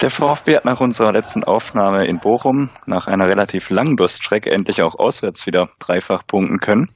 Der 0.00 0.10
VfB 0.10 0.56
hat 0.56 0.64
nach 0.64 0.80
unserer 0.80 1.12
letzten 1.12 1.42
Aufnahme 1.42 2.06
in 2.06 2.18
Bochum 2.18 2.68
nach 2.86 3.06
einer 3.06 3.28
relativ 3.28 3.70
langen 3.70 3.96
Durststrecke 3.96 4.50
endlich 4.50 4.82
auch 4.82 4.96
auswärts 4.98 5.46
wieder 5.46 5.70
dreifach 5.78 6.26
punkten 6.26 6.58
können. 6.60 6.90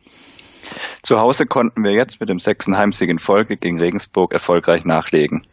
Zu 1.02 1.18
Hause 1.18 1.46
konnten 1.46 1.82
wir 1.82 1.92
jetzt 1.92 2.20
mit 2.20 2.28
dem 2.28 2.38
sechsten 2.38 2.76
Heimsieg 2.76 3.10
in 3.10 3.18
Folge 3.18 3.56
gegen 3.56 3.80
Regensburg 3.80 4.32
erfolgreich 4.32 4.84
nachlegen. 4.84 5.46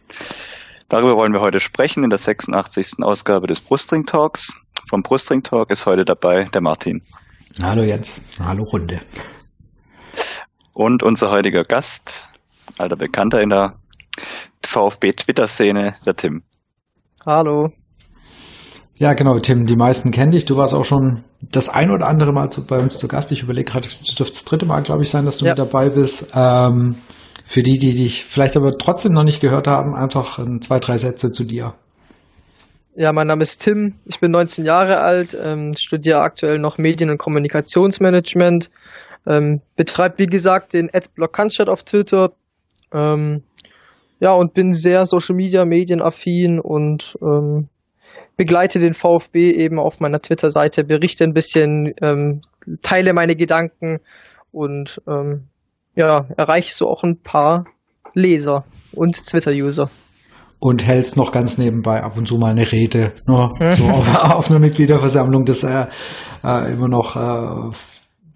Darüber 0.90 1.18
wollen 1.18 1.34
wir 1.34 1.42
heute 1.42 1.60
sprechen 1.60 2.06
in 2.06 2.10
der 2.10 2.18
86. 2.18 3.04
Ausgabe 3.04 3.46
des 3.48 3.60
Brustring 3.60 4.06
Talks. 4.06 4.54
Vom 4.90 5.02
Brustring 5.02 5.44
Talk 5.44 5.70
ist 5.70 5.86
heute 5.86 6.06
dabei 6.06 6.46
der 6.46 6.62
Martin. 6.62 7.02
Hallo 7.62 7.84
Jens, 7.84 8.22
hallo 8.40 8.64
Runde. 8.64 9.02
Und 10.74 11.04
unser 11.04 11.30
heutiger 11.30 11.66
Gast, 11.66 12.30
alter 12.78 12.96
Bekannter 12.96 13.42
in 13.42 13.50
der 13.50 13.74
VfB-Twitter-Szene, 14.66 15.96
der 16.06 16.16
Tim. 16.16 16.44
Hallo. 17.26 17.74
Ja, 18.96 19.14
genau, 19.14 19.38
Tim, 19.40 19.66
die 19.66 19.76
meisten 19.76 20.12
kennen 20.12 20.32
dich. 20.32 20.46
Du 20.46 20.56
warst 20.56 20.74
auch 20.74 20.86
schon 20.86 21.26
das 21.42 21.68
ein 21.68 21.92
oder 21.92 22.08
andere 22.08 22.32
Mal 22.32 22.50
zu, 22.50 22.66
bei 22.66 22.80
uns 22.80 22.98
zu 22.98 23.10
Gast. 23.10 23.34
Ich 23.34 23.44
überlege 23.44 23.70
gerade, 23.70 23.88
es 23.88 24.02
dürfte 24.04 24.36
das 24.36 24.46
dritte 24.46 24.66
Mal, 24.66 24.84
glaube 24.84 25.04
ich, 25.04 25.10
sein, 25.10 25.26
dass 25.26 25.40
du 25.40 25.46
ja. 25.46 25.52
mit 25.52 25.60
dabei 25.60 25.90
bist. 25.90 26.32
Ähm, 26.34 26.96
für 27.48 27.64
die, 27.64 27.78
die 27.78 27.96
dich 27.96 28.26
vielleicht 28.26 28.58
aber 28.58 28.78
trotzdem 28.78 29.14
noch 29.14 29.24
nicht 29.24 29.40
gehört 29.40 29.68
haben, 29.68 29.96
einfach 29.96 30.38
zwei, 30.60 30.80
drei 30.80 30.98
Sätze 30.98 31.32
zu 31.32 31.46
dir. 31.46 31.76
Ja, 32.94 33.14
mein 33.14 33.28
Name 33.28 33.44
ist 33.44 33.60
Tim, 33.60 33.94
ich 34.04 34.20
bin 34.20 34.32
19 34.32 34.66
Jahre 34.66 35.00
alt, 35.00 35.38
ähm, 35.42 35.74
studiere 35.78 36.20
aktuell 36.20 36.60
noch 36.60 36.78
Medien- 36.78 37.10
und 37.10 37.20
Kommunikationsmanagement, 37.20 38.70
ähm, 39.26 39.62
betreibe 39.78 40.18
wie 40.18 40.26
gesagt 40.26 40.74
den 40.74 40.90
Adblock 40.94 41.32
Cannstatt 41.32 41.70
auf 41.70 41.84
Twitter, 41.84 42.34
ähm, 42.92 43.44
ja, 44.20 44.34
und 44.34 44.54
bin 44.54 44.74
sehr 44.74 45.06
Social 45.06 45.36
Media, 45.36 45.64
Medienaffin 45.64 46.60
und 46.60 47.18
ähm, 47.22 47.70
begleite 48.36 48.80
den 48.80 48.94
VfB 48.94 49.52
eben 49.52 49.80
auf 49.80 50.02
meiner 50.02 50.22
Twitter-Seite, 50.22 50.84
berichte 50.84 51.24
ein 51.24 51.34
bisschen, 51.34 51.94
ähm, 52.02 52.42
teile 52.82 53.14
meine 53.14 53.38
Gedanken 53.38 54.02
und 54.52 55.02
ähm, 55.08 55.48
ja, 55.98 56.28
erreiche 56.38 56.74
so 56.74 56.88
auch 56.88 57.04
ein 57.04 57.20
paar 57.22 57.66
Leser 58.14 58.66
und 58.94 59.26
Twitter-User. 59.26 59.90
Und 60.60 60.86
hältst 60.86 61.18
noch 61.18 61.32
ganz 61.32 61.58
nebenbei 61.58 62.02
ab 62.02 62.18
und 62.18 62.28
zu 62.28 62.38
mal 62.38 62.52
eine 62.52 62.72
Rede, 62.72 63.14
nur 63.28 63.54
so 63.76 63.84
auf, 63.90 64.24
auf 64.32 64.50
einer 64.50 64.60
Mitgliederversammlung, 64.60 65.44
das 65.46 65.64
äh, 65.64 65.88
äh, 66.44 66.72
immer 66.72 66.88
noch 66.88 67.16
äh, 67.16 67.76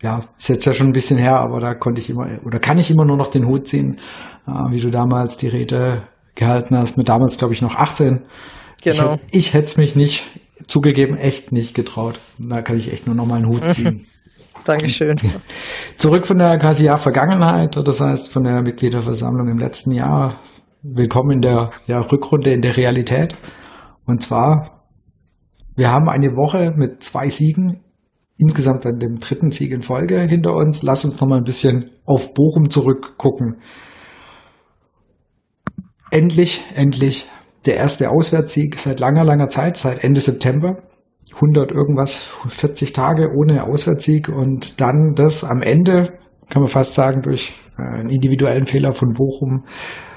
ja, 0.04 0.22
ist 0.38 0.50
jetzt 0.50 0.66
ja 0.66 0.74
schon 0.74 0.88
ein 0.88 0.94
bisschen 0.94 1.18
her, 1.18 1.38
aber 1.38 1.60
da 1.60 1.74
konnte 1.74 2.02
ich 2.02 2.10
immer 2.10 2.28
oder 2.44 2.60
kann 2.60 2.78
ich 2.78 2.92
immer 2.92 3.06
nur 3.06 3.18
noch 3.18 3.28
den 3.28 3.48
Hut 3.48 3.68
ziehen, 3.68 4.00
äh, 4.48 4.52
wie 4.72 4.80
du 4.80 4.90
damals 4.90 5.38
die 5.38 5.48
Rede 5.48 6.04
gehalten 6.36 6.78
hast, 6.78 6.98
mit 6.98 7.10
damals 7.10 7.38
glaube 7.38 7.54
ich 7.54 7.62
noch 7.62 7.76
18. 7.76 8.22
Genau. 8.84 9.18
Ich, 9.32 9.38
ich 9.38 9.54
hätte 9.54 9.66
es 9.66 9.78
mich 9.78 9.96
nicht 9.96 10.26
zugegeben, 10.68 11.18
echt 11.18 11.52
nicht 11.52 11.76
getraut. 11.76 12.20
Da 12.40 12.62
kann 12.62 12.78
ich 12.78 12.92
echt 12.92 13.06
nur 13.06 13.16
noch 13.16 13.26
mal 13.26 13.36
einen 13.36 13.50
Hut 13.50 13.64
ziehen. 13.72 14.06
Dankeschön. 14.66 15.16
Zurück 15.98 16.28
von 16.28 16.38
der 16.38 16.58
quasi 16.60 16.86
Jahr 16.86 16.98
Vergangenheit, 16.98 17.76
das 17.76 18.02
heißt 18.02 18.32
von 18.32 18.44
der 18.44 18.62
Mitgliederversammlung 18.62 19.48
im 19.48 19.58
letzten 19.58 19.92
Jahr. 19.92 20.40
Willkommen 20.84 21.32
in 21.32 21.42
der 21.42 21.70
ja, 21.88 22.00
Rückrunde 22.00 22.52
in 22.52 22.62
der 22.62 22.78
Realität. 22.78 23.36
Und 24.06 24.22
zwar, 24.22 24.86
wir 25.76 25.92
haben 25.92 26.10
eine 26.10 26.36
Woche 26.36 26.74
mit 26.76 27.04
zwei 27.04 27.30
Siegen 27.30 27.84
insgesamt 28.38 28.86
an 28.86 28.98
dem 28.98 29.18
dritten 29.20 29.52
Sieg 29.52 29.72
in 29.72 29.82
Folge 29.82 30.20
hinter 30.28 30.54
uns. 30.56 30.82
Lass 30.82 31.06
uns 31.06 31.20
noch 31.20 31.28
mal 31.28 31.38
ein 31.38 31.44
bisschen 31.44 31.92
auf 32.06 32.34
Bochum 32.34 32.70
zurückgucken. 32.70 33.62
Endlich, 36.10 36.64
endlich 36.76 37.28
der 37.66 37.78
erste 37.78 38.10
Auswärtssieg 38.10 38.80
seit 38.80 39.00
langer, 39.00 39.24
langer 39.24 39.50
Zeit, 39.50 39.78
seit 39.78 40.04
Ende 40.04 40.20
September. 40.20 40.82
100 41.36 41.72
irgendwas, 41.72 42.30
40 42.48 42.94
Tage 42.94 43.30
ohne 43.36 43.64
Auswärtssieg 43.64 44.30
und 44.30 44.82
dann 44.82 45.14
das 45.16 45.44
am 45.44 45.62
Ende, 45.62 46.20
kann 46.50 46.62
man 46.62 46.68
fast 46.68 46.94
sagen, 46.94 47.22
durch 47.22 47.56
äh, 47.78 47.82
einen 47.82 48.10
individuellen 48.10 48.66
Fehler 48.66 48.94
von 48.94 49.14
Bochum, 49.14 49.66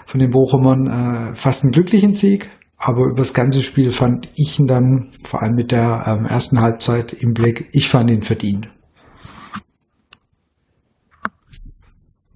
von 0.07 0.21
den 0.21 0.31
Bochumern, 0.31 1.33
äh, 1.33 1.35
fast 1.35 1.65
einen 1.65 1.73
glücklichen 1.73 2.13
Sieg. 2.13 2.51
Aber 2.77 3.07
über 3.07 3.17
das 3.17 3.33
ganze 3.33 3.63
Spiel 3.63 3.91
fand 3.91 4.29
ich 4.35 4.59
ihn 4.59 4.67
dann, 4.67 5.11
vor 5.23 5.43
allem 5.43 5.55
mit 5.55 5.73
der 5.73 6.05
ähm, 6.07 6.27
ersten 6.27 6.61
Halbzeit 6.61 7.13
im 7.15 7.33
Blick, 7.33 7.69
ich 7.73 7.89
fand 7.89 8.11
ihn 8.11 8.23
verdient. 8.23 8.69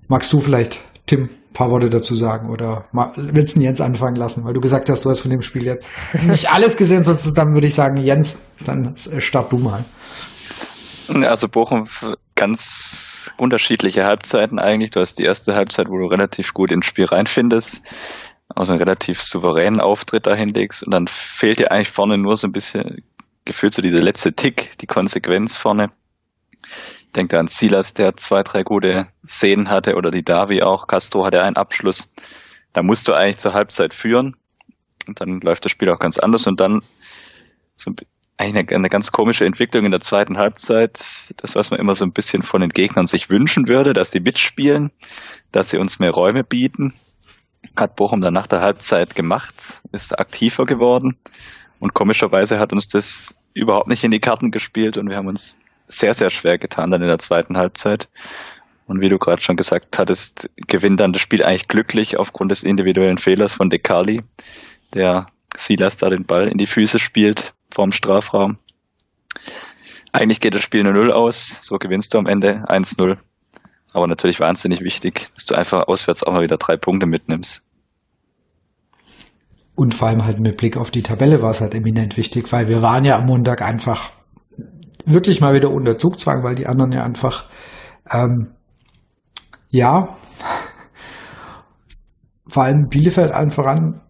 Magst 0.06 0.32
du 0.32 0.40
vielleicht, 0.40 0.80
Tim, 1.04 1.28
paar 1.58 1.70
Worte 1.70 1.90
dazu 1.90 2.14
sagen 2.14 2.50
oder 2.50 2.84
willst 3.16 3.56
du 3.56 3.60
Jens 3.60 3.80
anfangen 3.80 4.16
lassen, 4.16 4.44
weil 4.44 4.54
du 4.54 4.60
gesagt 4.60 4.88
hast, 4.88 5.04
du 5.04 5.10
hast 5.10 5.20
von 5.20 5.30
dem 5.30 5.42
Spiel 5.42 5.64
jetzt 5.64 5.92
nicht 6.26 6.50
alles 6.52 6.76
gesehen, 6.76 7.04
sonst 7.04 7.32
dann 7.34 7.52
würde 7.52 7.66
ich 7.66 7.74
sagen, 7.74 7.96
Jens, 7.96 8.40
dann 8.64 8.94
start 8.96 9.52
du 9.52 9.58
mal. 9.58 9.84
Also 11.08 11.48
Bochum 11.48 11.88
ganz 12.34 13.30
unterschiedliche 13.38 14.04
Halbzeiten 14.04 14.58
eigentlich. 14.58 14.90
Du 14.90 15.00
hast 15.00 15.18
die 15.18 15.24
erste 15.24 15.54
Halbzeit, 15.54 15.88
wo 15.88 15.98
du 15.98 16.06
relativ 16.06 16.54
gut 16.54 16.70
ins 16.70 16.86
Spiel 16.86 17.06
reinfindest 17.06 17.82
also 18.54 18.72
einen 18.72 18.80
relativ 18.80 19.22
souveränen 19.22 19.80
Auftritt 19.80 20.26
dahin 20.26 20.48
legst 20.48 20.82
und 20.82 20.92
dann 20.92 21.06
fehlt 21.06 21.58
dir 21.58 21.70
eigentlich 21.70 21.90
vorne 21.90 22.18
nur 22.18 22.36
so 22.36 22.46
ein 22.46 22.52
bisschen 22.52 23.02
gefühlt 23.44 23.74
so 23.74 23.82
dieser 23.82 24.02
letzte 24.02 24.32
Tick, 24.32 24.76
die 24.80 24.86
Konsequenz 24.86 25.56
vorne. 25.56 25.90
Ich 27.08 27.12
denke 27.14 27.38
an 27.38 27.48
Silas, 27.48 27.94
der 27.94 28.16
zwei, 28.16 28.42
drei 28.42 28.62
gute 28.62 29.08
Szenen 29.26 29.68
hatte 29.68 29.96
oder 29.96 30.10
die 30.10 30.22
Davi 30.22 30.62
auch. 30.62 30.86
Castro 30.86 31.24
hatte 31.24 31.42
einen 31.42 31.56
Abschluss. 31.56 32.12
Da 32.72 32.82
musst 32.82 33.08
du 33.08 33.14
eigentlich 33.14 33.38
zur 33.38 33.54
Halbzeit 33.54 33.92
führen 33.92 34.36
und 35.06 35.20
dann 35.20 35.40
läuft 35.40 35.64
das 35.64 35.72
Spiel 35.72 35.90
auch 35.90 35.98
ganz 35.98 36.18
anders 36.18 36.46
und 36.46 36.60
dann 36.60 36.82
so 37.74 37.92
eigentlich 38.36 38.68
eine, 38.68 38.76
eine 38.76 38.88
ganz 38.88 39.10
komische 39.10 39.46
Entwicklung 39.46 39.84
in 39.84 39.90
der 39.90 40.00
zweiten 40.00 40.38
Halbzeit. 40.38 40.98
Das, 41.38 41.54
was 41.56 41.70
man 41.70 41.80
immer 41.80 41.94
so 41.94 42.04
ein 42.04 42.12
bisschen 42.12 42.42
von 42.42 42.60
den 42.60 42.70
Gegnern 42.70 43.06
sich 43.06 43.30
wünschen 43.30 43.66
würde, 43.68 43.94
dass 43.94 44.10
die 44.10 44.20
mitspielen, 44.20 44.92
dass 45.50 45.70
sie 45.70 45.78
uns 45.78 45.98
mehr 45.98 46.12
Räume 46.12 46.44
bieten 46.44 46.94
hat 47.76 47.96
Bochum 47.96 48.20
dann 48.20 48.34
nach 48.34 48.46
der 48.46 48.60
Halbzeit 48.60 49.14
gemacht, 49.14 49.82
ist 49.92 50.18
aktiver 50.18 50.64
geworden 50.64 51.16
und 51.80 51.94
komischerweise 51.94 52.58
hat 52.58 52.72
uns 52.72 52.88
das 52.88 53.36
überhaupt 53.54 53.88
nicht 53.88 54.04
in 54.04 54.10
die 54.10 54.20
Karten 54.20 54.50
gespielt 54.50 54.96
und 54.96 55.08
wir 55.08 55.16
haben 55.16 55.28
uns 55.28 55.58
sehr, 55.88 56.14
sehr 56.14 56.30
schwer 56.30 56.58
getan 56.58 56.90
dann 56.90 57.02
in 57.02 57.08
der 57.08 57.18
zweiten 57.18 57.56
Halbzeit. 57.56 58.08
Und 58.86 59.00
wie 59.00 59.08
du 59.08 59.18
gerade 59.18 59.42
schon 59.42 59.56
gesagt 59.56 59.98
hattest, 59.98 60.48
gewinnt 60.56 61.00
dann 61.00 61.12
das 61.12 61.20
Spiel 61.20 61.44
eigentlich 61.44 61.68
glücklich 61.68 62.18
aufgrund 62.18 62.50
des 62.50 62.62
individuellen 62.62 63.18
Fehlers 63.18 63.52
von 63.52 63.68
Dekali, 63.68 64.22
der 64.94 65.26
Silas 65.56 65.96
da 65.96 66.08
den 66.08 66.24
Ball 66.24 66.48
in 66.48 66.58
die 66.58 66.66
Füße 66.66 66.98
spielt 66.98 67.52
vorm 67.70 67.92
Strafraum. 67.92 68.58
Eigentlich 70.12 70.40
geht 70.40 70.54
das 70.54 70.62
Spiel 70.62 70.86
0-0 70.86 71.10
aus, 71.10 71.58
so 71.62 71.78
gewinnst 71.78 72.14
du 72.14 72.18
am 72.18 72.26
Ende 72.26 72.64
1-0. 72.66 73.18
Aber 73.92 74.06
natürlich 74.06 74.40
wahnsinnig 74.40 74.80
wichtig, 74.80 75.28
dass 75.34 75.44
du 75.44 75.54
einfach 75.54 75.88
auswärts 75.88 76.22
auch 76.22 76.32
mal 76.32 76.42
wieder 76.42 76.56
drei 76.56 76.76
Punkte 76.76 77.06
mitnimmst. 77.06 77.62
Und 79.74 79.94
vor 79.94 80.08
allem 80.08 80.24
halt 80.24 80.40
mit 80.40 80.56
Blick 80.56 80.76
auf 80.76 80.90
die 80.90 81.02
Tabelle 81.02 81.40
war 81.40 81.50
es 81.50 81.60
halt 81.60 81.74
eminent 81.74 82.16
wichtig, 82.16 82.50
weil 82.52 82.68
wir 82.68 82.82
waren 82.82 83.04
ja 83.04 83.16
am 83.16 83.26
Montag 83.26 83.62
einfach 83.62 84.10
wirklich 85.12 85.40
mal 85.40 85.54
wieder 85.54 85.70
unter 85.70 85.98
Zugzwang, 85.98 86.42
weil 86.42 86.54
die 86.54 86.66
anderen 86.66 86.92
ja 86.92 87.02
einfach, 87.02 87.46
ähm, 88.10 88.52
ja, 89.68 90.08
vor 92.48 92.64
allem 92.64 92.88
Bielefeld 92.88 93.32
allen 93.32 93.50
voran 93.50 94.00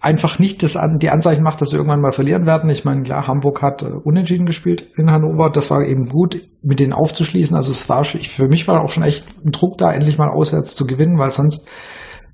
einfach 0.00 0.38
nicht 0.38 0.62
das 0.62 0.76
an, 0.76 0.98
die 0.98 1.10
Anzeichen 1.10 1.42
macht, 1.42 1.60
dass 1.60 1.70
sie 1.70 1.76
irgendwann 1.76 2.00
mal 2.00 2.12
verlieren 2.12 2.46
werden. 2.46 2.70
Ich 2.70 2.84
meine, 2.84 3.02
klar, 3.02 3.26
Hamburg 3.26 3.62
hat 3.62 3.82
äh, 3.82 3.90
unentschieden 4.04 4.46
gespielt 4.46 4.90
in 4.96 5.10
Hannover. 5.10 5.50
Das 5.50 5.70
war 5.70 5.84
eben 5.84 6.08
gut, 6.08 6.42
mit 6.62 6.80
denen 6.80 6.92
aufzuschließen. 6.92 7.56
Also 7.56 7.70
es 7.70 7.88
war 7.88 8.04
für 8.04 8.48
mich 8.48 8.66
war 8.66 8.82
auch 8.82 8.88
schon 8.88 9.02
echt 9.02 9.26
ein 9.44 9.50
Druck 9.50 9.76
da, 9.78 9.92
endlich 9.92 10.18
mal 10.18 10.30
auswärts 10.30 10.74
zu 10.74 10.86
gewinnen, 10.86 11.18
weil 11.18 11.30
sonst 11.30 11.68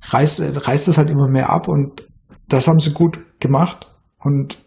reißt, 0.08 0.66
reißt 0.66 0.88
es 0.88 0.98
halt 0.98 1.10
immer 1.10 1.28
mehr 1.28 1.50
ab 1.50 1.68
und 1.68 2.06
das 2.48 2.68
haben 2.68 2.78
sie 2.78 2.92
gut 2.92 3.18
gemacht 3.40 3.90
und 4.20 4.58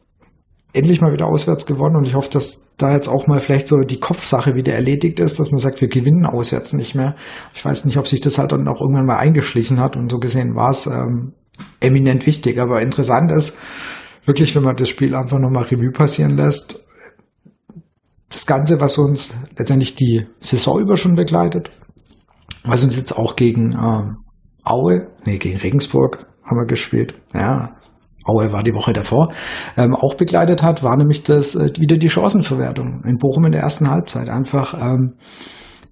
endlich 0.73 1.01
mal 1.01 1.11
wieder 1.11 1.25
auswärts 1.25 1.65
gewonnen 1.65 1.95
und 1.95 2.05
ich 2.05 2.13
hoffe, 2.13 2.29
dass 2.31 2.75
da 2.77 2.93
jetzt 2.93 3.07
auch 3.07 3.27
mal 3.27 3.39
vielleicht 3.39 3.67
so 3.67 3.77
die 3.77 3.99
Kopfsache 3.99 4.55
wieder 4.55 4.73
erledigt 4.73 5.19
ist, 5.19 5.39
dass 5.39 5.51
man 5.51 5.59
sagt, 5.59 5.81
wir 5.81 5.87
gewinnen 5.87 6.25
auswärts 6.25 6.73
nicht 6.73 6.93
mehr. 6.93 7.15
Ich 7.53 7.65
weiß 7.65 7.85
nicht, 7.85 7.97
ob 7.97 8.07
sich 8.07 8.21
das 8.21 8.37
halt 8.37 8.51
dann 8.51 8.67
auch 8.67 8.79
irgendwann 8.79 9.07
mal 9.07 9.17
eingeschlichen 9.17 9.79
hat 9.79 9.97
und 9.97 10.11
so 10.11 10.19
gesehen 10.19 10.55
war 10.55 10.69
es 10.69 10.85
ähm, 10.85 11.33
eminent 11.79 12.27
wichtig. 12.27 12.59
Aber 12.59 12.81
interessant 12.81 13.31
ist 13.31 13.57
wirklich, 14.25 14.55
wenn 14.55 14.63
man 14.63 14.75
das 14.75 14.89
Spiel 14.89 15.15
einfach 15.15 15.39
nochmal 15.39 15.63
Revue 15.63 15.91
passieren 15.91 16.37
lässt, 16.37 16.85
das 18.29 18.45
Ganze, 18.45 18.79
was 18.79 18.97
uns 18.99 19.33
letztendlich 19.57 19.95
die 19.95 20.27
Saison 20.39 20.79
über 20.79 20.97
schon 20.97 21.15
begleitet, 21.15 21.71
was 22.63 22.83
uns 22.83 22.95
jetzt 22.95 23.17
auch 23.17 23.35
gegen 23.35 23.73
ähm, 23.73 24.17
Aue, 24.63 25.07
nee, 25.25 25.39
gegen 25.39 25.57
Regensburg 25.57 26.27
haben 26.43 26.57
wir 26.57 26.67
gespielt, 26.67 27.15
ja, 27.33 27.78
Aue 28.29 28.51
war 28.51 28.63
die 28.63 28.73
Woche 28.73 28.93
davor, 28.93 29.31
ähm, 29.77 29.95
auch 29.95 30.15
begleitet 30.15 30.63
hat, 30.63 30.83
war 30.83 30.95
nämlich 30.95 31.23
das 31.23 31.55
äh, 31.55 31.71
wieder 31.79 31.97
die 31.97 32.09
Chancenverwertung 32.09 33.03
in 33.05 33.17
Bochum 33.17 33.45
in 33.45 33.51
der 33.51 33.61
ersten 33.61 33.89
Halbzeit. 33.89 34.29
Einfach, 34.29 34.73
ähm, 34.73 35.15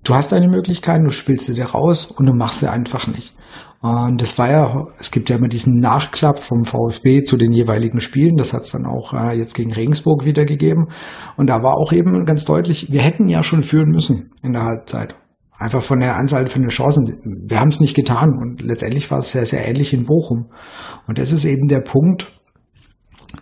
du 0.03 0.13
hast 0.13 0.31
deine 0.31 0.47
Möglichkeiten, 0.47 1.05
du 1.05 1.11
spielst 1.11 1.47
sie 1.47 1.53
dir 1.53 1.65
raus 1.65 2.05
und 2.05 2.25
du 2.27 2.33
machst 2.33 2.59
sie 2.59 2.71
einfach 2.71 3.07
nicht. 3.07 3.33
Und 3.79 4.21
das 4.21 4.37
war 4.39 4.49
ja, 4.49 4.85
es 4.99 5.11
gibt 5.11 5.29
ja 5.29 5.35
immer 5.35 5.47
diesen 5.47 5.79
Nachklapp 5.79 6.39
vom 6.39 6.65
VfB 6.65 7.23
zu 7.23 7.37
den 7.37 7.51
jeweiligen 7.51 8.01
Spielen. 8.01 8.35
Das 8.37 8.53
hat 8.53 8.61
es 8.61 8.71
dann 8.71 8.87
auch 8.87 9.13
äh, 9.13 9.37
jetzt 9.37 9.53
gegen 9.53 9.71
Regensburg 9.71 10.25
wieder 10.25 10.45
gegeben. 10.45 10.87
Und 11.37 11.47
da 11.47 11.61
war 11.61 11.77
auch 11.77 11.91
eben 11.93 12.25
ganz 12.25 12.45
deutlich, 12.45 12.91
wir 12.91 13.01
hätten 13.01 13.29
ja 13.29 13.43
schon 13.43 13.61
führen 13.63 13.89
müssen 13.89 14.31
in 14.41 14.53
der 14.53 14.63
Halbzeit. 14.63 15.15
Einfach 15.57 15.81
von 15.81 15.99
der 15.99 16.15
Anzahl 16.15 16.47
von 16.47 16.61
den 16.61 16.69
Chancen. 16.69 17.03
Wir 17.47 17.59
haben 17.59 17.69
es 17.69 17.79
nicht 17.79 17.95
getan. 17.95 18.33
Und 18.37 18.61
letztendlich 18.61 19.09
war 19.09 19.19
es 19.19 19.31
sehr, 19.31 19.45
sehr 19.45 19.67
ähnlich 19.67 19.93
in 19.93 20.05
Bochum. 20.05 20.51
Und 21.07 21.17
das 21.17 21.31
ist 21.31 21.45
eben 21.45 21.67
der 21.67 21.81
Punkt, 21.81 22.31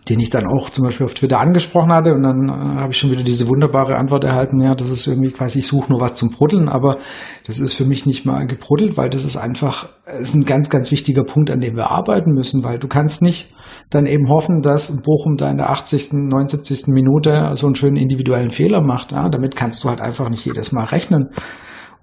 den 0.09 0.19
ich 0.19 0.29
dann 0.29 0.47
auch 0.47 0.69
zum 0.69 0.83
Beispiel 0.83 1.05
auf 1.05 1.13
Twitter 1.13 1.39
angesprochen 1.39 1.91
hatte 1.91 2.13
und 2.13 2.23
dann 2.23 2.49
äh, 2.49 2.81
habe 2.81 2.91
ich 2.91 2.97
schon 2.97 3.11
wieder 3.11 3.23
diese 3.23 3.47
wunderbare 3.47 3.95
Antwort 3.95 4.23
erhalten, 4.23 4.59
ja, 4.59 4.75
das 4.75 4.89
ist 4.89 5.07
irgendwie 5.07 5.31
quasi, 5.31 5.59
ich 5.59 5.67
suche 5.67 5.91
nur 5.91 6.01
was 6.01 6.15
zum 6.15 6.29
Bruddeln, 6.31 6.69
aber 6.69 6.97
das 7.45 7.59
ist 7.59 7.73
für 7.73 7.85
mich 7.85 8.05
nicht 8.05 8.25
mal 8.25 8.45
gebruddelt, 8.45 8.97
weil 8.97 9.09
das 9.09 9.25
ist 9.25 9.37
einfach, 9.37 9.89
es 10.05 10.29
ist 10.29 10.35
ein 10.35 10.45
ganz, 10.45 10.69
ganz 10.69 10.91
wichtiger 10.91 11.23
Punkt, 11.23 11.49
an 11.49 11.59
dem 11.59 11.75
wir 11.75 11.91
arbeiten 11.91 12.33
müssen, 12.33 12.63
weil 12.63 12.79
du 12.79 12.87
kannst 12.87 13.21
nicht 13.21 13.53
dann 13.89 14.05
eben 14.05 14.29
hoffen, 14.29 14.61
dass 14.61 15.01
Bochum 15.03 15.37
da 15.37 15.49
in 15.49 15.57
der 15.57 15.69
80., 15.69 16.13
79. 16.13 16.87
Minute 16.87 17.51
so 17.55 17.67
einen 17.67 17.75
schönen 17.75 17.97
individuellen 17.97 18.51
Fehler 18.51 18.81
macht. 18.81 19.11
Ja, 19.11 19.29
damit 19.29 19.55
kannst 19.55 19.83
du 19.83 19.89
halt 19.89 20.01
einfach 20.01 20.29
nicht 20.29 20.45
jedes 20.45 20.71
Mal 20.71 20.85
rechnen. 20.85 21.29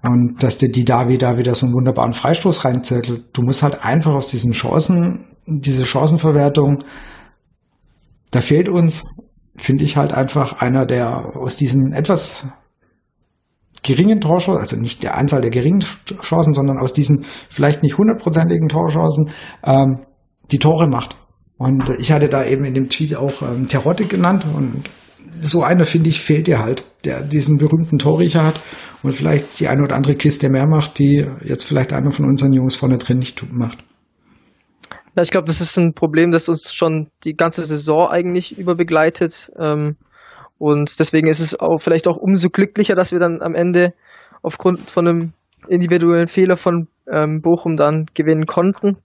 Und 0.03 0.43
dass 0.43 0.57
dir 0.57 0.69
die 0.69 0.85
da 0.85 1.07
wieder, 1.07 1.37
so 1.55 1.65
einen 1.65 1.75
wunderbaren 1.75 2.13
Freistoß 2.13 2.65
reinzirkelt. 2.65 3.25
Du 3.33 3.41
musst 3.41 3.63
halt 3.63 3.83
einfach 3.85 4.13
aus 4.13 4.29
diesen 4.29 4.51
Chancen, 4.51 5.25
diese 5.45 5.85
Chancenverwertung 5.85 6.83
da 8.33 8.41
fehlt 8.41 8.67
uns, 8.67 9.03
finde 9.55 9.83
ich 9.83 9.95
halt 9.95 10.11
einfach 10.11 10.59
einer, 10.59 10.85
der 10.85 11.35
aus 11.37 11.55
diesen 11.55 11.93
etwas 11.93 12.47
geringen 13.83 14.19
Torchancen, 14.19 14.59
also 14.59 14.81
nicht 14.81 15.03
der 15.03 15.15
Anzahl 15.15 15.41
der 15.41 15.51
geringen 15.51 15.81
Chancen, 16.21 16.53
sondern 16.53 16.79
aus 16.79 16.93
diesen 16.93 17.25
vielleicht 17.49 17.83
nicht 17.83 17.97
hundertprozentigen 17.97 18.69
Torchancen, 18.69 19.29
ähm, 19.63 19.99
die 20.51 20.57
Tore 20.57 20.87
macht. 20.87 21.15
Und 21.57 21.91
ich 21.99 22.11
hatte 22.11 22.27
da 22.27 22.43
eben 22.43 22.65
in 22.65 22.73
dem 22.73 22.89
Tweet 22.89 23.15
auch 23.15 23.43
ähm, 23.43 23.67
Terotte 23.67 24.05
genannt 24.05 24.45
und 24.55 24.83
so 25.43 25.63
einer, 25.63 25.85
finde 25.85 26.09
ich, 26.09 26.21
fehlt 26.21 26.47
dir 26.47 26.59
halt, 26.59 26.83
der 27.05 27.21
diesen 27.21 27.57
berühmten 27.57 27.97
Torriecher 27.97 28.43
hat 28.43 28.61
und 29.03 29.13
vielleicht 29.13 29.59
die 29.59 29.67
eine 29.67 29.83
oder 29.83 29.95
andere 29.95 30.15
Kiste 30.15 30.49
mehr 30.49 30.67
macht, 30.67 30.99
die 30.99 31.25
jetzt 31.43 31.65
vielleicht 31.65 31.93
einer 31.93 32.11
von 32.11 32.25
unseren 32.25 32.53
Jungs 32.53 32.75
vorne 32.75 32.97
drin 32.97 33.19
nicht 33.19 33.43
macht. 33.51 33.79
Ja, 35.15 35.21
ich 35.21 35.29
glaube, 35.29 35.45
das 35.45 35.61
ist 35.61 35.77
ein 35.77 35.93
Problem, 35.93 36.31
das 36.31 36.49
uns 36.49 36.73
schon 36.73 37.09
die 37.23 37.35
ganze 37.35 37.63
Saison 37.63 38.07
eigentlich 38.09 38.57
über 38.57 38.75
begleitet. 38.75 39.51
Ähm, 39.59 39.95
und 40.57 40.99
deswegen 40.99 41.27
ist 41.27 41.39
es 41.39 41.59
auch 41.59 41.77
vielleicht 41.79 42.07
auch 42.07 42.17
umso 42.17 42.49
glücklicher, 42.49 42.95
dass 42.95 43.11
wir 43.11 43.19
dann 43.19 43.41
am 43.41 43.53
Ende 43.53 43.93
aufgrund 44.41 44.79
von 44.89 45.07
einem 45.07 45.33
individuellen 45.67 46.27
Fehler 46.27 46.57
von 46.57 46.87
ähm, 47.11 47.41
Bochum 47.41 47.75
dann 47.75 48.05
gewinnen 48.13 48.45
konnten. 48.45 48.97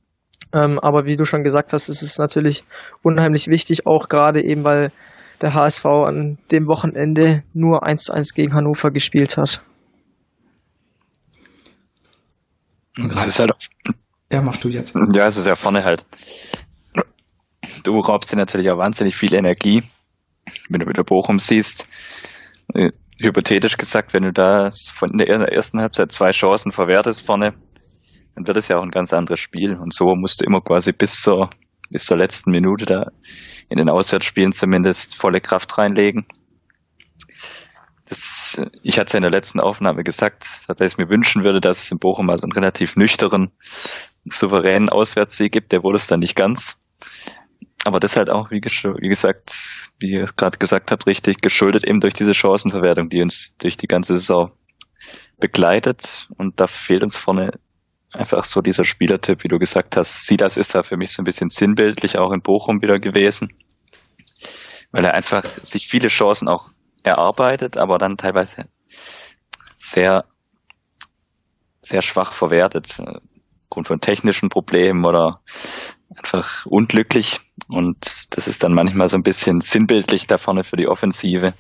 Ähm, 0.53 0.79
aber 0.79 1.05
wie 1.05 1.17
du 1.17 1.25
schon 1.25 1.45
gesagt 1.45 1.73
hast, 1.73 1.89
ist 1.89 2.03
es 2.03 2.19
natürlich 2.19 2.65
unheimlich 3.03 3.49
wichtig, 3.49 3.87
auch 3.87 4.09
gerade 4.09 4.43
eben, 4.43 4.65
weil 4.65 4.91
der 5.41 5.55
HSV 5.55 5.87
an 5.87 6.39
dem 6.51 6.67
Wochenende 6.67 7.45
nur 7.53 7.85
1 7.85 8.05
zu 8.05 8.13
1 8.13 8.35
gegen 8.35 8.55
Hannover 8.55 8.91
gespielt 8.91 9.37
hat. 9.37 9.63
Das 12.97 13.27
ist 13.27 13.39
halt 13.39 13.53
ja, 14.31 14.43
mach 14.43 14.59
du 14.59 14.69
jetzt. 14.69 14.95
Ja, 15.13 15.27
es 15.27 15.37
ist 15.37 15.47
ja 15.47 15.55
vorne 15.55 15.85
halt. 15.85 16.05
Du 17.83 17.99
raubst 18.01 18.31
dir 18.31 18.37
natürlich 18.37 18.71
auch 18.71 18.79
wahnsinnig 18.79 19.17
viel 19.17 19.35
Energie, 19.35 19.83
wenn 20.69 20.81
du 20.81 20.87
wieder 20.87 21.05
Bochum 21.05 21.39
siehst. 21.39 21.87
Äh, 22.75 22.91
hypothetisch 23.21 23.77
gesagt, 23.77 24.13
wenn 24.13 24.25
du 24.25 24.33
da 24.33 24.69
von 24.95 25.17
der 25.17 25.29
ersten 25.29 25.81
Halbzeit 25.81 26.13
zwei 26.13 26.31
Chancen 26.31 26.73
verwertest 26.73 27.25
vorne, 27.25 27.55
dann 28.35 28.47
wird 28.47 28.57
es 28.59 28.69
ja 28.69 28.77
auch 28.77 28.83
ein 28.83 28.91
ganz 28.91 29.13
anderes 29.13 29.41
Spiel. 29.41 29.75
Und 29.77 29.95
so 29.95 30.15
musst 30.15 30.41
du 30.41 30.45
immer 30.45 30.61
quasi 30.61 30.93
bis 30.93 31.21
zur, 31.21 31.49
bis 31.91 32.05
zur 32.05 32.17
letzten 32.17 32.51
Minute 32.51 32.87
da 32.87 33.11
in 33.69 33.79
den 33.79 33.91
Auswärtsspielen 33.91 34.53
zumindest 34.53 35.17
volle 35.17 35.41
Kraft 35.41 35.77
reinlegen 35.79 36.27
das, 38.09 38.61
ich 38.83 38.99
hatte 38.99 39.09
es 39.09 39.13
ja 39.13 39.19
in 39.19 39.23
der 39.23 39.31
letzten 39.31 39.61
Aufnahme 39.61 40.03
gesagt, 40.03 40.47
dass 40.67 40.93
ich 40.93 40.99
mir 40.99 41.09
wünschen 41.09 41.45
würde, 41.45 41.61
dass 41.61 41.83
es 41.83 41.91
in 41.91 41.99
Bochum 41.99 42.27
mal 42.27 42.39
so 42.39 42.45
einen 42.45 42.53
relativ 42.53 42.97
nüchteren, 42.97 43.51
souveränen 44.25 44.89
Auswärtssieg 44.89 45.53
gibt. 45.53 45.73
Der 45.73 45.83
wurde 45.83 45.97
es 45.97 46.07
dann 46.07 46.21
nicht 46.21 46.37
ganz. 46.37 46.79
Aber 47.85 48.01
das 48.01 48.17
halt 48.17 48.31
auch, 48.31 48.51
wie, 48.51 48.61
wie 48.61 49.09
gesagt, 49.09 49.53
wie 49.99 50.13
ihr 50.13 50.25
gerade 50.37 50.59
gesagt 50.59 50.91
habt, 50.91 51.07
richtig 51.07 51.41
geschuldet 51.41 51.87
eben 51.87 52.01
durch 52.01 52.15
diese 52.15 52.35
Chancenverwertung, 52.35 53.09
die 53.09 53.23
uns 53.23 53.57
durch 53.59 53.77
die 53.77 53.87
ganze 53.87 54.15
Saison 54.19 54.53
begleitet. 55.39 56.29
Und 56.37 56.61
da 56.61 56.67
fehlt 56.67 57.03
uns 57.03 57.17
vorne 57.17 57.53
einfach 58.19 58.45
so 58.45 58.61
dieser 58.61 58.85
Spielertipp, 58.85 59.45
wie 59.45 59.49
du 59.49 59.59
gesagt 59.59 59.97
hast. 59.97 60.27
Silas 60.27 60.57
ist 60.57 60.75
da 60.75 60.83
für 60.83 60.97
mich 60.97 61.13
so 61.13 61.23
ein 61.23 61.25
bisschen 61.25 61.51
sinnbildlich 61.51 62.19
auch 62.19 62.33
in 62.33 62.43
Bochum 62.43 62.83
wieder 62.83 62.99
gewesen, 62.99 63.55
weil 64.91 65.05
er 65.05 65.15
einfach 65.15 65.45
sich 65.63 65.87
viele 65.87 66.09
Chancen 66.09 66.49
auch 66.49 66.71
erarbeitet, 67.03 67.77
aber 67.77 67.99
dann 67.99 68.17
teilweise 68.17 68.69
sehr, 69.77 70.25
sehr 71.81 72.03
schwach 72.03 72.33
verwertet, 72.33 73.01
aufgrund 73.65 73.87
von 73.87 74.01
technischen 74.01 74.49
Problemen 74.49 75.05
oder 75.05 75.41
einfach 76.17 76.67
unglücklich. 76.67 77.41
Und 77.69 78.37
das 78.37 78.49
ist 78.49 78.65
dann 78.65 78.75
manchmal 78.75 79.09
so 79.09 79.17
ein 79.17 79.23
bisschen 79.23 79.61
sinnbildlich 79.61 80.27
da 80.27 80.39
vorne 80.39 80.65
für 80.65 80.77
die 80.77 80.89
Offensive. 80.89 81.55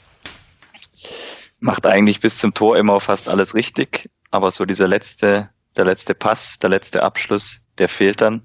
Macht 1.60 1.86
eigentlich 1.86 2.20
bis 2.20 2.38
zum 2.38 2.54
Tor 2.54 2.76
immer 2.76 2.98
fast 2.98 3.28
alles 3.28 3.54
richtig, 3.54 4.10
aber 4.30 4.50
so 4.50 4.64
dieser 4.64 4.88
letzte, 4.88 5.50
der 5.78 5.86
letzte 5.86 6.14
Pass, 6.14 6.58
der 6.58 6.70
letzte 6.70 7.02
Abschluss, 7.02 7.64
der 7.78 7.88
fehlt 7.88 8.20
dann. 8.20 8.44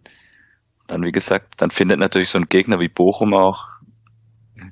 Dann, 0.87 1.03
wie 1.03 1.11
gesagt, 1.11 1.55
dann 1.57 1.71
findet 1.71 1.99
natürlich 1.99 2.29
so 2.29 2.37
ein 2.37 2.47
Gegner 2.49 2.79
wie 2.79 2.89
Bochum 2.89 3.33
auch 3.33 3.73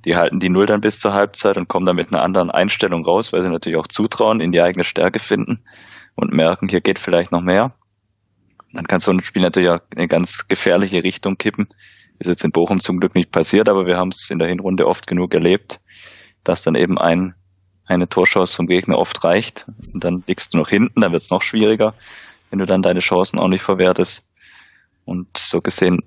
die 0.06 0.16
halten 0.16 0.40
die 0.40 0.50
Null 0.50 0.66
dann 0.66 0.82
bis 0.82 1.00
zur 1.00 1.14
Halbzeit 1.14 1.58
und 1.58 1.68
kommen 1.68 1.86
dann 1.86 1.96
mit 1.96 2.14
einer 2.14 2.24
anderen 2.24 2.52
Einstellung 2.52 3.04
raus, 3.04 3.34
weil 3.34 3.42
sie 3.42 3.50
natürlich 3.50 3.78
auch 3.78 3.88
zutrauen, 3.88 4.42
in 4.42 4.52
die 4.52 4.62
eigene 4.62 4.84
Stärke 4.84 5.20
finden 5.20 5.64
und 6.16 6.34
merken, 6.34 6.70
hier 6.70 6.82
geht 6.82 7.00
vielleicht 7.00 7.32
noch 7.32 7.42
mehr. 7.42 7.74
Dann 8.74 8.88
kann 8.88 9.00
so 9.00 9.12
ein 9.12 9.24
Spiel 9.24 9.42
natürlich 9.42 9.70
auch 9.70 9.80
in 9.92 9.98
eine 9.98 10.08
ganz 10.08 10.48
gefährliche 10.48 11.04
Richtung 11.04 11.38
kippen. 11.38 11.68
Ist 12.20 12.28
jetzt 12.28 12.44
in 12.44 12.52
Bochum 12.52 12.80
zum 12.80 13.00
Glück 13.00 13.16
nicht 13.16 13.32
passiert, 13.32 13.68
aber 13.70 13.86
wir 13.86 13.98
haben 13.98 14.10
es 14.10 14.30
in 14.30 14.40
der 14.40 14.48
Hinrunde 14.48 14.86
oft 14.86 15.08
genug 15.08 15.34
erlebt, 15.34 15.82
dass 16.44 16.64
dann 16.64 16.76
eben 16.76 16.98
ein, 16.98 17.34
eine 17.86 18.08
Torchance 18.08 18.56
vom 18.56 18.68
Gegner 18.68 18.98
oft 18.98 19.24
reicht 19.24 19.66
und 19.94 20.04
dann 20.04 20.24
liegst 20.28 20.54
du 20.54 20.58
noch 20.58 20.70
hinten, 20.70 21.02
dann 21.02 21.12
wird 21.12 21.24
es 21.24 21.32
noch 21.32 21.42
schwieriger, 21.42 21.96
wenn 22.52 22.60
du 22.60 22.66
dann 22.66 22.84
deine 22.84 23.00
Chancen 23.00 23.40
auch 23.40 23.48
nicht 23.48 23.64
verwertest. 23.64 24.28
Und 25.06 25.36
so 25.36 25.62
gesehen 25.62 26.04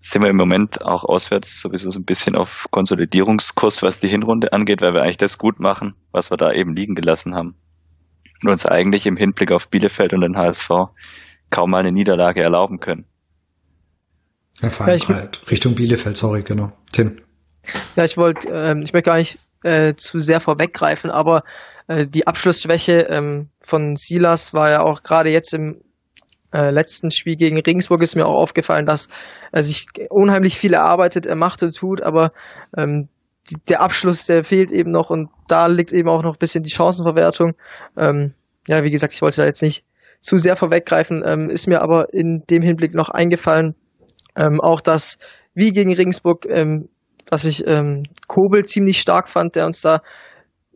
sind 0.00 0.22
wir 0.22 0.30
im 0.30 0.36
Moment 0.36 0.84
auch 0.84 1.04
auswärts 1.04 1.60
sowieso 1.60 1.90
so 1.90 1.98
ein 1.98 2.04
bisschen 2.04 2.36
auf 2.36 2.66
Konsolidierungskurs, 2.70 3.82
was 3.82 4.00
die 4.00 4.08
Hinrunde 4.08 4.52
angeht, 4.52 4.80
weil 4.80 4.94
wir 4.94 5.02
eigentlich 5.02 5.16
das 5.18 5.38
gut 5.38 5.60
machen, 5.60 5.94
was 6.12 6.30
wir 6.30 6.36
da 6.36 6.52
eben 6.52 6.74
liegen 6.74 6.94
gelassen 6.94 7.34
haben. 7.34 7.54
Und 8.42 8.50
uns 8.50 8.66
eigentlich 8.66 9.06
im 9.06 9.16
Hinblick 9.16 9.50
auf 9.50 9.68
Bielefeld 9.68 10.12
und 10.12 10.20
den 10.20 10.36
HSV 10.36 10.68
kaum 11.50 11.70
mal 11.70 11.78
eine 11.78 11.92
Niederlage 11.92 12.42
erlauben 12.42 12.80
können. 12.80 13.04
Herr 14.60 14.70
Feinbreit, 14.70 15.36
ja, 15.42 15.48
Richtung 15.50 15.74
Bielefeld, 15.74 16.16
sorry, 16.16 16.42
genau. 16.42 16.72
Tim. 16.92 17.16
Ja, 17.96 18.04
ich 18.04 18.16
wollte, 18.16 18.48
ähm, 18.48 18.82
ich 18.82 18.92
möchte 18.92 19.10
gar 19.10 19.18
nicht 19.18 19.38
äh, 19.62 19.94
zu 19.94 20.18
sehr 20.18 20.40
vorweggreifen, 20.40 21.10
aber 21.10 21.42
äh, 21.88 22.06
die 22.06 22.26
Abschlussschwäche 22.26 23.06
ähm, 23.10 23.48
von 23.60 23.96
Silas 23.96 24.54
war 24.54 24.70
ja 24.70 24.82
auch 24.82 25.02
gerade 25.02 25.30
jetzt 25.30 25.54
im 25.54 25.80
äh, 26.52 26.70
letzten 26.70 27.10
Spiel 27.10 27.36
gegen 27.36 27.58
Regensburg 27.58 28.02
ist 28.02 28.16
mir 28.16 28.26
auch 28.26 28.40
aufgefallen, 28.40 28.86
dass 28.86 29.08
er 29.52 29.62
sich 29.62 29.86
unheimlich 30.10 30.56
viel 30.56 30.74
erarbeitet, 30.74 31.26
er 31.26 31.36
macht 31.36 31.62
und 31.62 31.76
tut, 31.76 32.02
aber 32.02 32.32
ähm, 32.76 33.08
die, 33.50 33.56
der 33.68 33.80
Abschluss, 33.80 34.26
der 34.26 34.44
fehlt 34.44 34.72
eben 34.72 34.90
noch 34.90 35.10
und 35.10 35.28
da 35.48 35.66
liegt 35.66 35.92
eben 35.92 36.08
auch 36.08 36.22
noch 36.22 36.34
ein 36.34 36.38
bisschen 36.38 36.64
die 36.64 36.70
Chancenverwertung. 36.70 37.54
Ähm, 37.96 38.32
ja, 38.68 38.82
wie 38.82 38.90
gesagt, 38.90 39.12
ich 39.12 39.22
wollte 39.22 39.42
da 39.42 39.46
jetzt 39.46 39.62
nicht 39.62 39.84
zu 40.20 40.36
sehr 40.36 40.56
vorweggreifen, 40.56 41.22
ähm, 41.24 41.50
ist 41.50 41.66
mir 41.66 41.82
aber 41.82 42.12
in 42.12 42.44
dem 42.48 42.62
Hinblick 42.62 42.94
noch 42.94 43.10
eingefallen, 43.10 43.74
ähm, 44.36 44.60
auch 44.60 44.80
dass 44.80 45.18
wie 45.54 45.72
gegen 45.72 45.94
Regensburg, 45.94 46.46
ähm, 46.48 46.88
dass 47.26 47.44
ich 47.44 47.66
ähm, 47.66 48.04
Kobel 48.26 48.64
ziemlich 48.64 49.00
stark 49.00 49.28
fand, 49.28 49.56
der 49.56 49.66
uns 49.66 49.80
da 49.80 50.00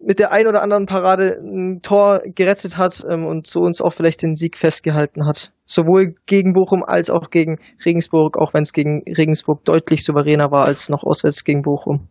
mit 0.02 0.18
der 0.18 0.32
ein 0.32 0.46
oder 0.46 0.62
anderen 0.62 0.86
Parade 0.86 1.38
ein 1.42 1.80
Tor 1.82 2.22
gerettet 2.34 2.78
hat 2.78 3.04
ähm, 3.08 3.26
und 3.26 3.46
so 3.46 3.60
uns 3.60 3.82
auch 3.82 3.92
vielleicht 3.92 4.22
den 4.22 4.34
Sieg 4.34 4.56
festgehalten 4.56 5.26
hat. 5.26 5.52
Sowohl 5.66 6.14
gegen 6.26 6.54
Bochum 6.54 6.82
als 6.82 7.10
auch 7.10 7.30
gegen 7.30 7.58
Regensburg, 7.84 8.38
auch 8.38 8.54
wenn 8.54 8.62
es 8.62 8.72
gegen 8.72 9.02
Regensburg 9.06 9.64
deutlich 9.64 10.04
souveräner 10.04 10.50
war 10.50 10.64
als 10.64 10.88
noch 10.88 11.04
auswärts 11.04 11.44
gegen 11.44 11.62
Bochum. 11.62 12.08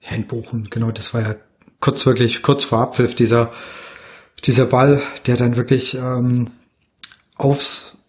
Ja, 0.00 0.16
in 0.16 0.26
Bochum, 0.26 0.64
genau, 0.70 0.90
das 0.90 1.14
war 1.14 1.22
ja 1.22 1.34
kurz 1.80 2.04
wirklich, 2.04 2.42
kurz 2.42 2.64
vor 2.64 2.80
Abpfiff, 2.80 3.14
dieser, 3.14 3.52
dieser 4.44 4.66
Ball, 4.66 5.02
der 5.26 5.36
dann 5.36 5.56
wirklich 5.56 5.94
ähm, 5.94 6.50
aufs 7.36 7.99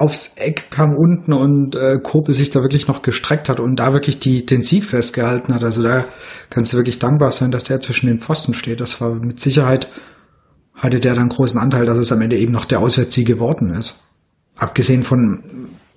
aufs 0.00 0.34
Eck 0.36 0.70
kam 0.70 0.94
unten 0.96 1.34
und 1.34 1.76
äh, 1.76 1.98
Kope 2.02 2.32
sich 2.32 2.48
da 2.48 2.60
wirklich 2.60 2.88
noch 2.88 3.02
gestreckt 3.02 3.50
hat 3.50 3.60
und 3.60 3.76
da 3.76 3.92
wirklich 3.92 4.18
die, 4.18 4.46
den 4.46 4.62
Sieg 4.62 4.86
festgehalten 4.86 5.54
hat. 5.54 5.62
Also 5.62 5.82
da 5.82 6.06
kannst 6.48 6.72
du 6.72 6.78
wirklich 6.78 6.98
dankbar 6.98 7.30
sein, 7.32 7.50
dass 7.50 7.64
der 7.64 7.82
zwischen 7.82 8.06
den 8.06 8.18
Pfosten 8.18 8.54
steht. 8.54 8.80
Das 8.80 9.02
war 9.02 9.14
mit 9.14 9.40
Sicherheit, 9.40 9.88
hatte 10.74 11.00
der 11.00 11.14
dann 11.14 11.28
großen 11.28 11.60
Anteil, 11.60 11.84
dass 11.84 11.98
es 11.98 12.12
am 12.12 12.22
Ende 12.22 12.38
eben 12.38 12.52
noch 12.52 12.64
der 12.64 12.80
Auswärtssieg 12.80 13.26
geworden 13.26 13.74
ist. 13.74 14.00
Abgesehen 14.56 15.02
von 15.02 15.42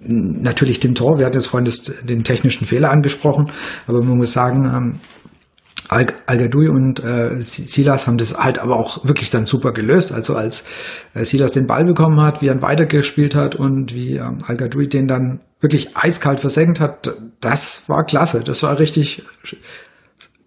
natürlich 0.01 0.81
dem 0.81 0.95
Tor, 0.95 1.17
wir 1.17 1.25
hatten 1.25 1.37
jetzt 1.37 1.47
vorhin 1.47 1.65
das, 1.65 2.03
den 2.03 2.25
technischen 2.25 2.67
Fehler 2.67 2.91
angesprochen, 2.91 3.51
aber 3.87 4.01
man 4.03 4.17
muss 4.17 4.33
sagen, 4.33 4.65
ähm, 4.65 4.99
Al-Gadoui 5.93 6.67
und 6.67 7.03
äh, 7.03 7.41
Silas 7.41 8.07
haben 8.07 8.17
das 8.17 8.37
halt 8.37 8.59
aber 8.59 8.75
auch 8.75 9.05
wirklich 9.05 9.29
dann 9.29 9.45
super 9.45 9.71
gelöst. 9.71 10.11
Also 10.11 10.35
als 10.35 10.65
äh, 11.13 11.23
Silas 11.25 11.53
den 11.53 11.67
Ball 11.67 11.85
bekommen 11.85 12.21
hat, 12.21 12.41
wie 12.41 12.47
er 12.47 12.61
weitergespielt 12.61 13.35
hat 13.35 13.55
und 13.55 13.93
wie 13.93 14.17
ähm, 14.17 14.39
Al-Gadoui 14.45 14.87
den 14.87 15.07
dann 15.07 15.41
wirklich 15.59 15.95
eiskalt 15.95 16.39
versenkt 16.39 16.79
hat, 16.79 17.13
das 17.39 17.87
war 17.87 18.05
klasse. 18.05 18.43
Das 18.43 18.63
war 18.63 18.79
richtig 18.79 19.23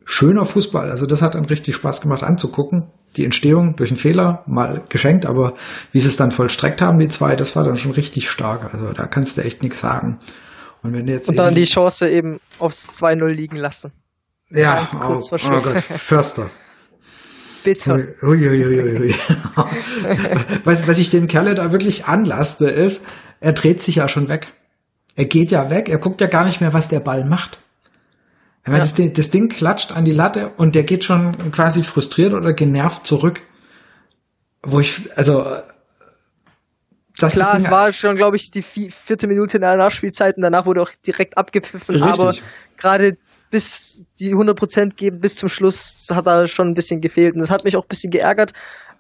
schöner 0.05 0.45
Fußball. 0.45 0.91
Also 0.91 1.05
das 1.07 1.21
hat 1.21 1.35
dann 1.35 1.47
richtig 1.47 1.75
Spaß 1.75 2.01
gemacht 2.01 2.23
anzugucken. 2.23 2.85
Die 3.17 3.25
Entstehung 3.25 3.77
durch 3.77 3.91
einen 3.91 3.99
Fehler 3.99 4.45
mal 4.47 4.83
geschenkt, 4.89 5.27
aber 5.27 5.55
wie 5.91 6.01
sie 6.01 6.09
es 6.09 6.17
dann 6.17 6.31
vollstreckt 6.31 6.83
haben, 6.83 6.99
die 6.99 7.09
zwei, 7.09 7.35
das 7.35 7.57
war 7.57 7.65
dann 7.65 7.77
schon 7.77 7.93
richtig 7.93 8.31
stark. 8.31 8.73
Also 8.73 8.93
da 8.93 9.07
kannst 9.07 9.37
du 9.37 9.43
echt 9.43 9.63
nichts 9.63 9.81
sagen. 9.81 10.19
Und 10.83 10.93
wenn 10.93 11.09
jetzt 11.09 11.29
und 11.29 11.39
dann 11.39 11.55
die 11.55 11.65
Chance 11.65 12.09
eben 12.09 12.39
aufs 12.59 13.03
2-0 13.03 13.27
liegen 13.29 13.57
lassen. 13.57 13.93
Ja, 14.51 14.77
Ganz 14.77 14.99
kurz 14.99 15.25
oh, 15.27 15.29
vor 15.31 15.39
Schluss. 15.39 15.71
Oh 15.71 15.75
Gott, 15.75 15.83
Förster. 15.83 16.51
Bitte. 17.65 18.15
Ui, 18.23 18.49
ui, 18.49 18.65
ui, 18.65 19.01
ui. 19.01 19.15
was, 20.65 20.87
was 20.87 20.99
ich 21.01 21.11
dem 21.11 21.27
Kerle 21.27 21.57
da 21.57 21.73
wirklich 21.73 22.07
anlaste, 22.07 22.71
ist, 22.71 23.07
er 23.41 23.53
dreht 23.55 23.83
sich 23.83 23.97
ja 23.97 24.09
schon 24.09 24.29
weg. 24.29 24.53
Er 25.17 25.25
geht 25.25 25.51
ja 25.51 25.69
weg, 25.69 25.89
er 25.89 25.99
guckt 25.99 26.21
ja 26.21 26.29
gar 26.29 26.45
nicht 26.45 26.61
mehr, 26.61 26.73
was 26.73 26.89
der 26.89 27.01
Ball 27.01 27.25
macht. 27.25 27.59
Ja. 28.67 28.79
das, 28.79 28.95
Ding, 28.95 29.13
das 29.15 29.31
Ding 29.31 29.49
klatscht 29.49 29.93
an 29.93 30.05
die 30.05 30.13
Latte 30.13 30.53
und 30.57 30.75
der 30.75 30.85
geht 30.85 31.05
schon 31.05 31.53
quasi 31.53 31.83
frustriert 31.83 32.35
oder 32.35 32.53
genervt 32.53 33.07
zurück. 33.07 33.41
Wo 34.63 34.81
ich, 34.81 35.17
also, 35.17 35.59
das 37.19 37.35
Klar, 37.35 37.57
es 37.57 37.71
war 37.71 37.93
schon, 37.93 38.17
glaube 38.17 38.37
ich, 38.37 38.51
die 38.51 38.63
vierte 38.63 39.27
Minute 39.27 39.57
in 39.57 39.63
der 39.63 39.77
Nachspielzeit 39.77 40.37
und 40.37 40.43
danach 40.43 40.67
wurde 40.67 40.83
auch 40.83 40.91
direkt 41.07 41.39
abgepfiffen. 41.39 42.03
Richtig. 42.03 42.21
Aber 42.21 42.35
gerade 42.77 43.17
bis 43.51 44.05
die 44.19 44.35
100% 44.35 44.95
geben 44.95 45.21
bis 45.21 45.37
zum 45.37 45.49
Schluss 45.49 46.09
hat 46.11 46.27
da 46.27 46.47
schon 46.47 46.69
ein 46.69 46.75
bisschen 46.75 47.01
gefehlt. 47.01 47.35
Und 47.35 47.41
das 47.41 47.51
hat 47.51 47.65
mich 47.65 47.77
auch 47.77 47.85
ein 47.85 47.89
bisschen 47.89 48.11
geärgert, 48.11 48.53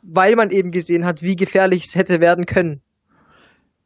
weil 0.02 0.36
man 0.36 0.50
eben 0.50 0.70
gesehen 0.70 1.04
hat, 1.04 1.22
wie 1.22 1.36
gefährlich 1.36 1.86
es 1.86 1.96
hätte 1.96 2.20
werden 2.20 2.46
können. 2.46 2.80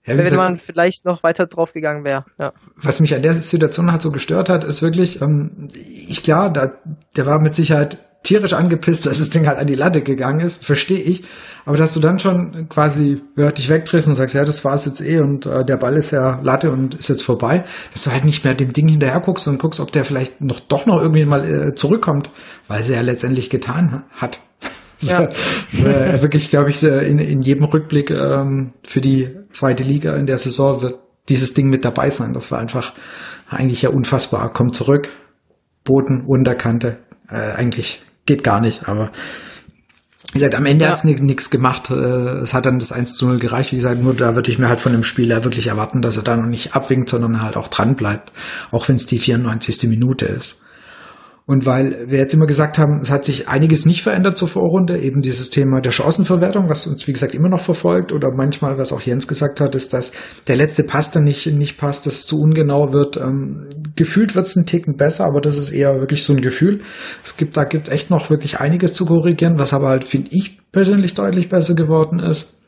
Ja, 0.07 0.17
wenn 0.17 0.35
man 0.35 0.57
vielleicht 0.57 1.05
noch 1.05 1.23
weiter 1.23 1.47
drauf 1.47 1.75
gegangen 1.75 2.05
wäre. 2.05 2.25
Ja. 2.39 2.53
Was 2.77 3.01
mich 3.01 3.15
an 3.15 3.23
der 3.23 3.35
Situation 3.35 3.91
halt 3.91 4.01
so 4.01 4.11
gestört 4.11 4.49
hat, 4.49 4.65
ist 4.65 4.81
wirklich, 4.81 5.21
ähm, 5.21 5.69
ich 5.75 6.23
klar, 6.23 6.51
da, 6.51 6.73
der 7.17 7.27
war 7.27 7.39
mit 7.39 7.55
Sicherheit 7.55 7.99
tierisch 8.23 8.53
angepisst, 8.53 9.07
dass 9.07 9.19
das 9.19 9.31
Ding 9.31 9.47
halt 9.47 9.59
an 9.59 9.67
die 9.67 9.75
Latte 9.75 10.03
gegangen 10.03 10.41
ist, 10.41 10.65
verstehe 10.65 11.01
ich. 11.01 11.25
Aber 11.65 11.77
dass 11.77 11.93
du 11.93 12.01
dann 12.01 12.19
schon 12.19 12.69
quasi 12.69 13.21
ja, 13.37 13.51
dich 13.51 13.69
wegdrehst 13.69 14.09
und 14.09 14.15
sagst, 14.15 14.35
ja, 14.35 14.45
das 14.45 14.65
war's 14.65 14.87
jetzt 14.87 15.01
eh 15.01 15.21
und 15.21 15.47
äh, 15.47 15.65
der 15.65 15.77
Ball 15.77 15.97
ist 15.97 16.11
ja 16.11 16.41
Latte 16.43 16.71
und 16.71 16.95
ist 16.95 17.09
jetzt 17.09 17.23
vorbei, 17.23 17.65
dass 17.93 18.05
du 18.05 18.13
halt 18.13 18.25
nicht 18.25 18.45
mehr 18.45 18.55
dem 18.55 18.73
Ding 18.73 18.89
hinterher 18.89 19.21
guckst 19.21 19.47
und 19.49 19.59
guckst, 19.59 19.81
ob 19.81 19.93
der 19.93 20.05
vielleicht 20.05 20.41
noch 20.41 20.61
doch 20.61 20.87
noch 20.87 21.01
irgendwie 21.01 21.25
mal 21.25 21.45
äh, 21.45 21.75
zurückkommt, 21.75 22.31
weil 22.69 22.83
sie 22.83 22.93
ja 22.93 23.01
letztendlich 23.01 23.51
getan 23.51 24.05
hat. 24.13 24.41
Ja. 25.03 25.31
äh, 25.83 26.21
wirklich, 26.21 26.51
glaube 26.51 26.69
ich, 26.69 26.83
äh, 26.83 27.09
in, 27.09 27.19
in 27.19 27.41
jedem 27.41 27.65
Rückblick 27.65 28.11
ähm, 28.11 28.75
für 28.87 29.01
die 29.01 29.35
zweite 29.51 29.83
Liga 29.83 30.15
in 30.15 30.27
der 30.27 30.37
Saison 30.37 30.83
wird 30.83 30.99
dieses 31.31 31.55
Ding 31.55 31.71
mit 31.71 31.87
dabei 31.87 32.11
sein. 32.11 32.35
Das 32.35 32.53
war 32.53 32.59
einfach 32.59 32.93
eigentlich 33.49 33.81
ja 33.81 33.89
unfassbar. 33.89 34.53
Kommt 34.53 34.75
zurück, 34.75 35.09
Boden, 35.85 36.23
Unterkante, 36.27 36.99
äh, 37.31 37.53
eigentlich 37.57 38.03
geht 38.31 38.45
gar 38.45 38.61
nicht, 38.61 38.89
aber 38.89 39.11
wie 40.33 40.39
gesagt, 40.39 40.55
am 40.55 40.67
Ende 40.67 40.85
ja. 40.85 40.93
hat's 40.93 41.03
nichts 41.03 41.51
gemacht. 41.51 41.91
Äh, 41.91 41.95
es 41.95 42.55
hat 42.55 42.65
dann 42.65 42.79
das 42.79 42.93
1 42.93 43.17
zu 43.17 43.27
0 43.27 43.41
gereicht. 43.41 43.73
Wie 43.73 43.77
gesagt, 43.77 44.01
nur 44.01 44.15
da 44.15 44.37
würde 44.37 44.49
ich 44.53 44.61
mir 44.61 44.69
halt 44.69 44.79
von 44.79 44.93
dem 44.93 45.03
Spieler 45.03 45.43
wirklich 45.43 45.67
erwarten, 45.67 46.03
dass 46.03 46.17
er 46.17 46.23
da 46.23 46.37
noch 46.37 46.47
nicht 46.47 46.77
abwinkt, 46.77 47.11
sondern 47.11 47.43
halt 47.43 47.57
auch 47.57 47.67
dran 47.67 47.97
bleibt. 47.97 48.31
Auch 48.71 48.89
wenn 48.89 48.95
es 48.95 49.07
die 49.07 49.19
94. 49.19 49.89
Minute 49.89 50.27
ist. 50.27 50.61
Und 51.51 51.67
weil 51.67 52.05
wir 52.07 52.19
jetzt 52.19 52.33
immer 52.33 52.47
gesagt 52.47 52.79
haben, 52.79 53.01
es 53.03 53.11
hat 53.11 53.25
sich 53.25 53.49
einiges 53.49 53.85
nicht 53.85 54.05
verändert 54.05 54.39
zur 54.39 54.47
Vorrunde, 54.47 55.01
eben 55.01 55.21
dieses 55.21 55.51
Thema 55.51 55.81
der 55.81 55.91
Chancenverwertung, 55.91 56.69
was 56.69 56.87
uns 56.87 57.09
wie 57.09 57.13
gesagt 57.13 57.35
immer 57.35 57.49
noch 57.49 57.61
verfolgt, 57.61 58.13
oder 58.13 58.29
manchmal, 58.33 58.79
was 58.79 58.93
auch 58.93 59.01
Jens 59.01 59.27
gesagt 59.27 59.59
hat, 59.61 59.75
ist, 59.75 59.93
dass 59.93 60.13
der 60.47 60.55
letzte 60.55 60.85
Pass 60.85 61.11
dann 61.11 61.25
nicht, 61.25 61.49
nicht 61.49 61.77
passt, 61.77 62.07
dass 62.07 62.15
es 62.15 62.27
zu 62.29 62.41
ungenau 62.41 62.93
wird. 62.93 63.17
Ähm, 63.17 63.67
gefühlt 63.97 64.37
wird 64.37 64.47
es 64.47 64.55
ein 64.55 64.65
Ticken 64.65 64.95
besser, 64.95 65.25
aber 65.25 65.41
das 65.41 65.57
ist 65.57 65.71
eher 65.71 65.99
wirklich 65.99 66.23
so 66.23 66.35
ein 66.35 66.41
Gefühl. 66.41 66.83
Es 67.25 67.37
gibt, 67.37 67.57
da 67.57 67.65
gibt 67.65 67.89
es 67.89 67.95
echt 67.95 68.11
noch 68.11 68.31
wirklich 68.31 68.61
einiges 68.61 68.95
zu 68.95 69.05
korrigieren, 69.05 69.59
was 69.59 69.75
aber 69.75 69.89
halt, 69.89 70.05
finde 70.05 70.31
ich, 70.31 70.61
persönlich 70.71 71.15
deutlich 71.15 71.49
besser 71.49 71.75
geworden 71.75 72.21
ist. 72.21 72.61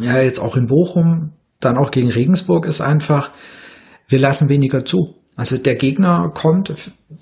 Ja, 0.00 0.22
jetzt 0.22 0.38
auch 0.38 0.56
in 0.56 0.68
Bochum, 0.68 1.32
dann 1.58 1.76
auch 1.76 1.90
gegen 1.90 2.12
Regensburg 2.12 2.66
ist 2.66 2.80
einfach, 2.80 3.32
wir 4.06 4.20
lassen 4.20 4.48
weniger 4.48 4.84
zu. 4.84 5.16
Also 5.36 5.58
der 5.58 5.76
Gegner 5.76 6.30
kommt 6.34 6.72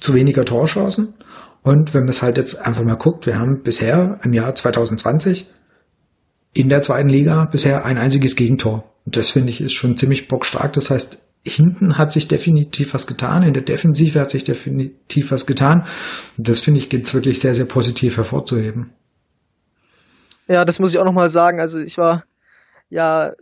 zu 0.01 0.15
weniger 0.15 0.45
Torchancen. 0.45 1.15
Und 1.63 1.95
wenn 1.95 2.03
man 2.03 2.11
es 2.11 2.23
halt 2.23 2.37
jetzt 2.37 2.65
einfach 2.65 2.85
mal 2.85 2.95
guckt, 2.95 3.27
wir 3.27 3.39
haben 3.39 3.63
bisher 3.63 4.21
im 4.23 4.33
Jahr 4.33 4.55
2020 4.55 5.47
in 6.53 6.69
der 6.69 6.83
zweiten 6.83 7.09
Liga 7.09 7.47
bisher 7.47 7.85
ein 7.85 7.99
einziges 7.99 8.37
Gegentor. 8.37 8.85
Und 9.05 9.17
das 9.17 9.31
finde 9.31 9.51
ich 9.51 9.61
ist 9.61 9.73
schon 9.73 9.99
ziemlich 9.99 10.29
bockstark. 10.29 10.73
Das 10.75 10.91
heißt, 10.91 11.25
hinten 11.45 11.99
hat 11.99 12.13
sich 12.13 12.29
definitiv 12.29 12.95
was 12.95 13.07
getan, 13.07 13.43
in 13.43 13.53
der 13.53 13.63
Defensive 13.63 14.19
hat 14.19 14.31
sich 14.31 14.45
definitiv 14.45 15.31
was 15.31 15.47
getan. 15.47 15.87
Und 16.39 16.49
das 16.49 16.61
finde 16.61 16.79
ich 16.79 16.89
geht's 16.89 17.13
wirklich 17.13 17.41
sehr, 17.41 17.55
sehr 17.55 17.67
positiv 17.67 18.17
hervorzuheben. 18.17 18.93
Ja, 20.49 20.65
das 20.65 20.79
muss 20.79 20.91
ich 20.91 20.99
auch 20.99 21.05
nochmal 21.05 21.29
sagen. 21.29 21.61
Also 21.61 21.79
ich 21.79 21.99
war 21.99 22.25
ja 22.89 23.33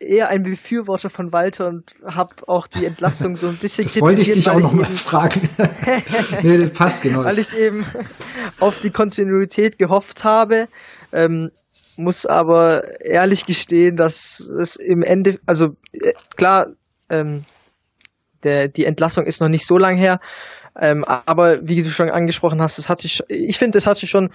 eher 0.00 0.28
ein 0.28 0.42
Befürworter 0.42 1.10
von 1.10 1.32
Walter 1.32 1.68
und 1.68 1.94
habe 2.04 2.34
auch 2.46 2.66
die 2.66 2.84
Entlassung 2.84 3.36
so 3.36 3.48
ein 3.48 3.56
bisschen 3.60 3.84
Das 3.84 4.00
wollte 4.00 4.22
ich 4.22 4.32
dich 4.32 4.48
auch 4.48 4.60
noch 4.60 4.72
mal 4.72 4.84
fragen. 4.84 5.48
nee, 6.42 6.58
das 6.58 6.70
passt 6.70 7.02
genau. 7.02 7.24
Weil 7.24 7.38
ich 7.38 7.56
eben 7.56 7.84
auf 8.60 8.80
die 8.80 8.90
Kontinuität 8.90 9.78
gehofft 9.78 10.24
habe, 10.24 10.68
ähm, 11.12 11.50
muss 11.96 12.26
aber 12.26 13.00
ehrlich 13.00 13.44
gestehen, 13.44 13.96
dass 13.96 14.40
es 14.40 14.76
im 14.76 15.02
Ende, 15.02 15.38
also 15.46 15.76
äh, 15.92 16.12
klar, 16.36 16.68
ähm, 17.10 17.44
der, 18.44 18.68
die 18.68 18.84
Entlassung 18.84 19.26
ist 19.26 19.40
noch 19.40 19.48
nicht 19.48 19.66
so 19.66 19.78
lang 19.78 19.96
her, 19.96 20.20
ähm, 20.80 21.04
aber 21.04 21.66
wie 21.66 21.82
du 21.82 21.90
schon 21.90 22.08
angesprochen 22.08 22.62
hast, 22.62 22.78
es 22.78 22.88
hat 22.88 23.00
sich, 23.00 23.20
ich 23.28 23.58
finde, 23.58 23.78
es 23.78 23.86
hat 23.86 23.96
sich 23.96 24.10
schon 24.10 24.30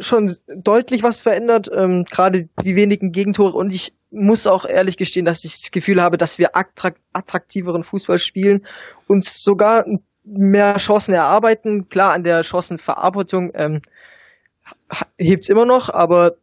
schon 0.00 0.34
deutlich 0.48 1.02
was 1.02 1.20
verändert, 1.20 1.70
ähm, 1.72 2.04
gerade 2.10 2.48
die 2.62 2.76
wenigen 2.76 3.12
Gegentore. 3.12 3.56
Und 3.56 3.72
ich 3.72 3.94
muss 4.10 4.46
auch 4.46 4.64
ehrlich 4.64 4.96
gestehen, 4.96 5.26
dass 5.26 5.44
ich 5.44 5.60
das 5.60 5.70
Gefühl 5.70 6.02
habe, 6.02 6.16
dass 6.16 6.38
wir 6.38 6.50
attraktiveren 6.54 7.82
Fußball 7.82 8.18
spielen 8.18 8.66
und 9.06 9.24
sogar 9.24 9.84
mehr 10.24 10.76
Chancen 10.78 11.14
erarbeiten. 11.14 11.88
Klar, 11.88 12.12
an 12.12 12.24
der 12.24 12.42
Chancenverarbeitung 12.42 13.52
ähm, 13.54 13.82
hebt's 15.18 15.48
immer 15.48 15.66
noch, 15.66 15.88
aber 15.88 16.36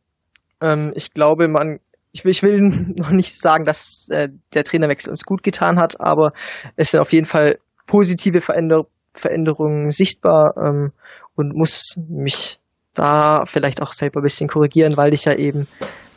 ähm, 0.61 0.93
ich 0.95 1.13
glaube, 1.13 1.47
man, 1.47 1.79
ich 2.11 2.23
will, 2.23 2.31
ich 2.31 2.43
will 2.43 2.61
noch 2.97 3.11
nicht 3.11 3.39
sagen, 3.39 3.65
dass 3.65 4.09
äh, 4.09 4.29
der 4.53 4.63
Trainerwechsel 4.63 5.11
uns 5.11 5.23
gut 5.23 5.43
getan 5.43 5.79
hat, 5.79 5.99
aber 5.99 6.31
es 6.75 6.91
sind 6.91 6.99
auf 6.99 7.11
jeden 7.11 7.25
Fall 7.25 7.59
positive 7.87 8.41
Veränder 8.41 8.85
Veränderungen 9.15 9.91
sichtbar 9.91 10.55
ähm, 10.57 10.91
und 11.35 11.53
muss 11.55 11.99
mich 12.09 12.59
da 12.93 13.45
vielleicht 13.45 13.81
auch 13.81 13.91
selber 13.91 14.19
ein 14.19 14.23
bisschen 14.23 14.47
korrigieren, 14.47 14.97
weil 14.97 15.13
ich 15.13 15.25
ja 15.25 15.35
eben 15.35 15.61
ein 15.61 15.67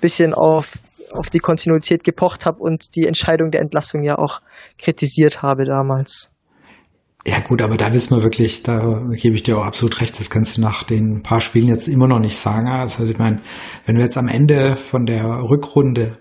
bisschen 0.00 0.34
auf, 0.34 0.78
auf 1.12 1.30
die 1.30 1.38
Kontinuität 1.38 2.04
gepocht 2.04 2.46
habe 2.46 2.58
und 2.60 2.94
die 2.96 3.06
Entscheidung 3.06 3.50
der 3.50 3.60
Entlassung 3.60 4.02
ja 4.02 4.18
auch 4.18 4.40
kritisiert 4.78 5.42
habe 5.42 5.64
damals. 5.64 6.30
Ja 7.26 7.40
gut, 7.40 7.60
aber 7.60 7.76
da 7.76 7.92
wissen 7.92 8.16
wir 8.16 8.22
wirklich, 8.22 8.62
da 8.62 9.02
gebe 9.10 9.34
ich 9.34 9.42
dir 9.42 9.58
auch 9.58 9.64
absolut 9.64 10.00
recht, 10.00 10.20
das 10.20 10.30
kannst 10.30 10.56
du 10.56 10.60
nach 10.60 10.84
den 10.84 11.22
paar 11.22 11.40
Spielen 11.40 11.66
jetzt 11.66 11.88
immer 11.88 12.06
noch 12.06 12.20
nicht 12.20 12.38
sagen. 12.38 12.68
Also 12.68 13.04
ich 13.04 13.18
meine, 13.18 13.40
wenn 13.84 13.96
wir 13.96 14.04
jetzt 14.04 14.16
am 14.16 14.28
Ende 14.28 14.76
von 14.76 15.06
der 15.06 15.24
Rückrunde, 15.24 16.18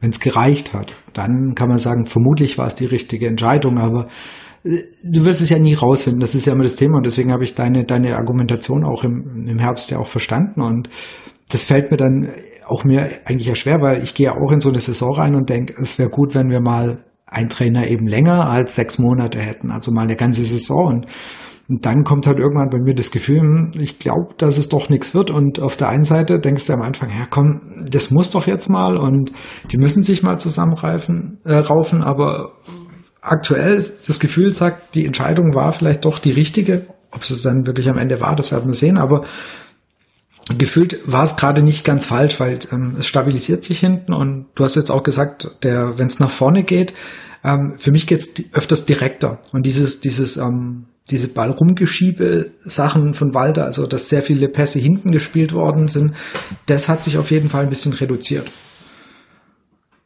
wenn 0.00 0.10
es 0.10 0.20
gereicht 0.20 0.74
hat, 0.74 0.92
dann 1.14 1.54
kann 1.54 1.70
man 1.70 1.78
sagen, 1.78 2.04
vermutlich 2.04 2.58
war 2.58 2.66
es 2.66 2.74
die 2.74 2.84
richtige 2.84 3.28
Entscheidung, 3.28 3.78
aber 3.78 4.08
du 4.64 5.24
wirst 5.24 5.40
es 5.40 5.50
ja 5.50 5.58
nie 5.58 5.74
rausfinden. 5.74 6.20
Das 6.20 6.34
ist 6.34 6.46
ja 6.46 6.52
immer 6.52 6.62
das 6.62 6.76
Thema 6.76 6.98
und 6.98 7.06
deswegen 7.06 7.32
habe 7.32 7.44
ich 7.44 7.54
deine, 7.54 7.84
deine 7.84 8.16
Argumentation 8.16 8.84
auch 8.84 9.04
im, 9.04 9.46
im 9.46 9.58
Herbst 9.58 9.90
ja 9.90 9.98
auch 9.98 10.06
verstanden 10.06 10.60
und 10.62 10.88
das 11.50 11.64
fällt 11.64 11.90
mir 11.90 11.96
dann 11.96 12.28
auch 12.66 12.84
mir 12.84 13.10
eigentlich 13.24 13.48
ja 13.48 13.54
schwer, 13.54 13.80
weil 13.82 14.02
ich 14.02 14.14
gehe 14.14 14.26
ja 14.26 14.32
auch 14.32 14.52
in 14.52 14.60
so 14.60 14.68
eine 14.68 14.80
Saison 14.80 15.14
rein 15.14 15.34
und 15.34 15.50
denke, 15.50 15.74
es 15.80 15.98
wäre 15.98 16.08
gut, 16.08 16.34
wenn 16.34 16.48
wir 16.48 16.60
mal 16.60 17.04
einen 17.26 17.48
Trainer 17.48 17.88
eben 17.88 18.06
länger 18.06 18.48
als 18.48 18.74
sechs 18.74 18.98
Monate 18.98 19.38
hätten, 19.40 19.70
also 19.70 19.90
mal 19.92 20.02
eine 20.02 20.16
ganze 20.16 20.44
Saison 20.44 20.86
und 20.86 21.06
Und 21.68 21.86
dann 21.86 22.02
kommt 22.04 22.26
halt 22.26 22.38
irgendwann 22.38 22.68
bei 22.70 22.78
mir 22.78 22.94
das 22.94 23.10
Gefühl, 23.10 23.40
hm, 23.40 23.70
ich 23.78 23.98
glaube, 23.98 24.34
dass 24.36 24.58
es 24.58 24.68
doch 24.68 24.90
nichts 24.90 25.14
wird. 25.14 25.30
Und 25.30 25.60
auf 25.60 25.76
der 25.76 25.88
einen 25.88 26.04
Seite 26.04 26.38
denkst 26.38 26.66
du 26.66 26.72
am 26.74 26.82
Anfang, 26.82 27.08
ja 27.08 27.26
komm, 27.30 27.84
das 27.88 28.10
muss 28.10 28.30
doch 28.30 28.46
jetzt 28.46 28.68
mal 28.68 28.96
und 28.98 29.32
die 29.70 29.78
müssen 29.78 30.02
sich 30.02 30.22
mal 30.22 30.38
zusammenreifen, 30.38 31.38
äh, 31.44 31.54
raufen, 31.54 32.02
aber 32.02 32.52
aktuell 33.22 33.76
das 33.76 34.18
Gefühl 34.18 34.52
sagt, 34.52 34.94
die 34.94 35.06
Entscheidung 35.06 35.54
war 35.54 35.72
vielleicht 35.72 36.04
doch 36.04 36.18
die 36.18 36.32
richtige. 36.32 36.86
Ob 37.10 37.22
es 37.22 37.42
dann 37.42 37.66
wirklich 37.66 37.88
am 37.88 37.98
Ende 37.98 38.20
war, 38.20 38.34
das 38.34 38.52
werden 38.52 38.68
wir 38.68 38.74
sehen, 38.74 38.98
aber 38.98 39.24
gefühlt 40.58 41.00
war 41.04 41.22
es 41.22 41.36
gerade 41.36 41.62
nicht 41.62 41.84
ganz 41.84 42.04
falsch, 42.04 42.40
weil 42.40 42.58
ähm, 42.72 42.96
es 42.98 43.06
stabilisiert 43.06 43.64
sich 43.64 43.78
hinten 43.78 44.12
und 44.12 44.46
du 44.54 44.64
hast 44.64 44.76
jetzt 44.76 44.90
auch 44.90 45.02
gesagt, 45.02 45.58
der, 45.62 45.98
wenn 45.98 46.06
es 46.06 46.20
nach 46.20 46.30
vorne 46.30 46.64
geht, 46.64 46.94
ähm, 47.44 47.74
für 47.76 47.92
mich 47.92 48.06
geht 48.06 48.20
es 48.20 48.54
öfters 48.54 48.86
direkter 48.86 49.40
und 49.52 49.66
dieses, 49.66 50.00
dieses, 50.00 50.36
ähm, 50.36 50.86
diese 51.10 51.28
Ball-Rumgeschiebe-Sachen 51.28 53.14
von 53.14 53.34
Walter, 53.34 53.64
also 53.64 53.86
dass 53.86 54.08
sehr 54.08 54.22
viele 54.22 54.48
Pässe 54.48 54.78
hinten 54.78 55.12
gespielt 55.12 55.52
worden 55.52 55.86
sind, 55.86 56.14
das 56.66 56.88
hat 56.88 57.04
sich 57.04 57.18
auf 57.18 57.30
jeden 57.30 57.48
Fall 57.48 57.64
ein 57.64 57.70
bisschen 57.70 57.92
reduziert. 57.92 58.50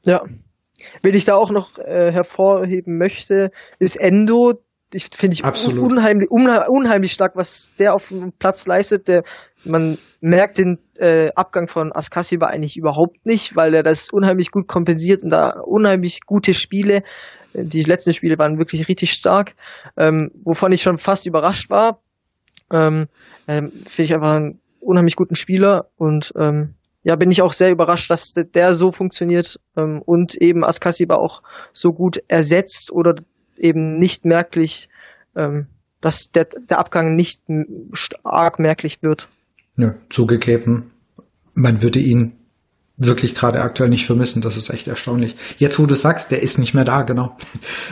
Ja. 0.04 0.23
Wenn 1.02 1.14
ich 1.14 1.25
da 1.25 1.35
auch 1.35 1.50
noch 1.50 1.78
äh, 1.78 2.12
hervorheben 2.12 2.99
möchte, 2.99 3.50
ist 3.78 3.97
Endo, 3.97 4.55
ich 4.93 5.09
finde 5.14 5.35
ich 5.35 5.45
Absolut. 5.45 5.90
unheimlich, 5.90 6.31
unheimlich 6.31 7.12
stark, 7.12 7.35
was 7.35 7.73
der 7.78 7.95
auf 7.95 8.09
dem 8.09 8.33
Platz 8.33 8.66
leistet. 8.66 9.09
Der, 9.09 9.25
man 9.64 9.99
merkt 10.21 10.59
den 10.59 10.78
äh, 10.99 11.31
Abgang 11.35 11.69
von 11.69 11.93
Askasiba 11.93 12.47
eigentlich 12.47 12.76
überhaupt 12.76 13.26
nicht, 13.26 13.57
weil 13.57 13.75
er 13.75 13.83
das 13.83 14.11
unheimlich 14.11 14.50
gut 14.50 14.69
kompensiert 14.69 15.25
und 15.25 15.31
da 15.31 15.61
unheimlich 15.61 16.21
gute 16.25 16.55
Spiele. 16.55 17.02
Die 17.52 17.83
letzten 17.83 18.12
Spiele 18.12 18.38
waren 18.38 18.59
wirklich 18.59 18.88
richtig 18.88 19.12
stark, 19.12 19.55
ähm, 19.97 20.31
wovon 20.45 20.73
ich 20.73 20.83
schon 20.83 20.99
fast 20.99 21.26
überrascht 21.26 21.71
war. 21.71 22.00
Ähm, 22.71 23.07
ähm, 23.49 23.73
Finde 23.87 24.02
ich 24.02 24.14
einfach 24.14 24.35
einen 24.35 24.61
unheimlich 24.81 25.16
guten 25.16 25.35
Spieler 25.35 25.88
und 25.97 26.33
ähm, 26.37 26.75
ja, 27.07 27.15
bin 27.15 27.31
ich 27.31 27.41
auch 27.41 27.53
sehr 27.53 27.71
überrascht, 27.71 28.11
dass 28.11 28.35
der 28.35 28.75
so 28.75 28.91
funktioniert 28.91 29.61
ähm, 29.77 30.03
und 30.05 30.35
eben 30.35 30.65
Askasiba 30.65 31.15
auch 31.15 31.45
so 31.73 31.93
gut 31.93 32.21
ersetzt 32.27 32.91
oder 32.91 33.15
eben 33.57 33.97
nicht 33.97 34.25
merklich, 34.25 34.89
ähm, 35.37 35.69
dass 36.01 36.33
der, 36.33 36.49
der 36.69 36.81
Abgang 36.81 37.15
nicht 37.15 37.43
stark 37.93 38.59
merklich 38.59 39.05
wird. 39.05 39.29
Ja, 39.77 39.95
zugegeben, 40.11 40.91
man 41.55 41.81
würde 41.81 42.01
ihn 42.01 42.33
wirklich 42.99 43.35
gerade 43.35 43.61
aktuell 43.61 43.91
nicht 43.91 44.07
vermissen. 44.07 44.41
Das 44.41 44.57
ist 44.57 44.71
echt 44.71 44.88
erstaunlich. 44.88 45.37
Jetzt, 45.59 45.79
wo 45.79 45.87
du 45.87 45.95
sagst, 45.95 46.31
der 46.31 46.43
ist 46.43 46.59
nicht 46.59 46.75
mehr 46.75 46.85
da, 46.85 47.03
genau. 47.03 47.37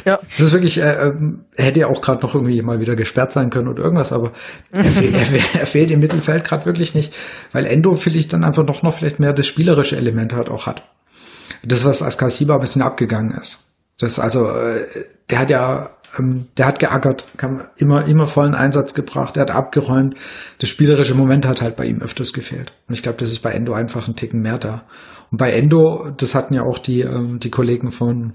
Ja. 0.05 0.19
Das 0.31 0.41
ist 0.41 0.53
wirklich, 0.53 0.79
äh, 0.79 1.09
äh, 1.09 1.15
hätte 1.57 1.81
ja 1.81 1.87
auch 1.89 2.01
gerade 2.01 2.23
noch 2.23 2.35
irgendwie 2.35 2.61
mal 2.63 2.81
wieder 2.81 2.97
gesperrt 2.97 3.33
sein 3.33 3.51
können 3.51 3.69
oder 3.69 3.83
irgendwas, 3.83 4.13
aber 4.13 4.33
er, 4.73 4.85
fehl, 4.85 5.15
er, 5.15 5.61
er 5.61 5.67
fehlt 5.67 5.91
im 5.91 6.01
Mittelfeld 6.01 6.45
gerade 6.45 6.65
wirklich 6.65 6.95
nicht, 6.95 7.15
weil 7.53 7.67
Endo 7.67 7.95
vielleicht 7.97 8.33
dann 8.33 8.45
einfach 8.45 8.65
noch, 8.65 8.83
noch 8.83 8.97
vielleicht 8.97 9.21
mehr 9.21 9.33
das 9.33 9.47
spielerische 9.47 9.97
Element 9.97 10.35
halt 10.35 10.49
auch 10.49 10.67
hat. 10.67 10.83
Das, 11.63 11.85
was 11.85 12.03
Askasiba 12.03 12.55
ein 12.55 12.61
bisschen 12.61 12.83
abgegangen 12.83 13.37
ist. 13.37 13.71
Das 13.99 14.19
also, 14.19 14.51
äh, 14.51 14.87
der 15.31 15.39
hat 15.39 15.51
ja 15.51 15.91
ähm, 16.19 16.47
der 16.57 16.67
hat 16.67 16.79
geackert, 16.79 17.27
kam 17.37 17.63
immer, 17.77 18.07
immer 18.07 18.27
vollen 18.27 18.55
Einsatz 18.55 18.95
gebracht, 18.95 19.37
er 19.37 19.43
hat 19.43 19.51
abgeräumt. 19.51 20.17
Das 20.59 20.69
spielerische 20.69 21.15
Moment 21.15 21.47
hat 21.47 21.63
halt 21.63 21.77
bei 21.77 21.87
ihm 21.87 22.01
öfters 22.01 22.33
gefehlt. 22.33 22.73
Und 22.89 22.95
ich 22.95 23.03
glaube, 23.03 23.19
das 23.19 23.31
ist 23.31 23.41
bei 23.41 23.51
Endo 23.51 23.73
einfach 23.73 24.09
ein 24.09 24.17
Ticken 24.17 24.41
mehr 24.41 24.59
da. 24.59 24.85
Und 25.31 25.39
bei 25.39 25.53
Endo, 25.53 26.11
das 26.17 26.35
hatten 26.35 26.55
ja 26.55 26.63
auch 26.63 26.79
die, 26.79 27.01
ähm, 27.01 27.39
die 27.41 27.51
Kollegen 27.51 27.91
von 27.91 28.35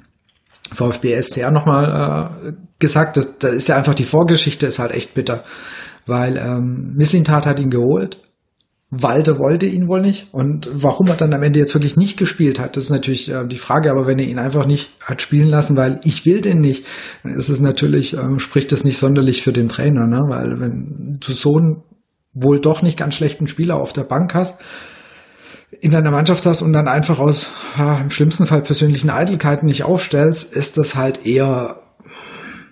VfB 0.73 1.19
STR 1.21 1.51
nochmal 1.51 2.31
äh, 2.43 2.51
gesagt, 2.79 3.17
das, 3.17 3.39
das 3.39 3.53
ist 3.53 3.67
ja 3.69 3.77
einfach 3.77 3.95
die 3.95 4.03
Vorgeschichte, 4.03 4.65
ist 4.65 4.79
halt 4.79 4.91
echt 4.91 5.13
bitter. 5.13 5.43
Weil 6.05 6.37
ähm, 6.37 6.93
Misslintat 6.95 7.45
hat 7.45 7.59
ihn 7.59 7.69
geholt, 7.69 8.19
Walter 8.91 9.37
wollte 9.37 9.67
ihn 9.67 9.87
wohl 9.87 10.01
nicht. 10.01 10.33
Und 10.33 10.67
warum 10.71 11.07
er 11.07 11.15
dann 11.15 11.33
am 11.33 11.43
Ende 11.43 11.59
jetzt 11.59 11.75
wirklich 11.75 11.95
nicht 11.95 12.17
gespielt 12.17 12.59
hat, 12.59 12.75
das 12.75 12.85
ist 12.85 12.89
natürlich 12.89 13.29
äh, 13.29 13.45
die 13.45 13.57
Frage. 13.57 13.91
Aber 13.91 14.07
wenn 14.07 14.17
er 14.17 14.25
ihn 14.25 14.39
einfach 14.39 14.65
nicht 14.65 14.91
hat 15.01 15.21
spielen 15.21 15.47
lassen, 15.47 15.77
weil 15.77 15.99
ich 16.03 16.25
will 16.25 16.41
den 16.41 16.57
nicht, 16.57 16.85
dann 17.23 17.33
ist 17.33 17.49
es 17.49 17.59
natürlich, 17.59 18.17
äh, 18.17 18.39
spricht 18.39 18.71
das 18.71 18.83
nicht 18.83 18.97
sonderlich 18.97 19.43
für 19.43 19.53
den 19.53 19.67
Trainer, 19.67 20.07
ne? 20.07 20.21
Weil 20.27 20.59
wenn 20.59 21.17
du 21.19 21.31
so 21.31 21.55
einen 21.57 21.83
wohl 22.33 22.59
doch 22.59 22.81
nicht 22.81 22.97
ganz 22.97 23.15
schlechten 23.15 23.47
Spieler 23.47 23.75
auf 23.75 23.93
der 23.93 24.03
Bank 24.03 24.33
hast, 24.33 24.61
in 25.81 25.91
deiner 25.91 26.11
Mannschaft 26.11 26.45
hast 26.45 26.61
und 26.61 26.73
dann 26.73 26.87
einfach 26.87 27.19
aus 27.19 27.51
ja, 27.77 27.99
im 27.99 28.09
schlimmsten 28.09 28.47
Fall 28.47 28.61
persönlichen 28.61 29.09
Eitelkeiten 29.09 29.67
nicht 29.67 29.83
aufstellst, 29.83 30.55
ist 30.55 30.77
das 30.77 30.95
halt 30.95 31.25
eher 31.25 31.81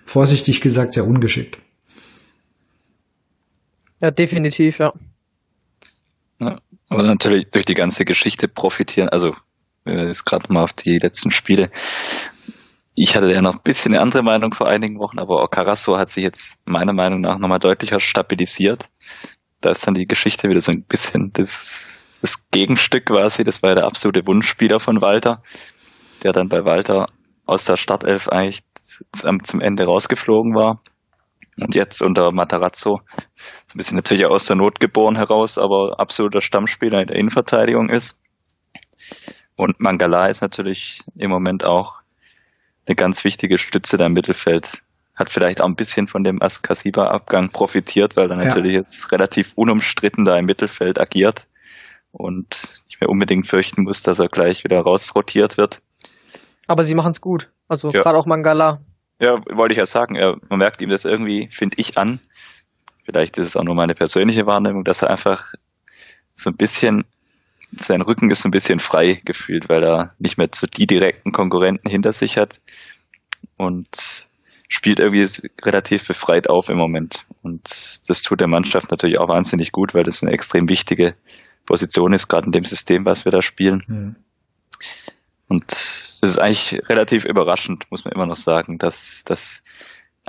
vorsichtig 0.04 0.60
gesagt 0.60 0.92
sehr 0.92 1.06
ungeschickt. 1.06 1.58
Ja, 4.00 4.10
definitiv, 4.10 4.78
ja. 4.78 4.92
Ja, 6.40 6.58
aber 6.88 7.02
natürlich 7.02 7.50
durch 7.50 7.64
die 7.64 7.74
ganze 7.74 8.04
Geschichte 8.04 8.48
profitieren, 8.48 9.08
also 9.08 9.32
jetzt 9.84 10.24
gerade 10.24 10.52
mal 10.52 10.64
auf 10.64 10.72
die 10.72 10.98
letzten 10.98 11.30
Spiele. 11.30 11.70
Ich 12.94 13.14
hatte 13.14 13.32
ja 13.32 13.42
noch 13.42 13.54
ein 13.54 13.62
bisschen 13.62 13.94
eine 13.94 14.02
andere 14.02 14.22
Meinung 14.22 14.52
vor 14.52 14.68
einigen 14.68 14.98
Wochen, 14.98 15.18
aber 15.18 15.42
Ocarasso 15.42 15.96
hat 15.98 16.10
sich 16.10 16.24
jetzt 16.24 16.58
meiner 16.64 16.92
Meinung 16.92 17.20
nach 17.20 17.38
nochmal 17.38 17.60
deutlicher 17.60 18.00
stabilisiert. 18.00 18.88
Da 19.60 19.70
ist 19.70 19.86
dann 19.86 19.94
die 19.94 20.06
Geschichte 20.06 20.48
wieder 20.48 20.60
so 20.60 20.72
ein 20.72 20.84
bisschen 20.84 21.32
das, 21.32 22.08
das 22.20 22.48
Gegenstück 22.50 23.06
quasi. 23.06 23.44
Das 23.44 23.62
war 23.62 23.70
ja 23.70 23.76
der 23.76 23.86
absolute 23.86 24.26
Wunschspieler 24.26 24.80
von 24.80 25.00
Walter, 25.00 25.42
der 26.22 26.32
dann 26.32 26.48
bei 26.48 26.64
Walter 26.64 27.08
aus 27.46 27.64
der 27.64 27.76
Startelf 27.76 28.28
eigentlich 28.28 28.62
zum 29.12 29.60
Ende 29.60 29.84
rausgeflogen 29.84 30.54
war. 30.54 30.82
Und 31.60 31.74
jetzt 31.74 32.02
unter 32.02 32.32
Matarazzo, 32.32 33.00
so 33.66 33.74
ein 33.74 33.78
bisschen 33.78 33.96
natürlich 33.96 34.26
aus 34.26 34.46
der 34.46 34.56
Not 34.56 34.80
geboren 34.80 35.16
heraus, 35.16 35.58
aber 35.58 35.98
absoluter 35.98 36.40
Stammspieler 36.40 37.00
in 37.00 37.08
der 37.08 37.16
Innenverteidigung 37.16 37.88
ist. 37.88 38.20
Und 39.56 39.80
Mangala 39.80 40.28
ist 40.28 40.40
natürlich 40.40 41.02
im 41.16 41.30
Moment 41.30 41.64
auch 41.64 41.96
eine 42.86 42.94
ganz 42.94 43.24
wichtige 43.24 43.58
Stütze 43.58 43.96
da 43.96 44.06
im 44.06 44.12
Mittelfeld. 44.12 44.82
Hat 45.16 45.30
vielleicht 45.30 45.60
auch 45.60 45.66
ein 45.66 45.74
bisschen 45.74 46.06
von 46.06 46.22
dem 46.22 46.40
Askasiba-Abgang 46.40 47.50
profitiert, 47.50 48.16
weil 48.16 48.30
er 48.30 48.38
ja. 48.38 48.44
natürlich 48.44 48.74
jetzt 48.74 49.10
relativ 49.10 49.52
unumstritten 49.56 50.24
da 50.24 50.38
im 50.38 50.46
Mittelfeld 50.46 51.00
agiert 51.00 51.48
und 52.12 52.50
nicht 52.86 53.00
mehr 53.00 53.10
unbedingt 53.10 53.48
fürchten 53.48 53.82
muss, 53.82 54.02
dass 54.02 54.20
er 54.20 54.28
gleich 54.28 54.62
wieder 54.64 54.80
rausrotiert 54.80 55.56
wird. 55.56 55.82
Aber 56.68 56.84
sie 56.84 56.94
machen 56.94 57.10
es 57.10 57.20
gut. 57.20 57.50
Also 57.66 57.90
ja. 57.90 58.02
gerade 58.02 58.18
auch 58.18 58.26
Mangala. 58.26 58.80
Ja, 59.20 59.42
wollte 59.50 59.72
ich 59.72 59.78
ja 59.78 59.86
sagen, 59.86 60.16
man 60.48 60.58
merkt 60.58 60.80
ihm 60.80 60.90
das 60.90 61.04
irgendwie, 61.04 61.48
finde 61.48 61.76
ich, 61.78 61.98
an. 61.98 62.20
Vielleicht 63.04 63.38
ist 63.38 63.48
es 63.48 63.56
auch 63.56 63.64
nur 63.64 63.74
meine 63.74 63.94
persönliche 63.94 64.46
Wahrnehmung, 64.46 64.84
dass 64.84 65.02
er 65.02 65.10
einfach 65.10 65.54
so 66.34 66.50
ein 66.50 66.56
bisschen, 66.56 67.04
sein 67.78 68.02
Rücken 68.02 68.30
ist 68.30 68.42
so 68.42 68.48
ein 68.48 68.52
bisschen 68.52 68.80
frei 68.80 69.20
gefühlt, 69.24 69.68
weil 69.68 69.82
er 69.82 70.14
nicht 70.18 70.38
mehr 70.38 70.48
so 70.54 70.66
die 70.66 70.86
direkten 70.86 71.32
Konkurrenten 71.32 71.90
hinter 71.90 72.12
sich 72.12 72.38
hat 72.38 72.60
und 73.56 74.28
spielt 74.68 75.00
irgendwie 75.00 75.26
relativ 75.62 76.06
befreit 76.06 76.48
auf 76.48 76.68
im 76.68 76.76
Moment. 76.76 77.24
Und 77.42 78.08
das 78.08 78.22
tut 78.22 78.40
der 78.40 78.48
Mannschaft 78.48 78.90
natürlich 78.90 79.18
auch 79.18 79.28
wahnsinnig 79.28 79.72
gut, 79.72 79.94
weil 79.94 80.04
das 80.04 80.22
eine 80.22 80.32
extrem 80.32 80.68
wichtige 80.68 81.14
Position 81.66 82.12
ist, 82.12 82.28
gerade 82.28 82.46
in 82.46 82.52
dem 82.52 82.64
System, 82.64 83.04
was 83.04 83.24
wir 83.24 83.32
da 83.32 83.42
spielen. 83.42 83.82
Mhm. 83.86 84.16
Und 85.48 85.72
es 85.72 86.20
ist 86.22 86.38
eigentlich 86.38 86.80
relativ 86.88 87.24
überraschend, 87.24 87.90
muss 87.90 88.04
man 88.04 88.12
immer 88.12 88.26
noch 88.26 88.36
sagen, 88.36 88.78
dass, 88.78 89.24
dass 89.24 89.62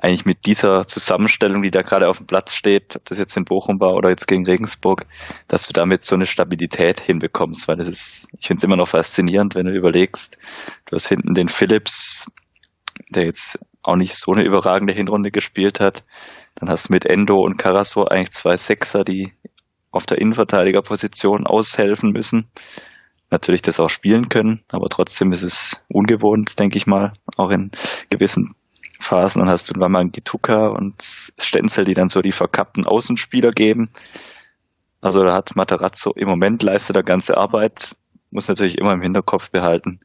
eigentlich 0.01 0.25
mit 0.25 0.45
dieser 0.45 0.87
Zusammenstellung, 0.87 1.61
die 1.61 1.71
da 1.71 1.81
gerade 1.81 2.07
auf 2.07 2.17
dem 2.17 2.27
Platz 2.27 2.53
steht, 2.53 2.95
ob 2.95 3.03
das 3.05 3.17
jetzt 3.17 3.35
in 3.35 3.43
Bochum 3.43 3.81
war 3.81 3.95
oder 3.95 4.09
jetzt 4.09 4.27
gegen 4.27 4.45
Regensburg, 4.45 5.05
dass 5.49 5.67
du 5.67 5.73
damit 5.73 6.05
so 6.05 6.15
eine 6.15 6.25
Stabilität 6.25 7.01
hinbekommst, 7.01 7.67
weil 7.67 7.75
das 7.75 7.87
ist, 7.89 8.27
ich 8.39 8.47
finde 8.47 8.59
es 8.59 8.63
immer 8.63 8.77
noch 8.77 8.87
faszinierend, 8.87 9.55
wenn 9.55 9.65
du 9.65 9.73
überlegst, 9.73 10.37
du 10.85 10.95
hast 10.95 11.07
hinten 11.07 11.33
den 11.33 11.49
Phillips, 11.49 12.31
der 13.09 13.25
jetzt 13.25 13.59
auch 13.83 13.97
nicht 13.97 14.15
so 14.15 14.31
eine 14.31 14.43
überragende 14.43 14.93
Hinrunde 14.93 15.31
gespielt 15.31 15.81
hat, 15.81 16.05
dann 16.55 16.69
hast 16.69 16.87
du 16.87 16.93
mit 16.93 17.05
Endo 17.05 17.35
und 17.35 17.57
Carasso 17.57 18.05
eigentlich 18.05 18.31
zwei 18.31 18.55
Sechser, 18.55 19.03
die 19.03 19.33
auf 19.91 20.05
der 20.05 20.19
Innenverteidigerposition 20.19 21.45
aushelfen 21.45 22.11
müssen 22.11 22.49
natürlich 23.31 23.61
das 23.61 23.79
auch 23.79 23.89
spielen 23.89 24.29
können, 24.29 24.61
aber 24.69 24.89
trotzdem 24.89 25.31
ist 25.31 25.43
es 25.43 25.83
ungewohnt, 25.87 26.57
denke 26.59 26.77
ich 26.77 26.87
mal, 26.87 27.11
auch 27.37 27.51
in 27.51 27.71
gewissen 28.09 28.55
Phasen. 28.99 29.39
Dann 29.39 29.49
hast 29.49 29.69
du 29.69 29.79
mal 29.79 30.09
Gituka 30.09 30.67
und 30.67 30.95
Stenzel, 31.01 31.85
die 31.85 31.93
dann 31.93 32.09
so 32.09 32.21
die 32.21 32.31
verkappten 32.31 32.85
Außenspieler 32.85 33.51
geben. 33.51 33.89
Also 35.01 35.23
da 35.23 35.33
hat 35.33 35.55
Materazzo 35.55 36.11
im 36.15 36.27
Moment 36.27 36.61
leistet 36.63 36.95
er 36.95 37.03
ganze 37.03 37.37
Arbeit, 37.37 37.95
muss 38.31 38.47
natürlich 38.47 38.77
immer 38.77 38.93
im 38.93 39.01
Hinterkopf 39.01 39.49
behalten, 39.49 39.99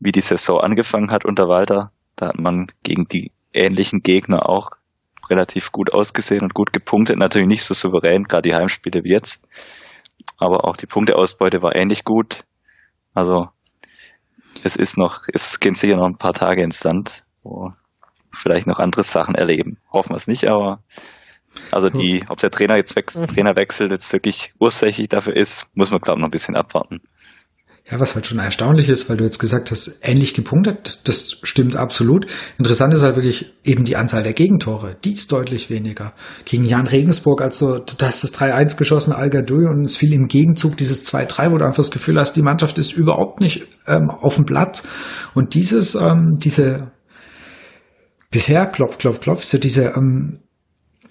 wie 0.00 0.12
die 0.12 0.22
Saison 0.22 0.60
angefangen 0.60 1.10
hat 1.10 1.24
unter 1.24 1.48
Walter. 1.48 1.92
Da 2.16 2.28
hat 2.28 2.38
man 2.38 2.68
gegen 2.82 3.06
die 3.08 3.30
ähnlichen 3.52 4.02
Gegner 4.02 4.48
auch 4.48 4.70
relativ 5.28 5.72
gut 5.72 5.92
ausgesehen 5.92 6.42
und 6.42 6.54
gut 6.54 6.72
gepunktet. 6.72 7.18
Natürlich 7.18 7.48
nicht 7.48 7.64
so 7.64 7.74
souverän, 7.74 8.24
gerade 8.24 8.48
die 8.48 8.54
Heimspiele 8.54 9.04
wie 9.04 9.10
jetzt 9.10 9.46
aber 10.38 10.64
auch 10.64 10.76
die 10.76 10.86
Punkteausbeute 10.86 11.62
war 11.62 11.74
ähnlich 11.74 12.04
gut. 12.04 12.44
Also 13.14 13.48
es 14.62 14.76
ist 14.76 14.96
noch, 14.98 15.22
es 15.32 15.60
gehen 15.60 15.74
sicher 15.74 15.96
noch 15.96 16.06
ein 16.06 16.18
paar 16.18 16.34
Tage 16.34 16.62
ins 16.62 16.82
Land, 16.84 17.24
wo 17.42 17.72
vielleicht 18.32 18.66
noch 18.66 18.78
andere 18.78 19.02
Sachen 19.04 19.34
erleben. 19.34 19.78
Hoffen 19.92 20.10
wir 20.10 20.16
es 20.16 20.26
nicht, 20.26 20.46
aber 20.48 20.82
Also 21.70 21.88
die, 21.90 22.24
ob 22.28 22.38
der 22.38 22.50
Trainer 22.50 22.76
jetzt 22.76 22.96
wechselt, 22.96 23.30
Mhm. 23.30 23.34
Trainerwechsel 23.34 23.90
jetzt 23.90 24.12
wirklich 24.12 24.52
ursächlich 24.58 25.08
dafür 25.08 25.34
ist, 25.36 25.66
muss 25.74 25.90
man 25.90 26.00
glaube 26.00 26.18
ich 26.18 26.22
noch 26.22 26.28
ein 26.28 26.32
bisschen 26.32 26.56
abwarten. 26.56 27.00
Ja, 27.88 28.00
was 28.00 28.16
halt 28.16 28.26
schon 28.26 28.40
erstaunlich 28.40 28.88
ist, 28.88 29.08
weil 29.08 29.16
du 29.16 29.22
jetzt 29.22 29.38
gesagt 29.38 29.70
hast, 29.70 30.00
ähnlich 30.02 30.34
gepunktet, 30.34 30.78
das, 30.82 31.04
das 31.04 31.38
stimmt 31.44 31.76
absolut. 31.76 32.26
Interessant 32.58 32.92
ist 32.92 33.02
halt 33.02 33.14
wirklich 33.14 33.52
eben 33.62 33.84
die 33.84 33.94
Anzahl 33.94 34.24
der 34.24 34.32
Gegentore. 34.32 34.96
Die 35.04 35.12
ist 35.12 35.30
deutlich 35.30 35.70
weniger. 35.70 36.12
Gegen 36.44 36.64
Jan 36.64 36.88
Regensburg, 36.88 37.42
also 37.42 37.78
da 37.78 38.08
ist 38.08 38.24
das 38.24 38.34
3-1 38.34 38.76
geschossen, 38.76 39.12
Algadou, 39.12 39.68
und 39.68 39.84
es 39.84 39.96
fiel 39.96 40.12
im 40.14 40.26
Gegenzug 40.26 40.76
dieses 40.76 41.06
2-3, 41.06 41.52
wo 41.52 41.58
du 41.58 41.64
einfach 41.64 41.76
das 41.76 41.92
Gefühl 41.92 42.18
hast, 42.18 42.32
die 42.32 42.42
Mannschaft 42.42 42.76
ist 42.78 42.92
überhaupt 42.92 43.40
nicht 43.40 43.68
ähm, 43.86 44.10
auf 44.10 44.34
dem 44.34 44.46
Platz. 44.46 44.82
Und 45.34 45.54
dieses, 45.54 45.94
ähm, 45.94 46.38
diese 46.38 46.90
bisher, 48.32 48.66
klopf, 48.66 48.98
klopf, 48.98 49.20
klopf, 49.20 49.44
so 49.44 49.58
diese 49.58 49.92
ähm, 49.96 50.40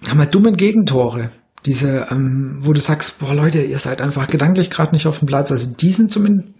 haben 0.06 0.18
wir 0.18 0.26
dummen 0.26 0.56
Gegentore. 0.56 1.30
Diese, 1.64 2.08
ähm, 2.10 2.58
wo 2.60 2.74
du 2.74 2.82
sagst, 2.82 3.18
boah 3.18 3.34
Leute, 3.34 3.62
ihr 3.62 3.78
seid 3.78 4.02
einfach 4.02 4.28
gedanklich 4.28 4.68
gerade 4.68 4.92
nicht 4.92 5.06
auf 5.06 5.20
dem 5.20 5.26
Platz. 5.26 5.50
Also 5.50 5.74
die 5.74 5.90
sind 5.90 6.12
zumindest 6.12 6.55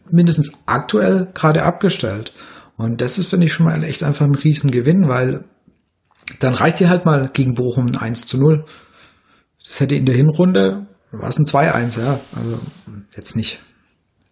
aktuell 0.67 1.29
gerade 1.35 1.63
abgestellt. 1.63 2.33
Und 2.77 3.01
das 3.01 3.19
ist, 3.19 3.29
finde 3.29 3.47
ich, 3.47 3.53
schon 3.53 3.67
mal 3.67 3.83
echt 3.85 4.03
einfach 4.03 4.27
ein 4.27 4.35
Riesengewinn, 4.35 5.09
weil 5.09 5.45
dann 6.41 6.55
reicht 6.55 6.81
dir 6.81 6.89
halt 6.89 7.05
mal 7.05 7.31
gegen 7.33 7.55
Bochum 7.55 7.87
ein 7.87 7.97
1 7.97 8.27
zu 8.27 8.39
0. 8.39 8.65
Das 9.65 9.81
hätte 9.81 9.95
in 9.95 10.07
der 10.07 10.15
Hinrunde, 10.15 10.87
war 11.11 11.29
es 11.29 11.39
ein 11.39 11.47
2-1, 11.47 12.03
ja. 12.03 12.21
Also 12.37 12.59
jetzt 13.17 13.37
nicht 13.37 13.61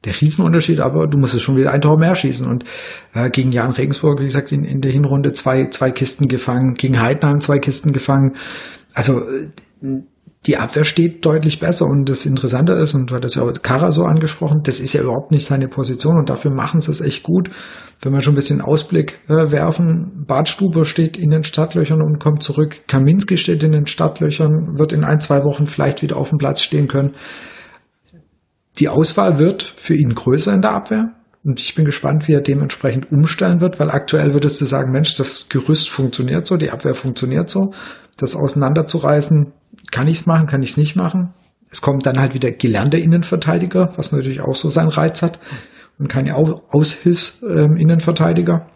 der 0.05 0.21
Riesenunterschied, 0.21 0.81
aber 0.81 1.07
du 1.07 1.19
musst 1.19 1.35
es 1.35 1.43
schon 1.43 1.57
wieder 1.57 1.73
ein 1.73 1.81
Tor 1.81 1.99
mehr 1.99 2.15
schießen. 2.15 2.47
Und 2.47 2.65
äh, 3.15 3.31
gegen 3.31 3.53
Jan 3.53 3.73
Regensburg, 3.73 4.21
wie 4.21 4.25
gesagt, 4.25 4.53
in, 4.53 4.65
in 4.65 4.81
der 4.81 4.93
Hinrunde 4.93 5.33
zwei, 5.33 5.69
zwei 5.71 5.91
Kisten 5.91 6.29
gefangen, 6.29 6.75
gegen 6.75 7.01
Heidenheim 7.01 7.41
zwei 7.41 7.59
Kisten 7.59 7.93
gefangen. 7.93 8.37
Also 8.93 9.21
äh, 9.21 9.49
die 10.47 10.59
Abwehr 10.59 10.85
steht 10.85 11.25
deutlich 11.25 11.59
besser 11.59 11.87
und 11.87 12.09
das 12.09 12.27
Interessante 12.27 12.75
ist, 12.75 12.95
und 12.95 13.11
du 13.11 13.15
hattest 13.15 13.37
ja 13.37 13.43
auch 13.43 13.53
Kara 13.63 13.91
so 13.93 14.05
angesprochen, 14.05 14.61
das 14.63 14.79
ist 14.79 14.93
ja 14.93 15.01
überhaupt 15.01 15.31
nicht 15.31 15.47
seine 15.47 15.69
Position 15.69 16.19
und 16.19 16.29
dafür 16.29 16.53
machen 16.53 16.81
sie 16.81 16.91
es 16.91 17.01
echt 17.01 17.23
gut. 17.23 17.49
Wenn 18.03 18.13
wir 18.13 18.21
schon 18.21 18.35
ein 18.35 18.37
bisschen 18.37 18.61
Ausblick 18.61 19.21
äh, 19.29 19.51
werfen, 19.51 20.25
Bartstube 20.27 20.85
steht 20.85 21.17
in 21.17 21.31
den 21.31 21.45
Startlöchern 21.45 22.03
und 22.03 22.19
kommt 22.19 22.43
zurück, 22.43 22.87
Kaminski 22.89 23.39
steht 23.39 23.63
in 23.63 23.73
den 23.73 23.87
Startlöchern, 23.87 24.77
wird 24.79 24.93
in 24.93 25.05
ein, 25.05 25.21
zwei 25.21 25.45
Wochen 25.45 25.67
vielleicht 25.67 26.03
wieder 26.03 26.19
auf 26.19 26.29
dem 26.29 26.39
Platz 26.39 26.61
stehen 26.61 26.89
können. 26.89 27.15
Die 28.79 28.89
Auswahl 28.89 29.39
wird 29.39 29.63
für 29.63 29.95
ihn 29.95 30.15
größer 30.15 30.53
in 30.53 30.61
der 30.61 30.73
Abwehr. 30.73 31.15
Und 31.45 31.61
ich 31.61 31.75
bin 31.75 31.85
gespannt, 31.85 32.27
wie 32.27 32.33
er 32.33 32.41
dementsprechend 32.41 33.13
umstellen 33.13 33.61
wird, 33.61 33.79
weil 33.79 33.91
aktuell 33.91 34.33
würdest 34.33 34.61
du 34.61 34.65
sagen, 34.65 34.91
Mensch, 34.93 35.15
das 35.15 35.51
Gerüst 35.51 35.91
funktioniert 35.91 36.47
so, 36.47 36.57
die 36.57 36.71
Abwehr 36.71 36.95
funktioniert 36.95 37.51
so. 37.51 37.73
Das 38.17 38.37
auseinanderzureißen, 38.37 39.53
kann 39.91 40.09
ich 40.09 40.21
es 40.21 40.27
machen, 40.27 40.47
kann 40.47 40.63
ich 40.63 40.71
es 40.71 40.77
nicht 40.77 40.95
machen. 40.97 41.35
Es 41.71 41.81
kommt 41.81 42.05
dann 42.07 42.21
halt 42.21 42.35
wieder 42.35 42.53
gelernter 42.53 42.99
Innenverteidiger, 42.99 43.93
was 43.97 44.13
natürlich 44.13 44.41
auch 44.41 44.55
so 44.55 44.71
seinen 44.71 44.91
Reiz 44.91 45.23
hat. 45.23 45.41
Und 45.99 46.07
keine 46.09 46.37
Aushilfs-Innenverteidiger. 46.37 48.67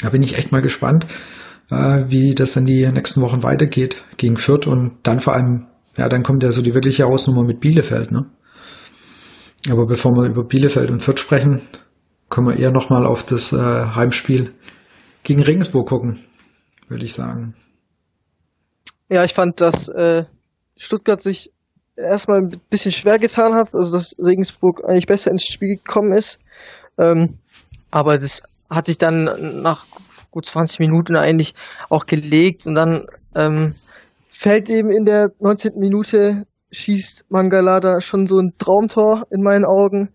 Da 0.00 0.10
bin 0.10 0.22
ich 0.22 0.36
echt 0.36 0.52
mal 0.52 0.62
gespannt, 0.62 1.06
äh, 1.70 2.04
wie 2.08 2.34
das 2.34 2.56
in 2.56 2.66
die 2.66 2.86
nächsten 2.90 3.22
Wochen 3.22 3.42
weitergeht 3.42 3.96
gegen 4.16 4.36
Fürth 4.36 4.66
und 4.66 4.98
dann 5.04 5.20
vor 5.20 5.34
allem, 5.34 5.66
ja, 5.96 6.08
dann 6.08 6.22
kommt 6.22 6.42
ja 6.42 6.52
so 6.52 6.62
die 6.62 6.74
wirkliche 6.74 7.04
Hausnummer 7.04 7.44
mit 7.44 7.60
Bielefeld, 7.60 8.10
ne? 8.10 8.26
Aber 9.70 9.86
bevor 9.86 10.12
wir 10.12 10.28
über 10.28 10.42
Bielefeld 10.42 10.90
und 10.90 11.02
Fürth 11.02 11.20
sprechen, 11.20 11.60
können 12.28 12.48
wir 12.48 12.56
eher 12.56 12.72
nochmal 12.72 13.06
auf 13.06 13.24
das 13.24 13.52
äh, 13.52 13.84
Heimspiel 13.94 14.50
gegen 15.22 15.42
Regensburg 15.42 15.88
gucken, 15.88 16.18
würde 16.88 17.04
ich 17.04 17.12
sagen. 17.12 17.54
Ja, 19.12 19.24
ich 19.24 19.34
fand, 19.34 19.60
dass 19.60 19.90
äh, 19.90 20.24
Stuttgart 20.78 21.20
sich 21.20 21.52
erstmal 21.96 22.38
ein 22.38 22.60
bisschen 22.70 22.92
schwer 22.92 23.18
getan 23.18 23.52
hat, 23.52 23.74
also 23.74 23.94
dass 23.94 24.16
Regensburg 24.18 24.82
eigentlich 24.88 25.06
besser 25.06 25.30
ins 25.30 25.44
Spiel 25.44 25.76
gekommen 25.76 26.12
ist. 26.12 26.40
Ähm, 26.96 27.36
aber 27.90 28.16
das 28.16 28.42
hat 28.70 28.86
sich 28.86 28.96
dann 28.96 29.60
nach 29.60 29.84
gut 30.30 30.46
20 30.46 30.80
Minuten 30.80 31.14
eigentlich 31.14 31.54
auch 31.90 32.06
gelegt 32.06 32.66
und 32.66 32.74
dann 32.74 33.04
ähm, 33.34 33.74
fällt 34.30 34.70
eben 34.70 34.90
in 34.90 35.04
der 35.04 35.30
19. 35.40 35.72
Minute 35.78 36.46
schießt 36.70 37.26
Mangala 37.28 37.80
da 37.80 38.00
schon 38.00 38.26
so 38.26 38.38
ein 38.38 38.54
Traumtor 38.58 39.24
in 39.28 39.42
meinen 39.42 39.66
Augen, 39.66 40.08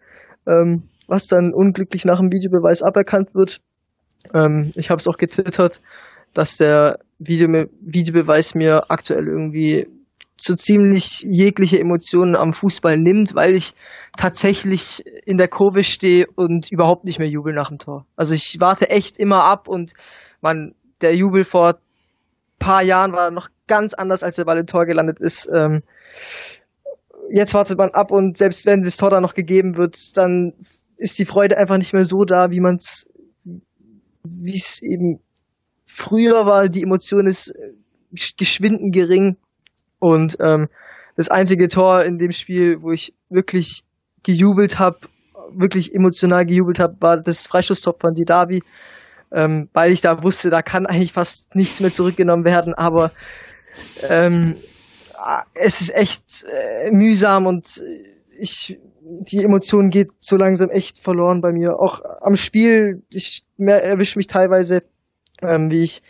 ähm, 0.47 0.89
was 1.05 1.27
dann 1.27 1.53
unglücklich 1.53 2.03
nach 2.03 2.17
dem 2.17 2.31
Videobeweis 2.31 2.81
aberkannt 2.81 3.36
wird. 3.36 3.62
Ähm, 4.33 4.71
ich 4.73 4.89
habe 4.89 4.97
es 4.97 5.07
auch 5.07 5.17
getwittert, 5.17 5.81
dass 6.33 6.57
der 6.57 6.97
Video 7.19 7.65
Videobeweis 7.82 8.56
mir 8.56 8.89
aktuell 8.89 9.27
irgendwie 9.27 9.88
so 10.39 10.56
ziemlich 10.56 11.21
jegliche 11.21 11.80
Emotionen 11.80 12.36
am 12.36 12.53
Fußball 12.53 12.97
nimmt, 12.97 13.34
weil 13.34 13.56
ich 13.56 13.73
tatsächlich 14.15 15.03
in 15.25 15.38
der 15.38 15.47
Kurve 15.47 15.84
stehe 15.84 16.27
und 16.36 16.71
überhaupt 16.71 17.06
nicht 17.06 17.17
mehr 17.17 17.27
jubel 17.27 17.53
nach 17.53 17.69
dem 17.69 17.80
Tor. 17.80 18.06
Also 18.15 18.36
ich 18.36 18.58
warte 18.60 18.89
echt 18.89 19.17
immer 19.17 19.43
ab 19.43 19.67
und 19.67 19.93
man, 20.41 20.75
der 21.01 21.15
Jubel 21.15 21.43
vor 21.43 21.80
paar 22.60 22.84
Jahren 22.84 23.13
war 23.13 23.32
noch 23.32 23.49
ganz 23.67 23.93
anders, 23.93 24.23
als 24.23 24.36
der 24.36 24.45
Ball 24.45 24.60
im 24.60 24.67
Tor 24.67 24.86
gelandet 24.86 25.19
ist. 25.19 25.49
Ähm, 25.53 25.82
jetzt 27.32 27.53
wartet 27.53 27.77
man 27.77 27.91
ab 27.91 28.12
und 28.12 28.38
selbst 28.38 28.65
wenn 28.65 28.82
das 28.82 28.97
Tor 28.97 29.10
dann 29.10 29.23
noch 29.23 29.34
gegeben 29.34 29.75
wird, 29.75 30.17
dann 30.17 30.53
ist 30.97 31.19
die 31.19 31.25
Freude 31.25 31.58
einfach 31.58 31.77
nicht 31.77 31.93
mehr 31.93 32.06
so 32.06 32.23
da, 32.23 32.51
wie 32.51 32.60
man 32.60 32.75
es, 32.75 33.08
wie 34.23 34.56
es 34.56 34.82
eben 34.82 35.19
früher 35.88 36.45
war. 36.45 36.69
Die 36.69 36.84
Emotion 36.84 37.26
ist 37.26 37.54
geschwinden 38.38 38.91
gering 38.91 39.38
und 40.00 40.38
ähm, 40.39 40.67
das 41.15 41.30
einzige 41.30 41.67
Tor 41.67 42.04
in 42.04 42.19
dem 42.19 42.32
Spiel, 42.32 42.82
wo 42.82 42.91
ich 42.91 43.13
wirklich 43.30 43.84
gejubelt 44.23 44.78
habe, 44.78 45.00
wirklich 45.52 45.95
emotional 45.95 46.45
gejubelt 46.45 46.80
habe, 46.80 46.95
war 47.00 47.17
das 47.17 47.47
Freistoßtor 47.47 47.95
von 48.00 48.13
Didavi, 48.13 48.62
ähm, 49.32 49.69
weil 49.73 49.91
ich 49.91 50.02
da 50.02 50.21
wusste, 50.23 50.50
da 50.50 50.62
kann 50.62 50.86
eigentlich 50.86 51.13
fast 51.13 51.56
nichts 51.56 51.80
mehr 51.80 51.91
zurückgenommen 51.91 52.45
werden, 52.45 52.73
aber 52.76 53.12
ähm, 54.08 54.58
es 55.56 55.82
ist 55.82 55.95
echt 55.95 56.45
äh, 56.45 56.91
mühsam 56.91 57.47
und 57.47 57.82
ich 58.39 58.78
die 59.10 59.43
Emotion 59.43 59.89
geht 59.89 60.12
so 60.19 60.36
langsam 60.36 60.69
echt 60.69 61.00
verloren 61.00 61.41
bei 61.41 61.54
mir. 61.54 61.80
Auch 61.80 62.02
am 62.21 62.36
Spiel, 62.36 63.02
ich 63.13 63.45
erwische 63.58 64.19
mich 64.19 64.28
teilweise, 64.28 64.84
ähm, 65.41 65.71
wie 65.71 65.84
ich 65.84 66.02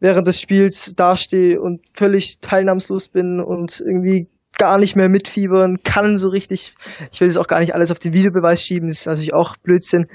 während 0.00 0.28
des 0.28 0.40
Spiels 0.40 0.94
dastehe 0.94 1.60
und 1.60 1.82
völlig 1.92 2.38
teilnahmslos 2.40 3.08
bin 3.08 3.40
und 3.40 3.80
irgendwie 3.80 4.28
gar 4.58 4.78
nicht 4.78 4.96
mehr 4.96 5.08
mitfiebern 5.08 5.82
kann 5.82 6.18
so 6.18 6.28
richtig. 6.28 6.74
Ich 7.12 7.20
will 7.20 7.28
das 7.28 7.36
auch 7.36 7.46
gar 7.46 7.60
nicht 7.60 7.74
alles 7.74 7.90
auf 7.90 7.98
den 7.98 8.12
Videobeweis 8.12 8.62
schieben, 8.62 8.88
das 8.88 9.00
ist 9.00 9.06
natürlich 9.06 9.34
auch 9.34 9.56
Blödsinn. 9.56 10.08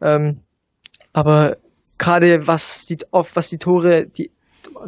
Ähm, 0.00 0.40
aber 1.12 1.56
gerade 1.98 2.46
was 2.46 2.86
die, 2.86 2.98
auf 3.10 3.36
was 3.36 3.48
die 3.48 3.58
Tore, 3.58 4.06
die, 4.06 4.30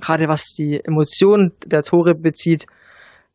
gerade 0.01 0.29
was 0.29 0.55
die 0.55 0.83
Emotionen 0.85 1.53
der 1.67 1.83
Tore 1.83 2.15
bezieht, 2.15 2.67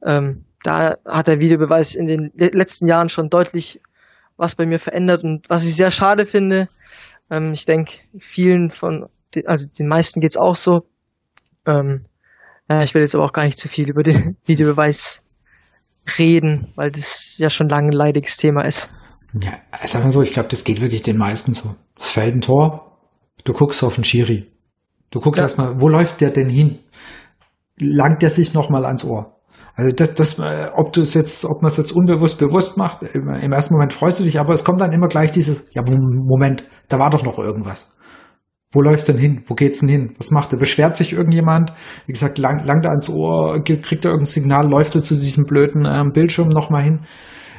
ähm, 0.03 0.45
da 0.63 0.97
hat 1.05 1.27
der 1.27 1.39
Videobeweis 1.39 1.95
in 1.95 2.07
den 2.07 2.31
letzten 2.35 2.87
Jahren 2.87 3.09
schon 3.09 3.29
deutlich 3.29 3.81
was 4.37 4.55
bei 4.55 4.65
mir 4.65 4.79
verändert 4.79 5.23
und 5.23 5.49
was 5.49 5.65
ich 5.65 5.75
sehr 5.75 5.91
schade 5.91 6.25
finde. 6.25 6.67
Ähm, 7.29 7.53
ich 7.53 7.65
denke, 7.65 7.93
vielen 8.17 8.69
von, 8.71 9.07
also 9.45 9.67
den 9.67 9.87
meisten 9.87 10.19
geht's 10.19 10.37
auch 10.37 10.55
so. 10.55 10.81
Ähm, 11.65 12.03
ja, 12.69 12.83
ich 12.83 12.93
will 12.93 13.01
jetzt 13.01 13.15
aber 13.15 13.25
auch 13.25 13.33
gar 13.33 13.43
nicht 13.43 13.57
zu 13.57 13.67
viel 13.67 13.89
über 13.89 14.03
den 14.03 14.37
Videobeweis 14.45 15.23
reden, 16.17 16.71
weil 16.75 16.91
das 16.91 17.37
ja 17.37 17.49
schon 17.49 17.69
lange 17.69 17.89
ein 17.89 17.93
leidiges 17.93 18.37
Thema 18.37 18.63
ist. 18.63 18.89
Ja, 19.33 19.53
sag 19.83 20.03
mal 20.03 20.11
so, 20.11 20.21
ich 20.21 20.31
glaube, 20.31 20.49
das 20.49 20.63
geht 20.63 20.81
wirklich 20.81 21.01
den 21.01 21.17
meisten 21.17 21.53
so. 21.53 21.75
Es 21.99 22.11
fällt 22.11 22.35
ein 22.35 22.41
Tor, 22.41 22.99
du 23.43 23.53
guckst 23.53 23.83
auf 23.83 23.95
den 23.95 24.03
Schiri. 24.03 24.51
Du 25.11 25.19
guckst 25.19 25.37
ja. 25.37 25.43
erstmal, 25.43 25.79
wo 25.79 25.87
läuft 25.87 26.21
der 26.21 26.31
denn 26.31 26.49
hin? 26.49 26.79
Langt 27.79 28.21
der 28.21 28.29
sich 28.29 28.53
nochmal 28.53 28.85
ans 28.85 29.03
Ohr? 29.03 29.33
Also 29.75 29.91
das, 29.91 30.13
das, 30.13 30.39
ob 30.75 30.93
du 30.93 31.01
es 31.01 31.15
jetzt, 31.15 31.45
ob 31.45 31.63
man 31.63 31.67
es 31.67 31.77
jetzt 31.77 31.91
unbewusst 31.91 32.37
bewusst 32.37 32.77
macht, 32.77 33.01
im, 33.01 33.27
im, 33.27 33.51
ersten 33.51 33.73
Moment 33.73 33.91
freust 33.91 34.19
du 34.19 34.23
dich, 34.23 34.39
aber 34.39 34.53
es 34.53 34.63
kommt 34.63 34.81
dann 34.81 34.91
immer 34.91 35.07
gleich 35.07 35.31
dieses, 35.31 35.65
ja, 35.73 35.81
Moment, 35.81 36.65
da 36.89 36.99
war 36.99 37.09
doch 37.09 37.23
noch 37.23 37.39
irgendwas. 37.39 37.95
Wo 38.73 38.81
läuft 38.81 39.07
denn 39.07 39.17
hin? 39.17 39.43
Wo 39.45 39.53
geht's 39.53 39.79
denn 39.79 39.89
hin? 39.89 40.15
Was 40.17 40.31
macht 40.31 40.51
er? 40.51 40.59
Beschwert 40.59 40.97
sich 40.97 41.13
irgendjemand? 41.13 41.71
Wie 42.05 42.11
gesagt, 42.11 42.37
lang, 42.37 42.65
langt 42.65 42.85
er 42.85 42.91
ans 42.91 43.09
Ohr, 43.09 43.63
kriegt 43.63 44.05
er 44.05 44.11
irgendein 44.11 44.25
Signal, 44.25 44.67
läuft 44.69 44.95
er 44.95 45.03
zu 45.03 45.15
diesem 45.15 45.45
blöden 45.45 45.85
äh, 45.85 46.03
Bildschirm 46.11 46.49
nochmal 46.49 46.83
hin? 46.83 46.99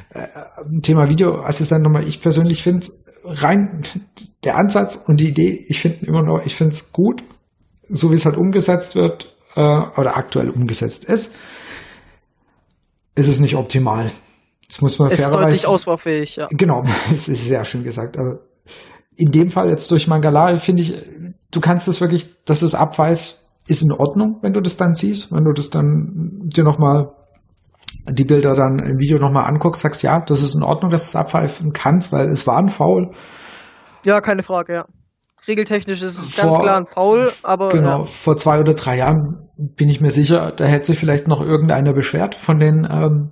Äh, 0.09 0.27
Thema 0.81 1.09
Videoassistent 1.09 1.83
nochmal, 1.83 2.07
ich 2.07 2.21
persönlich 2.21 2.61
finde 2.61 2.87
rein 3.23 3.81
der 4.43 4.57
Ansatz 4.57 4.97
und 5.07 5.19
die 5.19 5.29
Idee, 5.29 5.65
ich 5.67 5.79
finde 5.79 6.05
immer 6.05 6.21
noch, 6.21 6.45
ich 6.45 6.55
finde 6.55 6.73
es 6.73 6.91
gut, 6.91 7.23
so 7.89 8.11
wie 8.11 8.15
es 8.15 8.25
halt 8.25 8.37
umgesetzt 8.37 8.95
wird, 8.95 9.33
äh, 9.55 9.61
oder 9.61 10.17
aktuell 10.17 10.49
umgesetzt 10.49 11.05
ist 11.05 11.33
ist 13.15 13.27
es 13.27 13.39
nicht 13.39 13.55
optimal. 13.55 14.11
Das 14.67 14.81
muss 14.81 14.99
man 14.99 15.11
ist 15.11 15.27
deutlich 15.33 15.65
ausbaufähig, 15.65 16.35
ja. 16.35 16.47
Genau, 16.51 16.83
es 17.11 17.27
ist 17.27 17.45
sehr 17.45 17.63
schön 17.63 17.83
gesagt. 17.83 18.17
Aber 18.17 18.39
in 19.17 19.31
dem 19.31 19.49
Fall 19.49 19.69
jetzt 19.69 19.89
durch 19.91 20.07
Mangala 20.07 20.55
finde 20.55 20.81
ich, 20.83 20.93
du 21.51 21.59
kannst 21.61 21.87
es 21.87 22.01
wirklich, 22.01 22.43
dass 22.45 22.59
du 22.59 22.65
es 22.65 22.75
abweist, 22.75 23.41
ist 23.67 23.83
in 23.83 23.91
Ordnung, 23.91 24.37
wenn 24.41 24.53
du 24.53 24.61
das 24.61 24.77
dann 24.77 24.93
siehst, 24.93 25.31
wenn 25.31 25.43
du 25.43 25.51
das 25.51 25.69
dann 25.69 26.41
dir 26.43 26.63
nochmal 26.63 27.09
die 28.07 28.23
Bilder 28.23 28.53
dann 28.53 28.79
im 28.79 28.99
Video 28.99 29.17
nochmal 29.17 29.45
anguckst, 29.45 29.81
sagst, 29.81 30.03
ja, 30.03 30.19
das 30.19 30.43
ist 30.43 30.55
in 30.55 30.63
Ordnung, 30.63 30.91
dass 30.91 31.03
du 31.03 31.07
es 31.07 31.15
abpfeifen 31.15 31.73
kannst, 31.73 32.11
weil 32.11 32.29
es 32.29 32.45
war 32.45 32.57
ein 32.57 32.67
Foul. 32.67 33.11
Ja, 34.05 34.21
keine 34.21 34.43
Frage, 34.43 34.73
ja. 34.73 34.85
Regeltechnisch 35.47 36.01
ist 36.01 36.17
es 36.17 36.29
vor, 36.29 36.51
ganz 36.51 36.57
klar 36.59 36.77
ein 36.77 36.85
Foul, 36.85 37.31
aber. 37.43 37.69
Genau, 37.69 37.99
ja. 37.99 38.03
vor 38.03 38.37
zwei 38.37 38.59
oder 38.59 38.73
drei 38.73 38.97
Jahren 38.97 39.49
bin 39.57 39.89
ich 39.89 40.01
mir 40.01 40.11
sicher, 40.11 40.51
da 40.55 40.65
hätte 40.65 40.87
sich 40.87 40.99
vielleicht 40.99 41.27
noch 41.27 41.41
irgendeiner 41.41 41.93
beschwert 41.93 42.35
von 42.35 42.59
den 42.59 42.87
ähm, 42.89 43.31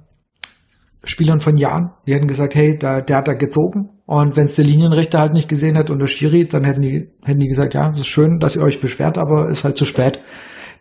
Spielern 1.04 1.40
von 1.40 1.58
Jahren. 1.58 1.92
Die 2.08 2.14
hätten 2.14 2.28
gesagt, 2.28 2.56
hey, 2.56 2.78
da, 2.78 3.02
der 3.02 3.18
hat 3.18 3.28
da 3.28 3.34
gezogen. 3.34 3.93
Und 4.06 4.36
wenn 4.36 4.46
es 4.46 4.56
der 4.56 4.66
Linienrichter 4.66 5.20
halt 5.20 5.34
nicht 5.34 5.48
gesehen 5.48 5.78
hat 5.78 5.90
und 5.90 6.00
der 6.00 6.08
Schiri, 6.08 6.46
dann 6.46 6.66
hätten 6.66 6.82
die, 6.82 7.10
hätten 7.24 7.40
die 7.40 7.48
gesagt, 7.48 7.74
ja, 7.74 7.90
es 7.92 8.00
ist 8.00 8.08
schön, 8.08 8.40
dass 8.40 8.56
ihr 8.56 8.62
euch 8.62 8.82
beschwert, 8.82 9.18
aber 9.18 9.50
ist 9.50 9.64
halt 9.64 9.78
zu 9.78 9.86
spät. 9.86 10.20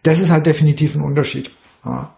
Das 0.02 0.18
ist 0.18 0.30
halt 0.32 0.46
definitiv 0.46 0.96
ein 0.96 1.04
Unterschied. 1.04 1.50
Ja. 1.84 2.16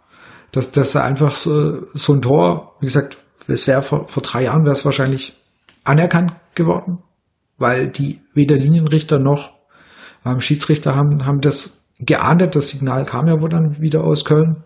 Dass, 0.53 0.73
dass 0.73 0.97
einfach 0.97 1.37
so, 1.37 1.83
so 1.93 2.15
ein 2.15 2.23
Tor, 2.23 2.77
wie 2.81 2.87
gesagt, 2.87 3.19
es 3.47 3.67
wäre 3.67 3.83
vor, 3.83 4.09
vor 4.09 4.23
drei 4.23 4.45
Jahren 4.45 4.65
wäre 4.65 4.73
es 4.73 4.85
wahrscheinlich 4.85 5.37
anerkannt 5.83 6.33
geworden, 6.55 7.03
weil 7.59 7.89
die 7.89 8.21
weder 8.33 8.57
Linienrichter 8.57 9.19
noch 9.19 9.53
ähm, 10.25 10.41
Schiedsrichter 10.41 10.95
haben, 10.95 11.27
haben 11.27 11.41
das 11.41 11.87
geahndet. 11.99 12.57
Das 12.57 12.71
Signal 12.71 13.05
kam 13.05 13.27
ja 13.27 13.43
wohl 13.43 13.51
dann 13.51 13.79
wieder 13.79 14.05
aus 14.05 14.25
Köln. 14.25 14.63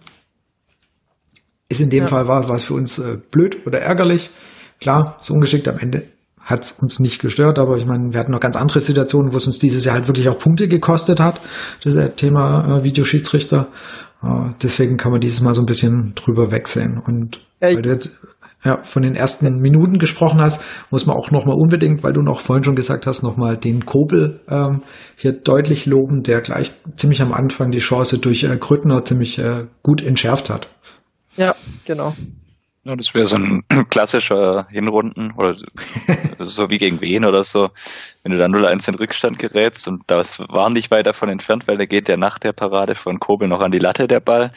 Ist 1.68 1.80
in 1.80 1.90
dem 1.90 2.04
ja. 2.04 2.08
Fall 2.08 2.28
war 2.28 2.48
was 2.48 2.64
für 2.64 2.74
uns 2.74 2.98
äh, 2.98 3.16
blöd 3.30 3.66
oder 3.66 3.80
ärgerlich. 3.80 4.30
Klar, 4.80 5.16
so 5.20 5.34
ungeschickt 5.34 5.66
am 5.66 5.78
Ende 5.78 6.04
hat 6.48 6.64
es 6.64 6.72
uns 6.72 6.98
nicht 6.98 7.20
gestört, 7.20 7.58
aber 7.58 7.76
ich 7.76 7.84
meine, 7.84 8.12
wir 8.12 8.18
hatten 8.18 8.32
noch 8.32 8.40
ganz 8.40 8.56
andere 8.56 8.80
Situationen, 8.80 9.32
wo 9.32 9.36
es 9.36 9.46
uns 9.46 9.58
dieses 9.58 9.84
Jahr 9.84 9.96
halt 9.96 10.08
wirklich 10.08 10.28
auch 10.30 10.38
Punkte 10.38 10.66
gekostet 10.66 11.20
hat. 11.20 11.40
Das 11.84 11.94
ja 11.94 12.08
Thema 12.08 12.78
äh, 12.78 12.84
Videoschiedsrichter. 12.84 13.68
Äh, 14.22 14.52
deswegen 14.62 14.96
kann 14.96 15.12
man 15.12 15.20
dieses 15.20 15.42
Mal 15.42 15.54
so 15.54 15.60
ein 15.60 15.66
bisschen 15.66 16.14
drüber 16.14 16.50
wegsehen. 16.50 16.98
Und 17.04 17.40
ja, 17.60 17.68
weil 17.68 17.82
du 17.82 17.90
jetzt 17.90 18.22
ja, 18.64 18.82
von 18.82 19.02
den 19.02 19.14
ersten 19.14 19.60
Minuten 19.60 19.98
gesprochen 19.98 20.40
hast, 20.40 20.64
muss 20.90 21.04
man 21.04 21.16
auch 21.16 21.30
nochmal 21.30 21.56
unbedingt, 21.56 22.02
weil 22.02 22.14
du 22.14 22.22
noch 22.22 22.40
vorhin 22.40 22.64
schon 22.64 22.74
gesagt 22.74 23.06
hast, 23.06 23.22
nochmal 23.22 23.58
den 23.58 23.84
Kobel 23.84 24.40
ähm, 24.48 24.80
hier 25.16 25.32
deutlich 25.32 25.84
loben, 25.84 26.22
der 26.22 26.40
gleich 26.40 26.72
ziemlich 26.96 27.20
am 27.20 27.32
Anfang 27.32 27.70
die 27.70 27.78
Chance 27.78 28.18
durch 28.18 28.44
äh, 28.44 28.56
Grüttner 28.56 29.04
ziemlich 29.04 29.38
äh, 29.38 29.66
gut 29.82 30.02
entschärft 30.02 30.48
hat. 30.48 30.68
Ja, 31.36 31.54
genau. 31.84 32.14
Ja, 32.88 32.96
das 32.96 33.12
wäre 33.12 33.26
so 33.26 33.36
ein 33.36 33.64
klassischer 33.90 34.66
Hinrunden 34.70 35.32
oder 35.32 35.54
so 36.38 36.70
wie 36.70 36.78
gegen 36.78 37.02
Wien 37.02 37.26
oder 37.26 37.44
so, 37.44 37.68
wenn 38.22 38.32
du 38.32 38.38
da 38.38 38.46
0-1 38.46 38.88
in 38.88 38.94
Rückstand 38.94 39.38
gerätst 39.38 39.86
und 39.88 40.04
das 40.06 40.38
war 40.40 40.70
nicht 40.70 40.90
weit 40.90 41.04
davon 41.04 41.28
entfernt, 41.28 41.68
weil 41.68 41.76
da 41.76 41.84
geht 41.84 42.08
der 42.08 42.16
nach 42.16 42.38
der 42.38 42.52
Parade 42.52 42.94
von 42.94 43.20
Kobel 43.20 43.46
noch 43.46 43.60
an 43.60 43.72
die 43.72 43.78
Latte 43.78 44.08
der 44.08 44.20
Ball. 44.20 44.52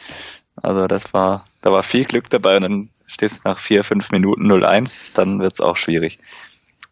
Also 0.56 0.86
das 0.86 1.12
war, 1.12 1.46
da 1.60 1.72
war 1.72 1.82
viel 1.82 2.06
Glück 2.06 2.30
dabei 2.30 2.56
und 2.56 2.62
dann 2.62 2.88
stehst 3.04 3.44
du 3.44 3.50
nach 3.50 3.58
vier, 3.58 3.84
fünf 3.84 4.10
Minuten 4.10 4.50
0-1, 4.50 5.10
dann 5.12 5.40
wird's 5.40 5.60
auch 5.60 5.76
schwierig. 5.76 6.18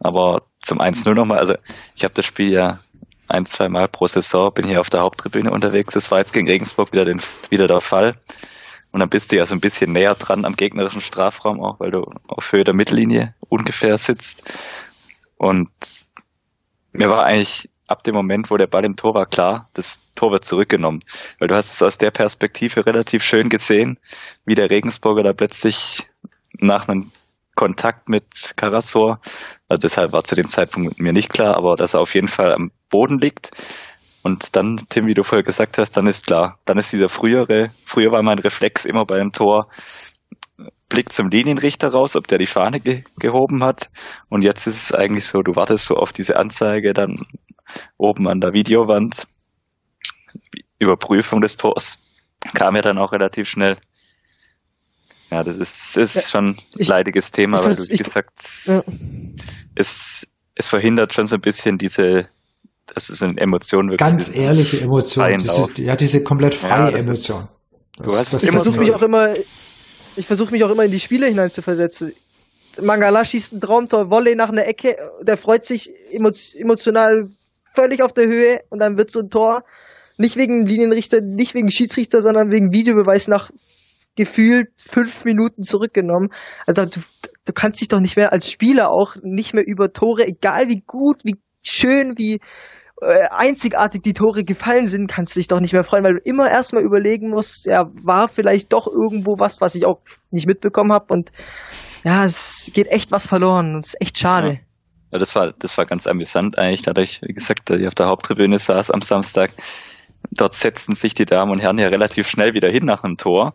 Aber 0.00 0.42
zum 0.60 0.78
1-0 0.78 1.14
nochmal, 1.14 1.38
also 1.38 1.54
ich 1.94 2.04
habe 2.04 2.12
das 2.12 2.26
Spiel 2.26 2.52
ja 2.52 2.80
ein, 3.28 3.46
zwei 3.46 3.70
Mal 3.70 3.88
pro 3.88 4.06
Saison, 4.06 4.52
bin 4.52 4.66
hier 4.66 4.82
auf 4.82 4.90
der 4.90 5.00
Haupttribüne 5.00 5.50
unterwegs. 5.50 5.94
Das 5.94 6.10
war 6.10 6.18
jetzt 6.18 6.34
gegen 6.34 6.48
Regensburg 6.48 6.92
wieder, 6.92 7.06
den, 7.06 7.22
wieder 7.48 7.66
der 7.66 7.80
Fall. 7.80 8.16
Und 8.92 9.00
dann 9.00 9.08
bist 9.08 9.30
du 9.30 9.36
ja 9.36 9.44
so 9.44 9.54
ein 9.54 9.60
bisschen 9.60 9.92
näher 9.92 10.14
dran 10.14 10.44
am 10.44 10.56
gegnerischen 10.56 11.00
Strafraum 11.00 11.62
auch, 11.62 11.78
weil 11.80 11.90
du 11.90 12.04
auf 12.26 12.52
Höhe 12.52 12.64
der 12.64 12.74
Mittellinie 12.74 13.34
ungefähr 13.48 13.98
sitzt. 13.98 14.42
Und 15.36 15.70
mir 16.92 17.08
war 17.08 17.24
eigentlich 17.24 17.70
ab 17.86 18.04
dem 18.04 18.14
Moment, 18.14 18.50
wo 18.50 18.56
der 18.56 18.66
Ball 18.66 18.84
im 18.84 18.96
Tor 18.96 19.14
war, 19.14 19.26
klar, 19.26 19.68
das 19.74 19.98
Tor 20.14 20.32
wird 20.32 20.44
zurückgenommen. 20.44 21.04
Weil 21.38 21.48
du 21.48 21.56
hast 21.56 21.72
es 21.72 21.82
aus 21.82 21.98
der 21.98 22.10
Perspektive 22.10 22.86
relativ 22.86 23.22
schön 23.22 23.48
gesehen, 23.48 23.98
wie 24.44 24.54
der 24.54 24.70
Regensburger 24.70 25.22
da 25.22 25.32
plötzlich 25.32 26.06
nach 26.58 26.88
einem 26.88 27.10
Kontakt 27.54 28.08
mit 28.08 28.56
Karasor, 28.56 29.20
also 29.68 29.78
deshalb 29.80 30.12
war 30.12 30.24
zu 30.24 30.34
dem 30.34 30.48
Zeitpunkt 30.48 30.98
mir 30.98 31.12
nicht 31.12 31.28
klar, 31.28 31.56
aber 31.56 31.76
dass 31.76 31.94
er 31.94 32.00
auf 32.00 32.14
jeden 32.14 32.28
Fall 32.28 32.54
am 32.54 32.70
Boden 32.88 33.18
liegt. 33.18 33.50
Und 34.22 34.54
dann, 34.56 34.78
Tim, 34.88 35.06
wie 35.06 35.14
du 35.14 35.22
vorher 35.22 35.44
gesagt 35.44 35.78
hast, 35.78 35.92
dann 35.96 36.06
ist 36.06 36.26
klar, 36.26 36.58
dann 36.66 36.78
ist 36.78 36.92
dieser 36.92 37.08
frühere, 37.08 37.70
früher 37.84 38.12
war 38.12 38.22
mein 38.22 38.38
Reflex 38.38 38.84
immer 38.84 39.04
bei 39.06 39.16
einem 39.16 39.32
Tor, 39.32 39.70
Blick 40.90 41.12
zum 41.12 41.30
Linienrichter 41.30 41.88
raus, 41.88 42.16
ob 42.16 42.26
der 42.26 42.38
die 42.38 42.46
Fahne 42.46 42.80
ge 42.80 43.04
gehoben 43.18 43.62
hat. 43.64 43.90
Und 44.28 44.42
jetzt 44.42 44.66
ist 44.66 44.82
es 44.82 44.92
eigentlich 44.92 45.24
so, 45.24 45.40
du 45.40 45.54
wartest 45.54 45.86
so 45.86 45.94
auf 45.94 46.12
diese 46.12 46.36
Anzeige 46.36 46.92
dann 46.92 47.16
oben 47.96 48.28
an 48.28 48.40
der 48.40 48.52
Videowand. 48.52 49.26
Überprüfung 50.78 51.40
des 51.40 51.56
Tors 51.56 52.02
kam 52.54 52.74
ja 52.74 52.82
dann 52.82 52.98
auch 52.98 53.12
relativ 53.12 53.48
schnell. 53.48 53.78
Ja, 55.30 55.44
das 55.44 55.58
ist, 55.58 55.96
ist 55.96 56.14
ja, 56.16 56.22
schon 56.22 56.48
ein 56.48 56.62
ich, 56.76 56.88
leidiges 56.88 57.30
Thema, 57.30 57.64
weil 57.64 57.74
du, 57.74 57.82
wie 57.88 57.96
gesagt, 57.96 58.32
ja. 58.64 58.82
es, 59.76 60.26
es 60.56 60.66
verhindert 60.66 61.14
schon 61.14 61.26
so 61.26 61.36
ein 61.36 61.40
bisschen 61.40 61.78
diese, 61.78 62.28
das 62.94 63.10
ist 63.10 63.22
eine 63.22 63.38
Emotion 63.38 63.90
wirklich. 63.90 63.98
Ganz 63.98 64.34
ehrliche 64.34 64.80
Emotion. 64.80 65.36
Dieses, 65.38 65.70
ja, 65.76 65.96
diese 65.96 66.22
komplett 66.22 66.54
freie 66.54 66.92
ja, 66.92 66.98
Emotion. 66.98 67.40
Ist, 67.40 68.06
du 68.06 68.16
hast 68.16 68.32
das, 68.32 68.42
ich 68.42 68.50
versuche 68.50 68.80
mich 68.80 68.92
auch 68.92 69.02
immer, 69.02 69.34
ich 70.16 70.26
versuche 70.26 70.52
mich 70.52 70.64
auch 70.64 70.70
immer 70.70 70.84
in 70.84 70.90
die 70.90 71.00
Spiele 71.00 71.26
hinein 71.26 71.50
zu 71.50 71.62
versetzen. 71.62 72.12
Mangala 72.80 73.24
schießt 73.24 73.54
ein 73.54 73.60
Traumtor, 73.60 74.10
Volley 74.10 74.36
nach 74.36 74.48
einer 74.48 74.66
Ecke, 74.66 74.96
der 75.22 75.36
freut 75.36 75.64
sich 75.64 75.90
emotional 76.12 77.28
völlig 77.74 78.02
auf 78.02 78.12
der 78.12 78.26
Höhe 78.26 78.60
und 78.70 78.78
dann 78.80 78.96
wird 78.96 79.10
so 79.10 79.20
ein 79.20 79.30
Tor 79.30 79.62
nicht 80.16 80.36
wegen 80.36 80.66
Linienrichter, 80.66 81.20
nicht 81.20 81.54
wegen 81.54 81.70
Schiedsrichter, 81.70 82.20
sondern 82.20 82.50
wegen 82.52 82.72
Videobeweis 82.72 83.26
nach 83.26 83.50
gefühlt 84.16 84.68
fünf 84.76 85.24
Minuten 85.24 85.62
zurückgenommen. 85.62 86.28
Also 86.66 86.84
du, 86.84 87.00
du 87.46 87.52
kannst 87.52 87.80
dich 87.80 87.88
doch 87.88 88.00
nicht 88.00 88.16
mehr 88.16 88.32
als 88.32 88.50
Spieler 88.50 88.90
auch 88.90 89.16
nicht 89.22 89.54
mehr 89.54 89.66
über 89.66 89.92
Tore, 89.92 90.26
egal 90.26 90.68
wie 90.68 90.82
gut, 90.86 91.22
wie 91.24 91.36
schön, 91.64 92.18
wie 92.18 92.40
einzigartig 93.30 94.02
die 94.02 94.12
Tore 94.12 94.44
gefallen 94.44 94.86
sind, 94.86 95.06
kannst 95.06 95.34
du 95.34 95.40
dich 95.40 95.48
doch 95.48 95.60
nicht 95.60 95.72
mehr 95.72 95.82
freuen, 95.82 96.04
weil 96.04 96.14
du 96.14 96.20
immer 96.24 96.50
erstmal 96.50 96.82
überlegen 96.82 97.30
musst, 97.30 97.66
ja, 97.66 97.84
war 98.04 98.28
vielleicht 98.28 98.72
doch 98.72 98.86
irgendwo 98.86 99.38
was, 99.38 99.60
was 99.60 99.74
ich 99.74 99.86
auch 99.86 100.00
nicht 100.30 100.46
mitbekommen 100.46 100.92
habe 100.92 101.06
und 101.12 101.30
ja, 102.04 102.24
es 102.24 102.70
geht 102.72 102.88
echt 102.88 103.12
was 103.12 103.26
verloren 103.26 103.74
und 103.74 103.80
es 103.80 103.94
ist 103.94 104.00
echt 104.00 104.18
schade. 104.18 104.48
Ja. 104.48 104.60
Ja, 105.12 105.18
das 105.18 105.34
war, 105.34 105.52
das 105.58 105.76
war 105.76 105.86
ganz 105.86 106.06
amüsant 106.06 106.56
eigentlich, 106.56 106.82
dadurch, 106.82 107.20
wie 107.22 107.32
gesagt, 107.32 107.68
dass 107.68 107.80
ich 107.80 107.86
auf 107.88 107.96
der 107.96 108.06
Haupttribüne 108.06 108.58
saß 108.58 108.92
am 108.92 109.02
Samstag. 109.02 109.50
Dort 110.30 110.54
setzten 110.54 110.94
sich 110.94 111.14
die 111.14 111.24
Damen 111.24 111.50
und 111.50 111.60
Herren 111.60 111.78
ja 111.78 111.88
relativ 111.88 112.28
schnell 112.28 112.54
wieder 112.54 112.68
hin 112.68 112.84
nach 112.84 113.02
dem 113.02 113.16
Tor. 113.16 113.54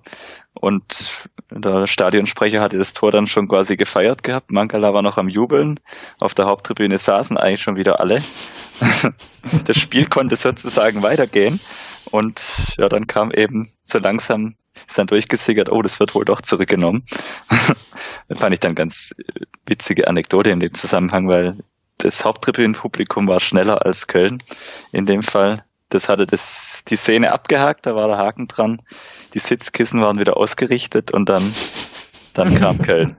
Und 0.54 1.28
der 1.52 1.88
Stadionsprecher 1.88 2.62
hatte 2.62 2.78
das 2.78 2.94
Tor 2.94 3.12
dann 3.12 3.28
schon 3.28 3.48
quasi 3.48 3.78
gefeiert 3.78 4.24
gehabt. 4.24 4.52
Mankala 4.52 4.94
war 4.94 5.02
noch 5.02 5.18
am 5.18 5.30
Jubeln. 5.30 5.80
Auf 6.20 6.34
der 6.34 6.46
Haupttribüne 6.46 6.98
saßen 6.98 7.38
eigentlich 7.38 7.62
schon 7.62 7.76
wieder 7.76 8.00
alle. 8.00 8.22
das 9.66 9.78
Spiel 9.78 10.08
konnte 10.08 10.36
sozusagen 10.36 11.04
weitergehen. 11.04 11.60
Und 12.12 12.42
ja, 12.78 12.90
dann 12.90 13.08
kam 13.08 13.32
eben 13.32 13.70
so 13.84 14.00
langsam 14.00 14.56
ist 14.88 14.98
dann 14.98 15.08
durchgesickert, 15.08 15.72
oh, 15.72 15.82
das 15.82 16.00
wird 16.00 16.16
wohl 16.16 16.26
doch 16.26 16.42
zurückgenommen. 16.42 17.06
das 18.28 18.40
fand 18.40 18.54
ich 18.54 18.60
dann 18.60 18.76
ganz 18.76 19.16
witzige 19.66 20.08
Anekdote 20.08 20.50
in 20.50 20.60
dem 20.60 20.74
Zusammenhang, 20.74 21.28
weil 21.28 21.58
das 21.98 22.26
Haupttribünenpublikum 22.26 23.28
war 23.28 23.40
schneller 23.40 23.86
als 23.86 24.08
Köln 24.08 24.44
in 24.92 25.06
dem 25.06 25.24
Fall. 25.24 25.64
Das 25.90 26.10
hatte 26.10 26.26
das, 26.26 26.84
die 26.88 26.96
Szene 26.96 27.32
abgehakt, 27.32 27.86
da 27.86 27.96
war 27.96 28.08
der 28.08 28.18
Haken 28.18 28.48
dran. 28.48 28.82
Die 29.34 29.40
Sitzkissen 29.40 30.02
waren 30.02 30.20
wieder 30.20 30.38
ausgerichtet 30.38 31.12
und 31.14 31.30
dann, 31.30 31.54
dann 32.34 32.56
kam 32.56 32.78
Köln. 32.80 33.18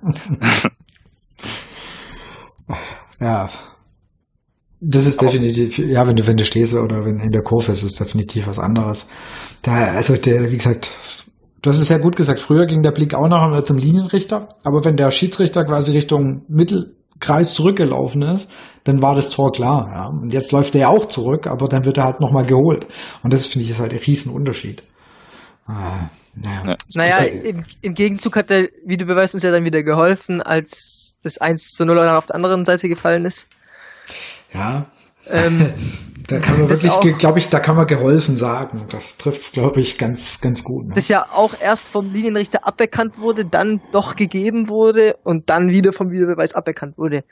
ja. 3.20 3.48
Das 4.80 5.06
ist 5.06 5.22
definitiv, 5.22 5.78
ja, 5.78 6.06
wenn 6.06 6.16
du, 6.16 6.26
wenn 6.26 6.36
du 6.36 6.44
stehst 6.44 6.74
oder 6.74 7.04
wenn 7.04 7.18
in 7.18 7.30
der 7.30 7.42
Kurve 7.42 7.72
ist, 7.72 7.82
ist 7.82 7.98
definitiv 7.98 8.46
was 8.46 8.58
anderes. 8.58 9.08
Da, 9.62 9.72
also 9.94 10.16
der, 10.16 10.50
wie 10.52 10.56
gesagt, 10.56 10.90
Du 11.62 11.70
hast 11.70 11.80
es 11.80 11.88
ja 11.88 11.98
gut 11.98 12.14
gesagt, 12.14 12.38
früher 12.38 12.64
ging 12.66 12.82
der 12.82 12.92
Blick 12.92 13.12
auch 13.12 13.26
noch 13.28 13.64
zum 13.64 13.76
Linienrichter, 13.76 14.50
aber 14.62 14.84
wenn 14.84 14.94
der 14.94 15.10
Schiedsrichter 15.10 15.64
quasi 15.64 15.90
Richtung 15.90 16.42
Mittelkreis 17.16 17.54
zurückgelaufen 17.54 18.22
ist, 18.22 18.50
dann 18.84 19.02
war 19.02 19.14
das 19.14 19.30
Tor 19.30 19.52
klar. 19.52 19.88
Ja. 19.92 20.06
Und 20.06 20.32
jetzt 20.32 20.52
läuft 20.52 20.74
er 20.74 20.82
ja 20.82 20.88
auch 20.88 21.06
zurück, 21.06 21.46
aber 21.46 21.68
dann 21.68 21.84
wird 21.84 21.98
er 21.98 22.04
halt 22.04 22.20
nochmal 22.20 22.46
geholt. 22.46 22.86
Und 23.22 23.32
das 23.32 23.46
finde 23.46 23.64
ich 23.64 23.70
ist 23.70 23.80
halt 23.80 23.92
ein 23.92 23.98
Riesenunterschied. 23.98 24.82
Ah, 25.66 26.10
naja, 26.36 26.76
naja 26.94 27.16
halt 27.16 27.44
im, 27.44 27.64
im, 27.82 27.94
Gegenzug 27.94 28.36
hat 28.36 28.50
der 28.50 28.68
Videobeweis 28.84 29.34
uns 29.34 29.42
ja 29.42 29.50
dann 29.50 29.64
wieder 29.64 29.82
geholfen, 29.82 30.40
als 30.40 31.16
das 31.24 31.38
1 31.38 31.72
zu 31.72 31.84
0 31.84 31.96
dann 31.96 32.14
auf 32.14 32.26
der 32.26 32.36
anderen 32.36 32.64
Seite 32.64 32.88
gefallen 32.88 33.24
ist. 33.24 33.48
Ja. 34.54 34.86
Ähm, 35.28 35.72
Da 36.28 36.40
kann 36.40 36.58
man 36.58 36.68
wirklich, 36.68 37.18
glaube 37.18 37.38
ich, 37.38 37.48
da 37.48 37.60
kann 37.60 37.76
man 37.76 37.86
geholfen 37.86 38.36
sagen. 38.36 38.86
Das 38.90 39.16
trifft 39.16 39.42
es, 39.42 39.52
glaube 39.52 39.80
ich, 39.80 39.96
ganz, 39.96 40.40
ganz 40.40 40.64
gut. 40.64 40.88
Ne? 40.88 40.94
Das 40.94 41.08
ja 41.08 41.26
auch 41.32 41.54
erst 41.60 41.88
vom 41.88 42.10
Linienrichter 42.10 42.66
aberkannt 42.66 43.18
wurde, 43.18 43.44
dann 43.44 43.80
doch 43.92 44.16
gegeben 44.16 44.68
wurde 44.68 45.16
und 45.22 45.50
dann 45.50 45.68
wieder 45.68 45.92
vom 45.92 46.10
Videobeweis 46.10 46.54
aberkannt 46.54 46.98
wurde. 46.98 47.22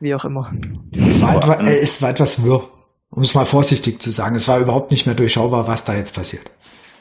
Wie 0.00 0.14
auch 0.14 0.24
immer. 0.24 0.52
Es 0.92 1.22
war, 1.22 1.36
etwa, 1.36 1.54
äh, 1.54 1.78
es 1.78 2.02
war 2.02 2.10
etwas 2.10 2.42
wirr. 2.44 2.68
Um 3.08 3.22
es 3.22 3.34
mal 3.34 3.46
vorsichtig 3.46 4.02
zu 4.02 4.10
sagen, 4.10 4.34
es 4.34 4.48
war 4.48 4.58
überhaupt 4.58 4.90
nicht 4.90 5.06
mehr 5.06 5.14
durchschaubar, 5.14 5.68
was 5.68 5.84
da 5.84 5.94
jetzt 5.94 6.14
passiert. 6.14 6.50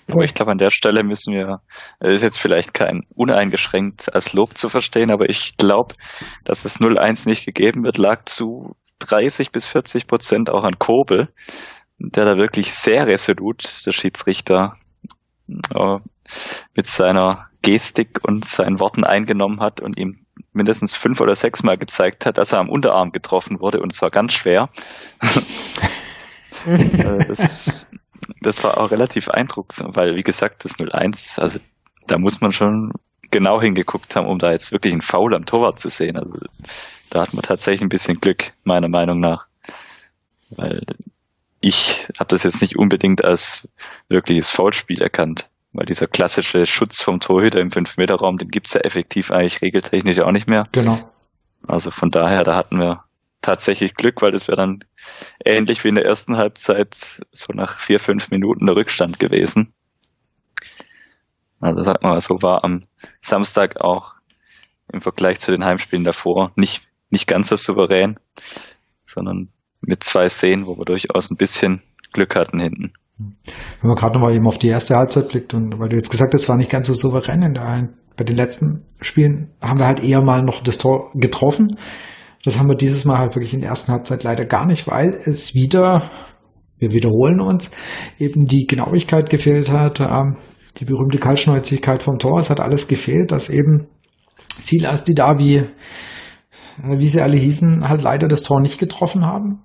Aber 0.09 0.23
ich 0.23 0.35
glaube, 0.35 0.51
an 0.51 0.59
der 0.59 0.69
Stelle 0.69 1.03
müssen 1.03 1.33
wir, 1.33 1.61
das 1.99 2.15
ist 2.15 2.21
jetzt 2.21 2.37
vielleicht 2.37 2.75
kein 2.75 3.01
uneingeschränkt 3.15 4.13
als 4.13 4.33
Lob 4.33 4.55
zu 4.55 4.69
verstehen, 4.69 5.09
aber 5.09 5.29
ich 5.29 5.57
glaube, 5.57 5.95
dass 6.43 6.61
das 6.61 6.79
0-1 6.79 7.27
nicht 7.27 7.45
gegeben 7.45 7.83
wird, 7.83 7.97
lag 7.97 8.25
zu 8.25 8.75
30 8.99 9.51
bis 9.51 9.65
40 9.65 10.07
Prozent 10.07 10.49
auch 10.49 10.63
an 10.63 10.79
Kobel, 10.79 11.29
der 11.97 12.25
da 12.25 12.37
wirklich 12.37 12.73
sehr 12.73 13.07
resolut, 13.07 13.85
der 13.85 13.91
Schiedsrichter, 13.91 14.75
äh, 15.47 15.97
mit 16.75 16.87
seiner 16.87 17.49
Gestik 17.61 18.19
und 18.23 18.45
seinen 18.45 18.79
Worten 18.79 19.03
eingenommen 19.03 19.59
hat 19.59 19.81
und 19.81 19.97
ihm 19.97 20.25
mindestens 20.53 20.95
fünf 20.95 21.19
oder 21.21 21.35
sechs 21.35 21.63
Mal 21.63 21.77
gezeigt 21.77 22.25
hat, 22.25 22.37
dass 22.37 22.51
er 22.51 22.59
am 22.59 22.69
Unterarm 22.69 23.11
getroffen 23.11 23.59
wurde 23.59 23.81
und 23.81 23.93
zwar 23.93 24.11
ganz 24.11 24.33
schwer. 24.33 24.69
Äh, 26.67 27.27
das, 27.27 27.87
das 28.41 28.63
war 28.63 28.79
auch 28.79 28.89
relativ 28.89 29.29
eindrucksvoll, 29.29 29.95
weil 29.95 30.15
wie 30.15 30.23
gesagt, 30.23 30.65
das 30.65 30.79
0-1, 30.79 31.39
also 31.39 31.59
da 32.07 32.17
muss 32.17 32.41
man 32.41 32.51
schon 32.51 32.91
genau 33.35 33.61
hingeguckt 33.61 34.15
haben, 34.15 34.27
um 34.27 34.39
da 34.39 34.53
jetzt 34.53 34.71
wirklich 34.71 34.93
einen 34.93 35.01
Foul 35.01 35.35
am 35.35 35.45
Torwart 35.45 35.77
zu 35.77 35.89
sehen. 35.89 36.15
Also 36.15 36.31
da 37.09 37.21
hat 37.21 37.33
man 37.33 37.43
tatsächlich 37.43 37.81
ein 37.81 37.89
bisschen 37.89 38.21
Glück, 38.21 38.53
meiner 38.63 38.87
Meinung 38.87 39.19
nach. 39.19 39.47
Weil 40.51 40.81
ich 41.59 42.07
habe 42.17 42.29
das 42.29 42.43
jetzt 42.43 42.61
nicht 42.61 42.77
unbedingt 42.77 43.25
als 43.25 43.67
wirkliches 44.07 44.49
Foulspiel 44.49 45.01
erkannt. 45.01 45.49
Weil 45.73 45.85
dieser 45.85 46.07
klassische 46.07 46.65
Schutz 46.65 47.01
vom 47.01 47.19
Torhüter 47.19 47.59
im 47.59 47.71
5-Meter-Raum, 47.71 48.37
den 48.37 48.47
gibt's 48.47 48.73
ja 48.73 48.79
effektiv 48.81 49.31
eigentlich 49.31 49.61
regeltechnisch 49.61 50.19
auch 50.19 50.31
nicht 50.31 50.47
mehr. 50.47 50.69
Genau. 50.71 50.97
Also 51.67 51.91
von 51.91 52.11
daher, 52.11 52.45
da 52.45 52.55
hatten 52.55 52.79
wir 52.79 53.03
tatsächlich 53.41 53.95
Glück, 53.95 54.21
weil 54.21 54.31
das 54.31 54.47
wäre 54.47 54.55
dann 54.55 54.85
ähnlich 55.43 55.83
wie 55.83 55.89
in 55.89 55.95
der 55.95 56.05
ersten 56.05 56.37
Halbzeit 56.37 57.21
so 57.31 57.51
nach 57.51 57.79
vier, 57.79 57.99
fünf 57.99 58.31
Minuten 58.31 58.65
der 58.65 58.77
Rückstand 58.77 59.19
gewesen. 59.19 59.73
Also 61.59 61.83
sag 61.83 62.03
mal, 62.03 62.19
so 62.19 62.41
war 62.41 62.63
am 62.63 62.83
Samstag 63.21 63.81
auch 63.81 64.13
im 64.91 65.01
Vergleich 65.01 65.39
zu 65.39 65.51
den 65.51 65.65
Heimspielen 65.65 66.03
davor 66.03 66.51
nicht, 66.55 66.87
nicht 67.09 67.27
ganz 67.27 67.49
so 67.49 67.55
souverän, 67.55 68.19
sondern 69.05 69.49
mit 69.81 70.03
zwei 70.03 70.29
Szenen, 70.29 70.67
wo 70.67 70.77
wir 70.77 70.85
durchaus 70.85 71.31
ein 71.31 71.37
bisschen 71.37 71.81
Glück 72.13 72.35
hatten 72.35 72.59
hinten. 72.59 72.93
Wenn 73.17 73.87
man 73.87 73.95
gerade 73.95 74.15
nochmal 74.15 74.35
eben 74.35 74.47
auf 74.47 74.57
die 74.57 74.67
erste 74.67 74.95
Halbzeit 74.95 75.29
blickt 75.29 75.53
und 75.53 75.79
weil 75.79 75.89
du 75.89 75.95
jetzt 75.95 76.11
gesagt 76.11 76.33
hast, 76.33 76.41
es 76.43 76.49
war 76.49 76.57
nicht 76.57 76.69
ganz 76.69 76.87
so 76.87 76.93
souverän 76.93 77.43
in 77.43 77.53
der, 77.53 77.89
bei 78.17 78.23
den 78.23 78.35
letzten 78.35 78.85
Spielen 78.99 79.51
haben 79.61 79.79
wir 79.79 79.85
halt 79.85 80.01
eher 80.01 80.21
mal 80.21 80.41
noch 80.41 80.61
das 80.61 80.77
Tor 80.77 81.11
getroffen. 81.13 81.77
Das 82.43 82.59
haben 82.59 82.67
wir 82.67 82.75
dieses 82.75 83.05
Mal 83.05 83.19
halt 83.19 83.35
wirklich 83.35 83.53
in 83.53 83.61
der 83.61 83.69
ersten 83.69 83.91
Halbzeit 83.91 84.23
leider 84.23 84.45
gar 84.45 84.65
nicht, 84.65 84.87
weil 84.87 85.19
es 85.23 85.53
wieder, 85.53 86.11
wir 86.77 86.91
wiederholen 86.91 87.39
uns, 87.39 87.71
eben 88.19 88.45
die 88.45 88.67
Genauigkeit 88.67 89.29
gefehlt 89.29 89.71
hat, 89.71 90.01
ähm, 90.01 90.35
die 90.77 90.85
berühmte 90.85 91.17
Kaltschnäuzigkeit 91.17 92.03
vom 92.03 92.19
Tor. 92.19 92.39
Es 92.39 92.49
hat 92.49 92.59
alles 92.59 92.87
gefehlt, 92.87 93.31
dass 93.31 93.49
eben 93.49 93.87
Silas, 94.59 95.03
die 95.03 95.15
da 95.15 95.37
wie, 95.37 95.57
äh, 95.57 95.67
wie 96.83 97.07
sie 97.07 97.21
alle 97.21 97.37
hießen, 97.37 97.87
halt 97.87 98.01
leider 98.01 98.27
das 98.27 98.43
Tor 98.43 98.61
nicht 98.61 98.79
getroffen 98.79 99.25
haben. 99.25 99.61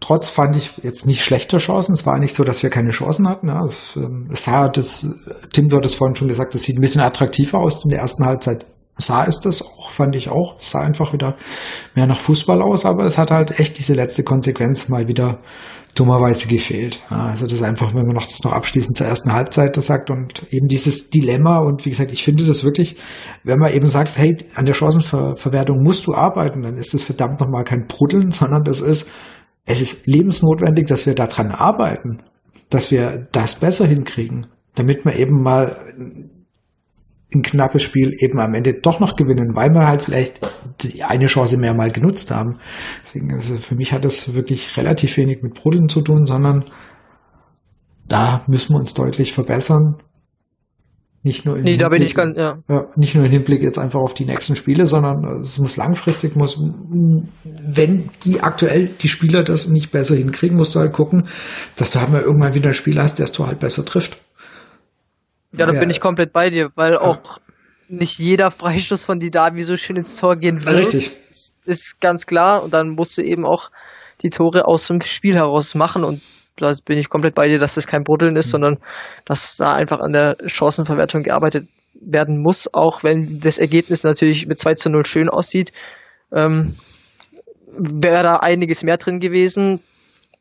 Trotz 0.00 0.28
fand 0.28 0.56
ich 0.56 0.72
jetzt 0.82 1.06
nicht 1.06 1.24
schlechte 1.24 1.58
Chancen. 1.58 1.92
Es 1.92 2.06
war 2.06 2.18
nicht 2.20 2.36
so, 2.36 2.44
dass 2.44 2.62
wir 2.62 2.70
keine 2.70 2.90
Chancen 2.90 3.28
hatten. 3.28 3.48
Ja. 3.48 3.64
Es, 3.64 3.96
ähm, 3.96 4.28
es 4.32 4.44
sah, 4.44 4.68
das, 4.68 5.08
Tim, 5.52 5.68
du 5.68 5.76
hattest 5.76 5.96
vorhin 5.96 6.14
schon 6.14 6.28
gesagt, 6.28 6.54
es 6.54 6.62
sieht 6.62 6.78
ein 6.78 6.80
bisschen 6.80 7.00
attraktiver 7.00 7.58
aus 7.58 7.84
in 7.84 7.90
der 7.90 8.00
ersten 8.00 8.24
Halbzeit 8.24 8.64
sah 8.98 9.24
es 9.24 9.40
das 9.40 9.62
auch, 9.62 9.90
fand 9.90 10.16
ich 10.16 10.28
auch. 10.28 10.56
Sah 10.58 10.80
einfach 10.80 11.12
wieder 11.12 11.36
mehr 11.94 12.06
nach 12.06 12.18
Fußball 12.18 12.60
aus, 12.60 12.84
aber 12.84 13.04
es 13.04 13.16
hat 13.16 13.30
halt 13.30 13.58
echt 13.58 13.78
diese 13.78 13.94
letzte 13.94 14.24
Konsequenz 14.24 14.88
mal 14.88 15.08
wieder 15.08 15.38
dummerweise 15.94 16.48
gefehlt. 16.48 17.00
Also 17.08 17.46
das 17.46 17.62
einfach, 17.62 17.94
wenn 17.94 18.06
man 18.06 18.14
noch 18.14 18.26
das 18.26 18.42
noch 18.44 18.52
abschließend 18.52 18.96
zur 18.96 19.06
ersten 19.06 19.32
Halbzeit 19.32 19.76
das 19.76 19.86
sagt 19.86 20.10
und 20.10 20.46
eben 20.50 20.68
dieses 20.68 21.10
Dilemma 21.10 21.58
und 21.58 21.84
wie 21.84 21.90
gesagt, 21.90 22.12
ich 22.12 22.24
finde 22.24 22.44
das 22.44 22.64
wirklich, 22.64 22.96
wenn 23.44 23.58
man 23.58 23.72
eben 23.72 23.86
sagt, 23.86 24.16
hey, 24.16 24.36
an 24.54 24.66
der 24.66 24.74
Chancenverwertung 24.74 25.82
musst 25.82 26.06
du 26.06 26.14
arbeiten, 26.14 26.62
dann 26.62 26.76
ist 26.76 26.94
das 26.94 27.02
verdammt 27.02 27.40
nochmal 27.40 27.64
kein 27.64 27.86
Bruddeln, 27.86 28.30
sondern 28.32 28.64
das 28.64 28.80
ist, 28.80 29.10
es 29.64 29.80
ist 29.80 30.06
lebensnotwendig, 30.06 30.86
dass 30.86 31.06
wir 31.06 31.14
daran 31.14 31.50
arbeiten, 31.50 32.22
dass 32.70 32.90
wir 32.90 33.28
das 33.32 33.56
besser 33.56 33.86
hinkriegen, 33.86 34.46
damit 34.74 35.04
wir 35.04 35.16
eben 35.16 35.42
mal 35.42 35.76
ein 37.34 37.42
knappes 37.42 37.82
Spiel 37.82 38.12
eben 38.20 38.40
am 38.40 38.54
Ende 38.54 38.74
doch 38.80 39.00
noch 39.00 39.14
gewinnen, 39.14 39.54
weil 39.54 39.70
wir 39.70 39.86
halt 39.86 40.02
vielleicht 40.02 40.40
die 40.80 41.02
eine 41.02 41.26
Chance 41.26 41.58
mehr 41.58 41.74
mal 41.74 41.90
genutzt 41.90 42.30
haben. 42.30 42.58
Deswegen, 43.04 43.34
also 43.34 43.56
für 43.56 43.74
mich 43.74 43.92
hat 43.92 44.04
das 44.04 44.34
wirklich 44.34 44.76
relativ 44.76 45.16
wenig 45.18 45.42
mit 45.42 45.54
Bruddeln 45.54 45.88
zu 45.88 46.00
tun, 46.00 46.24
sondern 46.24 46.64
da 48.06 48.44
müssen 48.46 48.74
wir 48.74 48.78
uns 48.78 48.94
deutlich 48.94 49.34
verbessern. 49.34 49.96
Nicht 51.22 51.44
nur, 51.44 51.56
im 51.56 51.64
nee, 51.64 51.76
ich 51.98 52.14
ganz, 52.14 52.38
ja. 52.38 52.62
ja. 52.68 52.84
Nicht 52.96 53.14
nur 53.14 53.24
im 53.24 53.30
Hinblick 53.30 53.60
jetzt 53.62 53.78
einfach 53.78 54.00
auf 54.00 54.14
die 54.14 54.24
nächsten 54.24 54.56
Spiele, 54.56 54.86
sondern 54.86 55.40
es 55.40 55.58
muss 55.58 55.76
langfristig, 55.76 56.36
muss, 56.36 56.62
wenn 56.62 58.08
die 58.24 58.40
aktuell 58.40 58.86
die 58.86 59.08
Spieler 59.08 59.42
das 59.42 59.68
nicht 59.68 59.90
besser 59.90 60.14
hinkriegen, 60.14 60.56
musst 60.56 60.74
du 60.74 60.78
halt 60.78 60.92
gucken, 60.92 61.28
dass 61.76 61.90
du 61.90 62.00
halt 62.00 62.10
mal 62.10 62.22
irgendwann 62.22 62.54
wieder 62.54 62.70
ein 62.70 62.74
Spiel 62.74 62.98
hast, 62.98 63.18
der 63.18 63.24
es 63.24 63.38
halt 63.38 63.58
besser 63.58 63.84
trifft. 63.84 64.18
Ja, 65.52 65.66
da 65.66 65.72
ja. 65.72 65.80
bin 65.80 65.90
ich 65.90 66.00
komplett 66.00 66.32
bei 66.32 66.50
dir, 66.50 66.70
weil 66.74 66.92
ja. 66.92 67.00
auch 67.00 67.38
nicht 67.88 68.18
jeder 68.18 68.50
Freistoß 68.50 69.04
von 69.04 69.18
Didavi 69.18 69.62
so 69.62 69.76
schön 69.76 69.96
ins 69.96 70.16
Tor 70.16 70.36
gehen 70.36 70.64
wird. 70.64 70.76
Richtig. 70.76 71.18
Ist 71.64 72.00
ganz 72.00 72.26
klar. 72.26 72.62
Und 72.62 72.74
dann 72.74 72.90
musst 72.90 73.16
du 73.16 73.22
eben 73.22 73.46
auch 73.46 73.70
die 74.22 74.30
Tore 74.30 74.66
aus 74.66 74.86
dem 74.86 75.00
Spiel 75.00 75.34
heraus 75.34 75.74
machen. 75.74 76.04
Und 76.04 76.20
da 76.56 76.72
bin 76.84 76.98
ich 76.98 77.08
komplett 77.08 77.34
bei 77.34 77.48
dir, 77.48 77.58
dass 77.58 77.76
das 77.76 77.86
kein 77.86 78.04
Bruddeln 78.04 78.36
ist, 78.36 78.48
mhm. 78.48 78.50
sondern 78.50 78.78
dass 79.24 79.56
da 79.56 79.72
einfach 79.72 80.00
an 80.00 80.12
der 80.12 80.36
Chancenverwertung 80.46 81.22
gearbeitet 81.22 81.68
werden 82.00 82.40
muss, 82.42 82.72
auch 82.72 83.02
wenn 83.02 83.40
das 83.40 83.58
Ergebnis 83.58 84.04
natürlich 84.04 84.46
mit 84.46 84.58
2 84.58 84.74
zu 84.74 84.90
0 84.90 85.04
schön 85.06 85.28
aussieht. 85.28 85.72
Ähm, 86.32 86.76
Wäre 87.80 88.22
da 88.22 88.36
einiges 88.36 88.82
mehr 88.82 88.96
drin 88.96 89.20
gewesen 89.20 89.80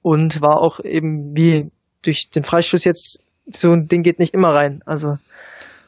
und 0.01 0.41
war 0.41 0.61
auch 0.61 0.79
eben 0.79 1.35
wie 1.35 1.71
durch 2.01 2.29
den 2.29 2.43
Freistoß 2.43 2.83
jetzt 2.85 3.26
so 3.47 3.71
ein 3.71 3.87
Ding 3.87 4.03
geht 4.03 4.19
nicht 4.19 4.33
immer 4.33 4.53
rein. 4.53 4.81
Also 4.85 5.17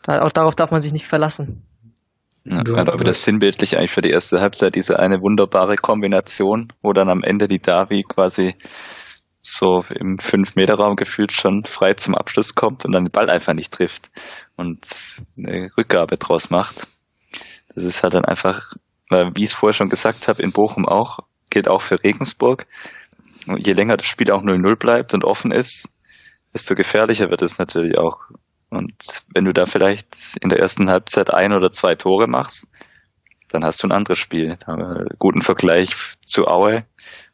da, 0.03 0.21
auch 0.21 0.31
darauf 0.31 0.55
darf 0.55 0.71
man 0.71 0.81
sich 0.81 0.93
nicht 0.93 1.05
verlassen. 1.05 1.63
Ja, 2.45 2.63
gerade 2.63 2.91
aber 2.93 3.03
das 3.03 3.23
sinnbildlich 3.23 3.77
eigentlich 3.77 3.91
für 3.91 4.01
die 4.01 4.09
erste 4.09 4.39
Halbzeit, 4.39 4.75
diese 4.75 4.97
eine 4.97 5.21
wunderbare 5.21 5.75
Kombination, 5.75 6.71
wo 6.81 6.93
dann 6.93 7.09
am 7.09 7.21
Ende 7.21 7.47
die 7.47 7.61
Davi 7.61 8.03
quasi 8.03 8.55
so 9.41 9.83
im 9.89 10.17
5-Meter-Raum 10.17 10.95
gefühlt 10.95 11.31
schon 11.31 11.63
frei 11.65 11.93
zum 11.93 12.15
Abschluss 12.15 12.55
kommt 12.55 12.85
und 12.85 12.93
dann 12.93 13.05
den 13.05 13.11
Ball 13.11 13.29
einfach 13.29 13.53
nicht 13.53 13.73
trifft 13.73 14.09
und 14.55 14.79
eine 15.37 15.69
Rückgabe 15.77 16.17
draus 16.17 16.49
macht. 16.49 16.87
Das 17.75 17.83
ist 17.83 18.03
halt 18.03 18.15
dann 18.15 18.25
einfach, 18.25 18.73
wie 19.09 19.43
ich 19.43 19.49
es 19.49 19.53
vorher 19.53 19.73
schon 19.73 19.89
gesagt 19.89 20.27
habe, 20.27 20.41
in 20.41 20.51
Bochum 20.51 20.87
auch, 20.87 21.19
gilt 21.49 21.69
auch 21.69 21.81
für 21.81 22.03
Regensburg. 22.03 22.67
Je 23.57 23.73
länger 23.73 23.97
das 23.97 24.07
Spiel 24.07 24.31
auch 24.31 24.43
0-0 24.43 24.75
bleibt 24.75 25.13
und 25.13 25.23
offen 25.23 25.51
ist, 25.51 25.89
desto 26.53 26.75
gefährlicher 26.75 27.29
wird 27.29 27.41
es 27.41 27.59
natürlich 27.59 27.99
auch. 27.99 28.17
Und 28.69 28.93
wenn 29.33 29.45
du 29.45 29.53
da 29.53 29.65
vielleicht 29.65 30.37
in 30.41 30.49
der 30.49 30.59
ersten 30.59 30.89
Halbzeit 30.89 31.33
ein 31.33 31.53
oder 31.53 31.71
zwei 31.71 31.95
Tore 31.95 32.27
machst, 32.27 32.67
dann 33.49 33.63
hast 33.63 33.81
du 33.81 33.87
ein 33.87 33.91
anderes 33.91 34.19
Spiel. 34.19 34.57
Da 34.59 34.67
haben 34.67 34.79
wir 34.79 34.89
einen 34.89 35.09
guten 35.17 35.41
Vergleich 35.41 35.89
zu 36.23 36.47
Aue 36.47 36.85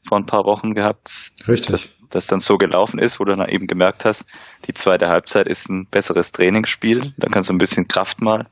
vor 0.07 0.17
ein 0.17 0.25
paar 0.25 0.45
Wochen 0.45 0.73
gehabt. 0.73 1.31
Richtig. 1.47 1.71
Dass 1.71 1.93
das 2.09 2.27
dann 2.27 2.39
so 2.39 2.55
gelaufen 2.55 2.99
ist, 2.99 3.19
wo 3.19 3.25
du 3.25 3.35
dann 3.35 3.49
eben 3.49 3.67
gemerkt 3.67 4.05
hast, 4.05 4.25
die 4.65 4.73
zweite 4.73 5.07
Halbzeit 5.07 5.47
ist 5.47 5.69
ein 5.69 5.87
besseres 5.87 6.31
Trainingsspiel. 6.31 7.13
Dann 7.17 7.31
kannst 7.31 7.49
du 7.49 7.53
ein 7.53 7.57
bisschen 7.57 7.87
Kraft 7.87 8.21
mal 8.21 8.47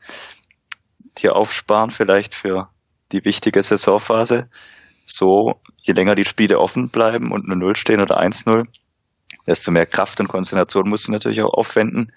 dir 1.20 1.36
aufsparen, 1.36 1.92
vielleicht 1.92 2.34
für 2.34 2.70
die 3.12 3.24
wichtige 3.24 3.62
Saisonphase. 3.62 4.50
So, 5.06 5.60
je 5.84 5.94
länger 5.94 6.16
die 6.16 6.26
Spiele 6.26 6.60
offen 6.60 6.90
bleiben 6.90 7.32
und 7.32 7.46
eine 7.46 7.56
Null 7.56 7.76
stehen 7.76 8.02
oder 8.02 8.20
1-0, 8.20 8.66
desto 9.48 9.72
mehr 9.72 9.86
Kraft 9.86 10.20
und 10.20 10.28
Konzentration 10.28 10.90
musst 10.90 11.08
du 11.08 11.12
natürlich 11.12 11.42
auch 11.44 11.54
aufwenden, 11.54 12.12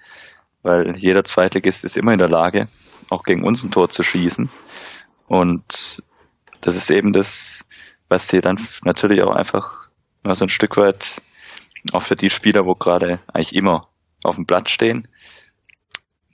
weil 0.63 0.97
jeder 0.97 1.25
Zweitligist 1.25 1.85
ist 1.85 1.97
immer 1.97 2.13
in 2.13 2.19
der 2.19 2.29
Lage, 2.29 2.69
auch 3.11 3.25
gegen 3.25 3.45
uns 3.45 3.63
ein 3.63 3.71
Tor 3.71 3.89
zu 3.91 4.03
schießen. 4.03 4.49
Und 5.27 6.03
das 6.61 6.77
ist 6.77 6.91
eben 6.91 7.13
das, 7.13 7.65
was 8.09 8.29
dir 8.29 8.41
dann 8.41 8.59
natürlich 8.85 9.23
auch 9.23 9.35
einfach 9.35 9.89
mal 10.23 10.35
so 10.35 10.45
ein 10.45 10.51
Stück 10.51 10.77
weit 10.77 11.21
auch 11.93 12.03
für 12.03 12.17
die 12.17 12.31
Spieler, 12.31 12.67
wo 12.67 12.75
gerade 12.75 13.21
eigentlich 13.33 13.55
immer 13.55 13.89
auf 14.25 14.37
dem 14.37 14.47
Blatt 14.47 14.71
stehen, 14.71 15.07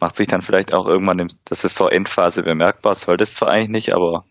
macht 0.01 0.17
sich 0.17 0.27
dann 0.27 0.43
vielleicht 0.43 0.75
auch 0.75 0.87
irgendwann 0.87 1.19
in 1.19 1.29
der 1.49 1.57
Saison-Endphase 1.57 2.43
bemerkbar. 2.43 2.95
Sollte 2.95 3.23
es 3.23 3.35
zwar 3.35 3.49
eigentlich 3.49 3.69
nicht, 3.69 3.95
aber 3.95 4.25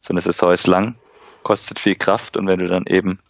so 0.00 0.12
eine 0.12 0.20
Saison 0.20 0.52
ist 0.52 0.66
lang, 0.66 0.96
kostet 1.42 1.78
viel 1.78 1.94
Kraft 1.94 2.36
und 2.36 2.46
wenn 2.48 2.58
du 2.58 2.66
dann 2.66 2.84
eben 2.86 3.20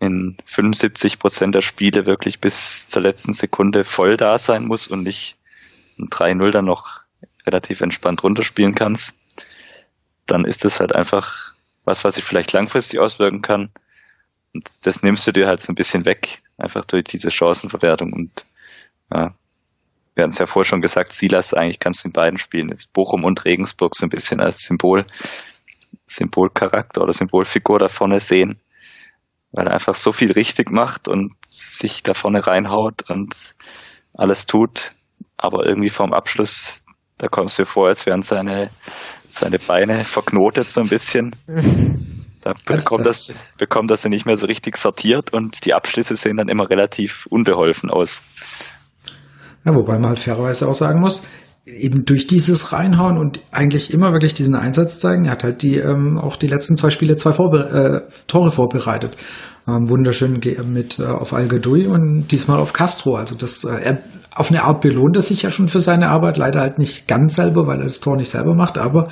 in 0.00 0.36
75 0.46 1.18
Prozent 1.18 1.54
der 1.54 1.62
Spiele 1.62 2.06
wirklich 2.06 2.40
bis 2.40 2.88
zur 2.88 3.02
letzten 3.02 3.32
Sekunde 3.32 3.84
voll 3.84 4.16
da 4.16 4.38
sein 4.38 4.64
muss 4.64 4.88
und 4.88 5.02
nicht 5.02 5.36
ein 5.98 6.08
3-0 6.08 6.50
dann 6.50 6.64
noch 6.64 7.00
relativ 7.46 7.80
entspannt 7.80 8.22
runterspielen 8.22 8.74
kannst, 8.74 9.18
dann 10.26 10.44
ist 10.44 10.64
das 10.64 10.80
halt 10.80 10.94
einfach 10.94 11.52
was, 11.84 12.04
was 12.04 12.14
sich 12.14 12.24
vielleicht 12.24 12.52
langfristig 12.52 13.00
auswirken 13.00 13.42
kann, 13.42 13.70
Und 14.52 14.86
das 14.86 15.02
nimmst 15.02 15.26
du 15.26 15.32
dir 15.32 15.46
halt 15.46 15.60
so 15.60 15.72
ein 15.72 15.76
bisschen 15.76 16.04
weg, 16.04 16.42
einfach 16.58 16.84
durch 16.84 17.04
diese 17.04 17.30
Chancenverwertung. 17.30 18.12
Und 18.12 18.46
ja, 19.10 19.34
wir 20.14 20.22
hatten 20.22 20.32
es 20.32 20.38
ja 20.38 20.46
vorher 20.46 20.68
schon 20.68 20.82
gesagt, 20.82 21.12
Silas 21.12 21.54
eigentlich 21.54 21.80
kannst 21.80 22.04
du 22.04 22.08
in 22.08 22.12
beiden 22.12 22.38
spielen. 22.38 22.68
Jetzt 22.68 22.92
Bochum 22.92 23.24
und 23.24 23.44
Regensburg 23.44 23.94
so 23.96 24.04
ein 24.04 24.10
bisschen 24.10 24.40
als 24.40 24.58
Symbol, 24.58 25.06
Symbolcharakter 26.06 27.02
oder 27.02 27.12
Symbolfigur 27.12 27.78
da 27.78 27.88
vorne 27.88 28.20
sehen, 28.20 28.60
weil 29.52 29.66
er 29.66 29.74
einfach 29.74 29.94
so 29.94 30.12
viel 30.12 30.32
richtig 30.32 30.70
macht 30.70 31.08
und 31.08 31.32
sich 31.46 32.02
da 32.02 32.14
vorne 32.14 32.46
reinhaut 32.46 33.08
und 33.08 33.34
alles 34.14 34.46
tut, 34.46 34.92
aber 35.36 35.66
irgendwie 35.66 35.90
vorm 35.90 36.12
Abschluss, 36.12 36.84
da 37.18 37.28
kommst 37.28 37.58
du 37.58 37.62
dir 37.62 37.66
vor, 37.66 37.88
als 37.88 38.06
wären 38.06 38.22
seine, 38.22 38.70
seine 39.28 39.58
Beine 39.58 40.04
verknotet 40.04 40.68
so 40.68 40.80
ein 40.80 40.88
bisschen. 40.88 41.34
Da 42.42 42.54
bekommt 42.66 43.06
das, 43.06 43.32
bekommt 43.58 43.90
das 43.90 44.04
nicht 44.04 44.26
mehr 44.26 44.36
so 44.36 44.46
richtig 44.46 44.76
sortiert 44.76 45.32
und 45.32 45.64
die 45.64 45.74
Abschlüsse 45.74 46.16
sehen 46.16 46.38
dann 46.38 46.48
immer 46.48 46.68
relativ 46.68 47.26
unbeholfen 47.30 47.90
aus. 47.90 48.22
Ja, 49.64 49.74
wobei 49.74 49.94
man 49.94 50.10
halt 50.10 50.20
fairerweise 50.20 50.68
auch 50.68 50.74
sagen 50.74 51.00
muss, 51.00 51.24
eben 51.64 52.04
durch 52.04 52.26
dieses 52.26 52.72
Reinhauen 52.72 53.18
und 53.18 53.40
eigentlich 53.52 53.92
immer 53.92 54.12
wirklich 54.12 54.34
diesen 54.34 54.56
Einsatz 54.56 54.98
zeigen, 54.98 55.26
er 55.26 55.32
hat 55.32 55.44
halt 55.44 55.62
die 55.62 55.78
ähm, 55.78 56.18
auch 56.18 56.36
die 56.36 56.48
letzten 56.48 56.76
zwei 56.76 56.90
Spiele 56.90 57.16
zwei 57.16 57.32
Vorbe 57.32 58.04
äh, 58.08 58.12
Tore 58.26 58.50
vorbereitet. 58.50 59.16
Ähm, 59.68 59.88
wunderschön 59.88 60.40
mit 60.72 60.98
äh, 60.98 61.04
auf 61.04 61.32
Al 61.32 61.48
und 61.48 62.26
diesmal 62.32 62.58
auf 62.58 62.72
Castro. 62.72 63.14
Also 63.14 63.36
das 63.36 63.62
äh, 63.62 63.80
er 63.80 64.02
auf 64.34 64.50
eine 64.50 64.64
Art 64.64 64.80
belohnt 64.80 65.16
er 65.16 65.22
sich 65.22 65.42
ja 65.42 65.50
schon 65.50 65.68
für 65.68 65.80
seine 65.80 66.08
Arbeit, 66.08 66.38
leider 66.38 66.60
halt 66.60 66.78
nicht 66.78 67.06
ganz 67.06 67.34
selber, 67.34 67.66
weil 67.66 67.80
er 67.80 67.86
das 67.86 68.00
Tor 68.00 68.16
nicht 68.16 68.30
selber 68.30 68.54
macht, 68.54 68.78
aber 68.78 69.08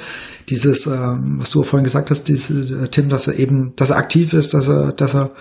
dieses, 0.49 0.87
ähm, 0.87 1.37
was 1.39 1.51
du 1.51 1.63
vorhin 1.63 1.85
gesagt 1.85 2.11
hast, 2.11 2.25
diese, 2.25 2.85
äh, 2.85 2.89
Tim, 2.89 3.11
dass 3.11 3.29
er 3.29 3.39
eben, 3.39 3.75
dass 3.77 3.91
er 3.91 3.99
aktiv 3.99 4.33
ist, 4.33 4.55
dass 4.55 4.67
er, 4.67 4.93
dass 4.93 5.15
er 5.15 5.33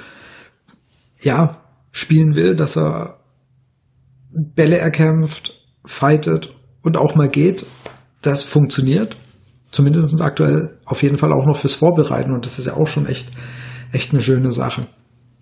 ja 1.22 1.62
spielen 1.92 2.36
will, 2.36 2.56
dass 2.56 2.78
er 2.78 3.20
Bälle 4.32 4.78
erkämpft, 4.78 5.60
fightet 5.86 6.54
und 6.82 6.98
auch 6.98 7.16
mal 7.16 7.30
geht, 7.30 7.66
das 8.22 8.44
funktioniert. 8.44 9.18
Zumindest 9.72 10.20
aktuell 10.22 10.78
auf 10.86 11.04
jeden 11.04 11.18
Fall 11.18 11.32
auch 11.32 11.46
noch 11.46 11.58
fürs 11.58 11.76
Vorbereiten 11.76 12.34
und 12.34 12.46
das 12.46 12.58
ist 12.58 12.66
ja 12.66 12.74
auch 12.74 12.88
schon 12.88 13.06
echt, 13.06 13.30
echt 13.92 14.12
eine 14.12 14.22
schöne 14.22 14.52
Sache. 14.52 14.88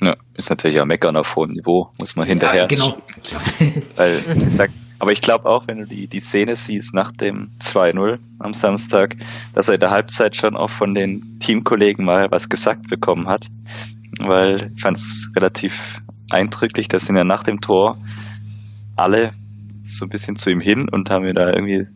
Ja, 0.02 0.16
ist 0.36 0.50
natürlich 0.50 0.80
auch 0.80 0.86
meckern 0.86 1.16
auf 1.16 1.36
hohem 1.36 1.52
Niveau, 1.52 1.90
muss 2.00 2.16
man 2.16 2.28
hinterher. 2.28 2.62
Ja, 2.62 2.68
genau. 2.68 2.98
Weil, 3.96 4.22
ich 4.36 4.54
sag, 4.54 4.70
aber 5.00 5.12
ich 5.12 5.22
glaube 5.22 5.46
auch, 5.46 5.68
wenn 5.68 5.78
du 5.78 5.86
die, 5.86 6.08
die 6.08 6.20
Szene 6.20 6.56
siehst 6.56 6.94
nach 6.94 7.12
dem 7.12 7.50
2-0 7.62 8.20
am 8.40 8.54
Samstag, 8.54 9.16
dass 9.54 9.70
er 9.70 9.76
in 9.76 9.80
der 9.80 9.92
Halbzeit 9.92 10.36
schon 10.36 10.56
auch 10.56 10.70
von 10.70 10.94
den 10.94 11.40
Teamkollegen 11.40 12.06
mal 12.06 12.28
was 12.30 12.50
gesagt 12.50 12.90
bekommen 12.90 13.28
hat. 13.28 13.46
Weil 14.20 14.72
ich 14.76 14.82
fand 14.82 14.98
es 14.98 15.32
relativ 15.36 16.00
eindrücklich, 16.32 16.88
dass 16.88 17.06
sind 17.06 17.16
ja 17.16 17.24
nach 17.24 17.44
dem 17.44 17.62
Tor 17.62 17.98
alle 18.96 19.32
so 19.88 20.06
ein 20.06 20.10
bisschen 20.10 20.36
zu 20.36 20.50
ihm 20.50 20.60
hin 20.60 20.90
und 20.90 21.10
haben 21.10 21.24
mir 21.24 21.34
da 21.34 21.48
irgendwie 21.48 21.88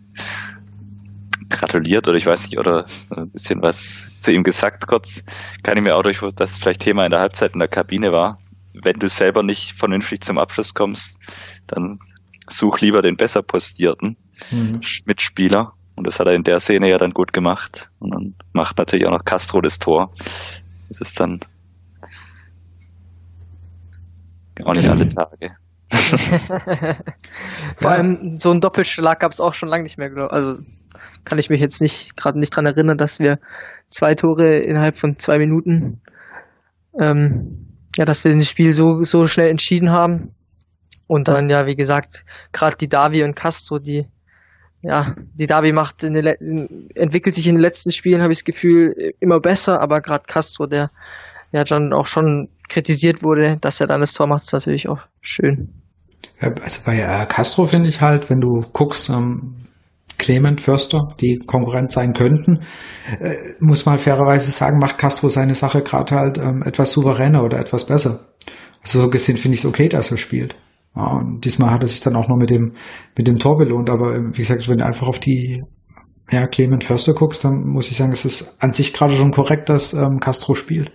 gratuliert 1.49 2.07
oder 2.07 2.17
ich 2.17 2.25
weiß 2.25 2.43
nicht, 2.43 2.57
oder 2.57 2.85
ein 3.15 3.29
bisschen 3.31 3.61
was 3.61 4.07
zu 4.21 4.31
ihm 4.31 4.43
gesagt 4.43 4.87
kurz. 4.87 5.23
Kann 5.63 5.77
ich 5.77 5.83
mir 5.83 5.95
auch 5.95 6.01
durch, 6.01 6.19
dass 6.35 6.57
vielleicht 6.57 6.81
Thema 6.81 7.05
in 7.05 7.11
der 7.11 7.19
Halbzeit 7.19 7.53
in 7.53 7.59
der 7.59 7.67
Kabine 7.67 8.11
war. 8.11 8.39
Wenn 8.73 8.99
du 8.99 9.09
selber 9.09 9.43
nicht 9.43 9.77
vernünftig 9.77 10.23
zum 10.23 10.37
Abschluss 10.37 10.73
kommst, 10.73 11.19
dann 11.67 11.99
such 12.49 12.79
lieber 12.79 13.01
den 13.01 13.17
besser 13.17 13.41
postierten 13.41 14.17
mhm. 14.49 14.81
Mitspieler. 15.05 15.73
Und 15.95 16.07
das 16.07 16.19
hat 16.19 16.27
er 16.27 16.33
in 16.33 16.43
der 16.43 16.59
Szene 16.59 16.89
ja 16.89 16.97
dann 16.97 17.11
gut 17.11 17.33
gemacht. 17.33 17.91
Und 17.99 18.11
dann 18.11 18.35
macht 18.53 18.77
natürlich 18.77 19.05
auch 19.05 19.11
noch 19.11 19.25
Castro 19.25 19.61
das 19.61 19.77
Tor. 19.77 20.13
Das 20.87 21.01
ist 21.01 21.19
dann 21.19 21.39
auch 24.63 24.73
nicht 24.73 24.87
alle 24.87 25.07
Tage. 25.09 25.57
Vor 27.75 27.91
allem 27.91 28.37
so 28.37 28.51
ein 28.51 28.61
Doppelschlag 28.61 29.19
gab 29.19 29.31
es 29.31 29.39
auch 29.39 29.53
schon 29.53 29.69
lange 29.69 29.83
nicht 29.83 29.97
mehr, 29.97 30.09
glaube 30.09 30.31
Also 30.31 30.59
kann 31.25 31.39
ich 31.39 31.49
mich 31.49 31.61
jetzt 31.61 31.81
nicht 31.81 32.17
gerade 32.17 32.39
nicht 32.39 32.55
dran 32.55 32.65
erinnern, 32.65 32.97
dass 32.97 33.19
wir 33.19 33.39
zwei 33.89 34.15
Tore 34.15 34.55
innerhalb 34.57 34.97
von 34.97 35.19
zwei 35.19 35.37
Minuten, 35.37 36.01
ähm, 36.99 37.67
ja, 37.95 38.05
dass 38.05 38.23
wir 38.23 38.33
das 38.33 38.49
Spiel 38.49 38.73
so 38.73 39.03
so 39.03 39.27
schnell 39.27 39.49
entschieden 39.49 39.91
haben. 39.91 40.33
Und 41.07 41.27
dann 41.27 41.49
ja, 41.49 41.65
wie 41.65 41.75
gesagt, 41.75 42.23
gerade 42.53 42.77
die 42.77 42.87
Davi 42.87 43.23
und 43.23 43.35
Castro, 43.35 43.79
die 43.79 44.07
ja, 44.81 45.13
die 45.33 45.45
Davi 45.45 45.73
macht 45.73 46.03
in 46.03 46.15
den, 46.15 46.25
entwickelt 46.95 47.35
sich 47.35 47.47
in 47.47 47.55
den 47.55 47.61
letzten 47.61 47.91
Spielen, 47.91 48.21
habe 48.21 48.31
ich 48.31 48.39
das 48.39 48.45
Gefühl, 48.45 49.13
immer 49.19 49.39
besser, 49.39 49.79
aber 49.79 50.01
gerade 50.01 50.23
Castro, 50.25 50.65
der 50.65 50.89
ja 51.51 51.63
dann 51.63 51.93
auch 51.93 52.07
schon 52.07 52.49
kritisiert 52.67 53.21
wurde, 53.21 53.57
dass 53.61 53.79
er 53.79 53.87
dann 53.87 53.99
das 53.99 54.13
Tor 54.13 54.27
macht, 54.27 54.43
ist 54.43 54.53
natürlich 54.53 54.87
auch 54.87 55.01
schön. 55.21 55.80
Also 56.39 56.81
bei 56.85 56.99
äh, 56.99 57.25
Castro 57.27 57.65
finde 57.65 57.89
ich 57.89 58.01
halt, 58.01 58.29
wenn 58.29 58.39
du 58.39 58.65
guckst, 58.73 59.09
ähm, 59.09 59.61
Clement 60.17 60.61
Förster, 60.61 61.07
die 61.19 61.39
Konkurrent 61.45 61.91
sein 61.91 62.13
könnten, 62.13 62.61
äh, 63.19 63.35
muss 63.59 63.85
man 63.85 63.97
fairerweise 63.97 64.51
sagen, 64.51 64.77
macht 64.77 64.97
Castro 64.97 65.29
seine 65.29 65.55
Sache 65.55 65.81
gerade 65.81 66.15
halt 66.15 66.37
ähm, 66.37 66.61
etwas 66.63 66.91
souveräner 66.91 67.43
oder 67.43 67.59
etwas 67.59 67.85
besser. 67.85 68.19
Also 68.83 69.01
so 69.01 69.09
gesehen 69.09 69.37
finde 69.37 69.55
ich 69.55 69.63
es 69.63 69.69
okay, 69.69 69.89
dass 69.89 70.11
er 70.11 70.17
spielt. 70.17 70.55
Ja, 70.95 71.07
und 71.07 71.43
diesmal 71.45 71.71
hat 71.71 71.83
er 71.83 71.87
sich 71.87 72.01
dann 72.01 72.15
auch 72.15 72.27
noch 72.27 72.37
mit 72.37 72.49
dem, 72.49 72.73
mit 73.17 73.27
dem 73.27 73.37
Tor 73.37 73.57
belohnt, 73.57 73.89
aber 73.89 74.15
ähm, 74.15 74.31
wie 74.33 74.41
gesagt, 74.41 74.67
wenn 74.67 74.77
du 74.77 74.85
einfach 74.85 75.07
auf 75.07 75.19
die 75.19 75.63
ja, 76.29 76.47
Clement 76.47 76.83
Förster 76.83 77.13
guckst, 77.13 77.43
dann 77.43 77.63
muss 77.65 77.89
ich 77.89 77.97
sagen, 77.97 78.11
es 78.11 78.25
ist 78.25 78.61
an 78.61 78.73
sich 78.73 78.93
gerade 78.93 79.15
schon 79.15 79.31
korrekt, 79.31 79.69
dass 79.69 79.93
ähm, 79.93 80.19
Castro 80.19 80.53
spielt. 80.53 80.91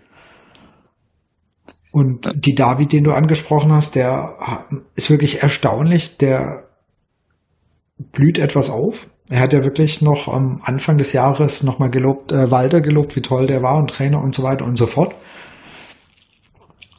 Und 1.97 2.31
die 2.35 2.55
David, 2.55 2.93
den 2.93 3.05
du 3.05 3.13
angesprochen 3.13 3.73
hast, 3.73 3.97
der 3.97 4.67
ist 4.97 5.09
wirklich 5.09 5.43
erstaunlich. 5.43 6.19
Der 6.19 6.69
blüht 8.13 8.37
etwas 8.37 8.69
auf. 8.69 9.07
Er 9.31 9.41
hat 9.41 9.55
ja 9.55 9.65
wirklich 9.65 10.03
noch 10.03 10.29
am 10.29 10.61
Anfang 10.63 10.99
des 10.99 11.15
Jahres 11.15 11.63
nochmal 11.63 11.89
gelobt, 11.89 12.33
äh, 12.33 12.51
Walter 12.51 12.83
gelobt, 12.83 13.17
wie 13.17 13.23
toll 13.23 13.47
der 13.47 13.63
war 13.63 13.79
und 13.79 13.89
Trainer 13.89 14.21
und 14.21 14.35
so 14.35 14.43
weiter 14.43 14.67
und 14.67 14.77
so 14.77 14.85
fort. 14.85 15.15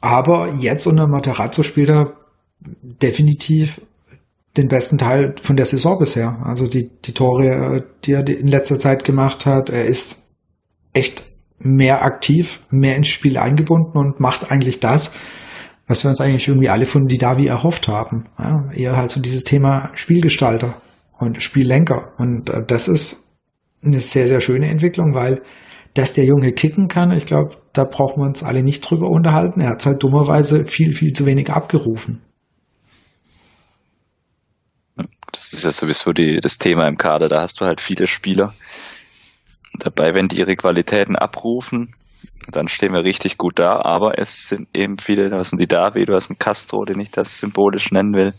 Aber 0.01 0.55
jetzt 0.55 0.87
unter 0.87 1.05
Materazzo 1.05 1.61
spielt 1.61 1.91
er 1.91 2.13
definitiv 2.59 3.79
den 4.57 4.67
besten 4.67 4.97
Teil 4.97 5.35
von 5.39 5.57
der 5.57 5.67
Saison 5.67 5.99
bisher. 5.99 6.39
Also 6.43 6.65
die, 6.65 6.89
die 7.05 7.13
Tore, 7.13 7.83
die 8.03 8.13
er 8.13 8.27
in 8.27 8.47
letzter 8.47 8.79
Zeit 8.79 9.03
gemacht 9.03 9.45
hat, 9.45 9.69
er 9.69 9.85
ist 9.85 10.33
echt 10.93 11.36
mehr 11.59 12.03
aktiv, 12.03 12.59
mehr 12.69 12.95
ins 12.95 13.07
Spiel 13.07 13.37
eingebunden 13.37 13.97
und 13.97 14.19
macht 14.19 14.51
eigentlich 14.51 14.79
das, 14.79 15.13
was 15.87 16.03
wir 16.03 16.09
uns 16.09 16.21
eigentlich 16.21 16.47
irgendwie 16.47 16.69
alle 16.69 16.85
von 16.85 17.07
Didavi 17.07 17.47
erhofft 17.47 17.87
haben. 17.87 18.25
Ja, 18.37 18.71
eher 18.73 18.97
halt 18.97 19.11
so 19.11 19.21
dieses 19.21 19.43
Thema 19.43 19.89
Spielgestalter 19.93 20.81
und 21.17 21.41
Spiellenker. 21.41 22.13
Und 22.17 22.49
äh, 22.49 22.63
das 22.65 22.87
ist 22.87 23.27
eine 23.83 23.99
sehr, 23.99 24.27
sehr 24.27 24.41
schöne 24.41 24.67
Entwicklung, 24.67 25.13
weil 25.13 25.41
dass 25.97 26.13
der 26.13 26.25
Junge 26.25 26.53
kicken 26.53 26.87
kann, 26.87 27.11
ich 27.11 27.25
glaube, 27.25 27.57
da 27.73 27.83
brauchen 27.83 28.21
wir 28.21 28.27
uns 28.27 28.43
alle 28.43 28.61
nicht 28.61 28.81
drüber 28.81 29.09
unterhalten. 29.09 29.61
Er 29.61 29.71
hat 29.71 29.85
halt 29.85 30.03
dummerweise 30.03 30.65
viel, 30.65 30.93
viel 30.93 31.13
zu 31.13 31.25
wenig 31.25 31.49
abgerufen. 31.49 32.21
Das 35.31 35.53
ist 35.53 35.63
ja 35.63 35.71
sowieso 35.71 36.13
die, 36.13 36.39
das 36.39 36.57
Thema 36.57 36.87
im 36.87 36.97
Kader. 36.97 37.29
Da 37.29 37.41
hast 37.41 37.61
du 37.61 37.65
halt 37.65 37.81
viele 37.81 38.05
Spieler, 38.05 38.53
dabei, 39.79 40.13
wenn 40.13 40.27
die 40.27 40.37
ihre 40.37 40.55
Qualitäten 40.55 41.15
abrufen, 41.15 41.93
dann 42.49 42.67
stehen 42.67 42.93
wir 42.93 43.03
richtig 43.03 43.37
gut 43.37 43.59
da, 43.59 43.81
aber 43.81 44.17
es 44.19 44.47
sind 44.47 44.69
eben 44.75 44.97
viele, 44.97 45.29
du 45.29 45.37
hast 45.37 45.53
einen 45.53 45.59
Didavi, 45.59 46.05
du 46.05 46.13
hast 46.13 46.29
einen 46.29 46.39
Castro, 46.39 46.85
den 46.85 46.99
ich 46.99 47.11
das 47.11 47.39
symbolisch 47.39 47.91
nennen 47.91 48.13
will. 48.13 48.33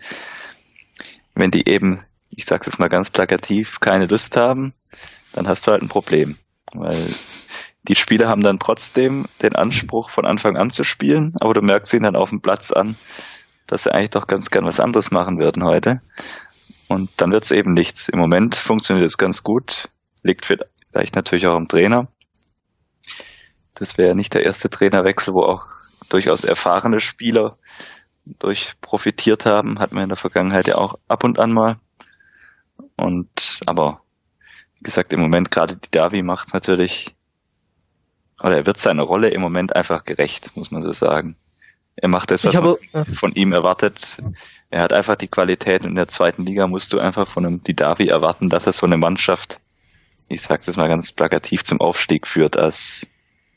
Wenn 1.34 1.50
die 1.50 1.68
eben, 1.68 2.04
ich 2.30 2.44
sag's 2.44 2.66
jetzt 2.66 2.78
mal 2.78 2.88
ganz 2.88 3.10
plakativ, 3.10 3.80
keine 3.80 4.06
Lust 4.06 4.36
haben, 4.36 4.72
dann 5.32 5.46
hast 5.46 5.66
du 5.66 5.72
halt 5.72 5.82
ein 5.82 5.88
Problem. 5.88 6.36
Weil 6.72 7.14
die 7.82 7.96
Spieler 7.96 8.28
haben 8.28 8.42
dann 8.42 8.58
trotzdem 8.58 9.26
den 9.42 9.56
Anspruch, 9.56 10.10
von 10.10 10.26
Anfang 10.26 10.56
an 10.56 10.70
zu 10.70 10.84
spielen, 10.84 11.34
aber 11.40 11.54
du 11.54 11.62
merkst 11.62 11.92
ihnen 11.94 12.04
dann 12.04 12.16
auf 12.16 12.30
dem 12.30 12.40
Platz 12.40 12.70
an, 12.70 12.96
dass 13.66 13.84
sie 13.84 13.94
eigentlich 13.94 14.10
doch 14.10 14.26
ganz 14.26 14.50
gern 14.50 14.64
was 14.64 14.80
anderes 14.80 15.10
machen 15.10 15.38
würden 15.38 15.64
heute. 15.64 16.00
Und 16.88 17.10
dann 17.18 17.30
wird's 17.30 17.50
eben 17.50 17.74
nichts. 17.74 18.08
Im 18.08 18.18
Moment 18.18 18.56
funktioniert 18.56 19.06
es 19.06 19.18
ganz 19.18 19.42
gut, 19.42 19.88
liegt 20.22 20.46
Vielleicht 20.92 21.16
natürlich 21.16 21.46
auch 21.46 21.54
am 21.54 21.68
Trainer. 21.68 22.08
Das 23.74 23.98
wäre 23.98 24.14
nicht 24.14 24.34
der 24.34 24.44
erste 24.44 24.70
Trainerwechsel, 24.70 25.34
wo 25.34 25.42
auch 25.42 25.66
durchaus 26.08 26.44
erfahrene 26.44 27.00
Spieler 27.00 27.58
durch 28.24 28.72
profitiert 28.80 29.46
haben. 29.46 29.78
Hatten 29.78 29.96
wir 29.96 30.02
in 30.02 30.08
der 30.08 30.16
Vergangenheit 30.16 30.66
ja 30.66 30.76
auch 30.76 30.98
ab 31.08 31.24
und 31.24 31.38
an 31.38 31.52
mal. 31.52 31.76
Und 32.96 33.60
aber 33.66 34.02
wie 34.78 34.84
gesagt, 34.84 35.12
im 35.12 35.20
Moment 35.20 35.50
gerade 35.50 35.76
die 35.76 35.90
Davi 35.90 36.22
macht 36.22 36.54
natürlich, 36.54 37.14
oder 38.40 38.58
er 38.58 38.66
wird 38.66 38.78
seiner 38.78 39.02
Rolle 39.02 39.30
im 39.30 39.40
Moment 39.40 39.74
einfach 39.74 40.04
gerecht, 40.04 40.56
muss 40.56 40.70
man 40.70 40.82
so 40.82 40.92
sagen. 40.92 41.36
Er 41.96 42.08
macht 42.08 42.30
das, 42.30 42.44
was 42.44 42.54
habe, 42.54 42.78
man 42.92 43.06
von 43.06 43.32
ihm 43.32 43.52
erwartet. 43.52 44.22
Er 44.70 44.82
hat 44.82 44.92
einfach 44.92 45.16
die 45.16 45.26
Qualität 45.26 45.84
in 45.84 45.96
der 45.96 46.06
zweiten 46.06 46.44
Liga 46.44 46.68
musst 46.68 46.92
du 46.92 47.00
einfach 47.00 47.26
von 47.26 47.44
einem 47.44 47.62
Didavi 47.64 48.06
erwarten, 48.06 48.48
dass 48.48 48.66
er 48.66 48.72
so 48.72 48.86
eine 48.86 48.96
Mannschaft 48.96 49.60
ich 50.28 50.42
sage 50.42 50.62
es 50.66 50.76
mal 50.76 50.88
ganz 50.88 51.12
plakativ, 51.12 51.64
zum 51.64 51.80
Aufstieg 51.80 52.26
führt 52.26 52.56
als 52.56 53.08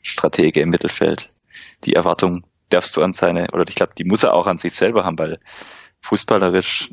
Stratege 0.02 0.60
im 0.60 0.70
Mittelfeld. 0.70 1.32
Die 1.84 1.94
Erwartung, 1.94 2.44
darfst 2.72 2.96
du 2.96 3.02
an 3.02 3.12
seine, 3.12 3.48
oder 3.52 3.64
ich 3.68 3.74
glaube, 3.74 3.92
die 3.96 4.04
muss 4.04 4.22
er 4.22 4.34
auch 4.34 4.46
an 4.46 4.58
sich 4.58 4.74
selber 4.74 5.04
haben, 5.04 5.18
weil 5.18 5.38
fußballerisch 6.00 6.90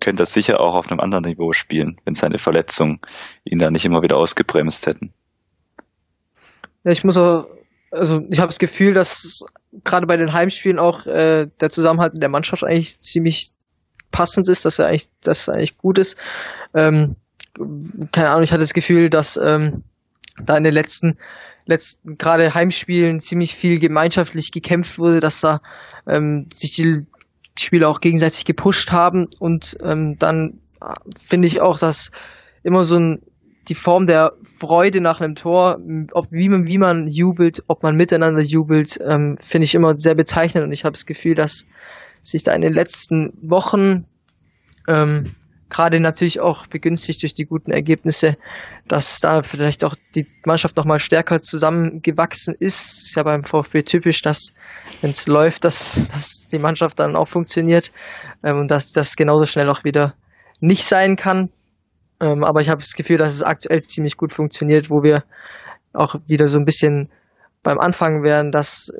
könnte 0.00 0.22
er 0.22 0.26
sicher 0.26 0.60
auch 0.60 0.74
auf 0.74 0.90
einem 0.90 1.00
anderen 1.00 1.24
Niveau 1.24 1.52
spielen, 1.52 2.00
wenn 2.04 2.14
seine 2.14 2.38
Verletzungen 2.38 3.00
ihn 3.44 3.58
da 3.58 3.70
nicht 3.70 3.84
immer 3.84 4.02
wieder 4.02 4.16
ausgebremst 4.16 4.86
hätten. 4.86 5.12
Ja, 6.84 6.92
ich 6.92 7.04
muss 7.04 7.18
auch, 7.18 7.46
also 7.90 8.22
ich 8.30 8.38
habe 8.38 8.48
das 8.48 8.58
Gefühl, 8.58 8.94
dass 8.94 9.44
gerade 9.84 10.06
bei 10.06 10.16
den 10.16 10.32
Heimspielen 10.32 10.78
auch 10.78 11.06
äh, 11.06 11.48
der 11.60 11.70
Zusammenhalt 11.70 12.14
in 12.14 12.20
der 12.20 12.30
Mannschaft 12.30 12.64
eigentlich 12.64 13.00
ziemlich 13.02 13.50
passend 14.10 14.48
ist, 14.48 14.64
dass 14.64 14.78
er 14.78 14.86
eigentlich, 14.86 15.08
dass 15.20 15.48
er 15.48 15.54
eigentlich 15.54 15.76
gut 15.76 15.98
ist. 15.98 16.16
Ähm, 16.74 17.16
keine 18.12 18.30
Ahnung, 18.30 18.42
ich 18.42 18.52
hatte 18.52 18.60
das 18.60 18.74
Gefühl, 18.74 19.10
dass 19.10 19.36
ähm, 19.36 19.84
da 20.42 20.56
in 20.56 20.64
den 20.64 20.74
letzten, 20.74 21.18
letzten 21.66 22.16
gerade 22.16 22.54
Heimspielen 22.54 23.20
ziemlich 23.20 23.54
viel 23.54 23.78
gemeinschaftlich 23.78 24.52
gekämpft 24.52 24.98
wurde, 24.98 25.20
dass 25.20 25.40
da 25.40 25.60
ähm, 26.06 26.48
sich 26.52 26.74
die 26.74 27.06
Spieler 27.58 27.88
auch 27.88 28.00
gegenseitig 28.00 28.44
gepusht 28.44 28.92
haben 28.92 29.28
und 29.38 29.76
ähm, 29.82 30.16
dann 30.18 30.60
äh, 30.80 30.94
finde 31.18 31.48
ich 31.48 31.60
auch, 31.60 31.78
dass 31.78 32.10
immer 32.62 32.84
so 32.84 32.96
ein 32.96 33.22
die 33.68 33.74
Form 33.74 34.06
der 34.06 34.32
Freude 34.42 35.00
nach 35.00 35.20
einem 35.20 35.36
Tor, 35.36 35.78
ob, 36.12 36.26
wie, 36.32 36.48
man, 36.48 36.66
wie 36.66 36.78
man 36.78 37.06
jubelt, 37.06 37.62
ob 37.68 37.84
man 37.84 37.94
miteinander 37.94 38.42
jubelt, 38.42 38.98
ähm, 39.06 39.36
finde 39.40 39.64
ich 39.64 39.76
immer 39.76 39.94
sehr 39.98 40.16
bezeichnend 40.16 40.64
und 40.64 40.72
ich 40.72 40.84
habe 40.84 40.94
das 40.94 41.06
Gefühl, 41.06 41.36
dass 41.36 41.66
sich 42.22 42.42
da 42.42 42.52
in 42.52 42.62
den 42.62 42.72
letzten 42.72 43.32
Wochen 43.42 44.06
ähm, 44.88 45.36
gerade 45.70 46.00
natürlich 46.00 46.40
auch 46.40 46.66
begünstigt 46.66 47.22
durch 47.22 47.34
die 47.34 47.46
guten 47.46 47.70
Ergebnisse, 47.70 48.36
dass 48.88 49.20
da 49.20 49.42
vielleicht 49.42 49.84
auch 49.84 49.94
die 50.14 50.26
Mannschaft 50.44 50.76
nochmal 50.76 50.98
stärker 50.98 51.40
zusammengewachsen 51.40 52.54
ist. 52.58 53.04
Ist 53.04 53.16
ja 53.16 53.22
beim 53.22 53.44
VfB 53.44 53.82
typisch, 53.82 54.22
dass 54.22 54.52
wenn 55.00 55.12
es 55.12 55.26
läuft, 55.26 55.64
dass, 55.64 56.06
dass 56.12 56.48
die 56.48 56.58
Mannschaft 56.58 56.98
dann 56.98 57.16
auch 57.16 57.28
funktioniert 57.28 57.92
ähm, 58.42 58.58
und 58.58 58.70
dass 58.70 58.92
das 58.92 59.16
genauso 59.16 59.46
schnell 59.46 59.70
auch 59.70 59.84
wieder 59.84 60.14
nicht 60.60 60.84
sein 60.84 61.16
kann. 61.16 61.50
Ähm, 62.20 62.44
aber 62.44 62.60
ich 62.60 62.68
habe 62.68 62.82
das 62.82 62.94
Gefühl, 62.94 63.18
dass 63.18 63.32
es 63.32 63.42
aktuell 63.42 63.82
ziemlich 63.82 64.16
gut 64.16 64.32
funktioniert, 64.32 64.90
wo 64.90 65.02
wir 65.02 65.24
auch 65.92 66.16
wieder 66.26 66.48
so 66.48 66.58
ein 66.58 66.64
bisschen 66.64 67.08
beim 67.62 67.78
Anfang 67.78 68.22
wären, 68.22 68.52
dass 68.52 68.92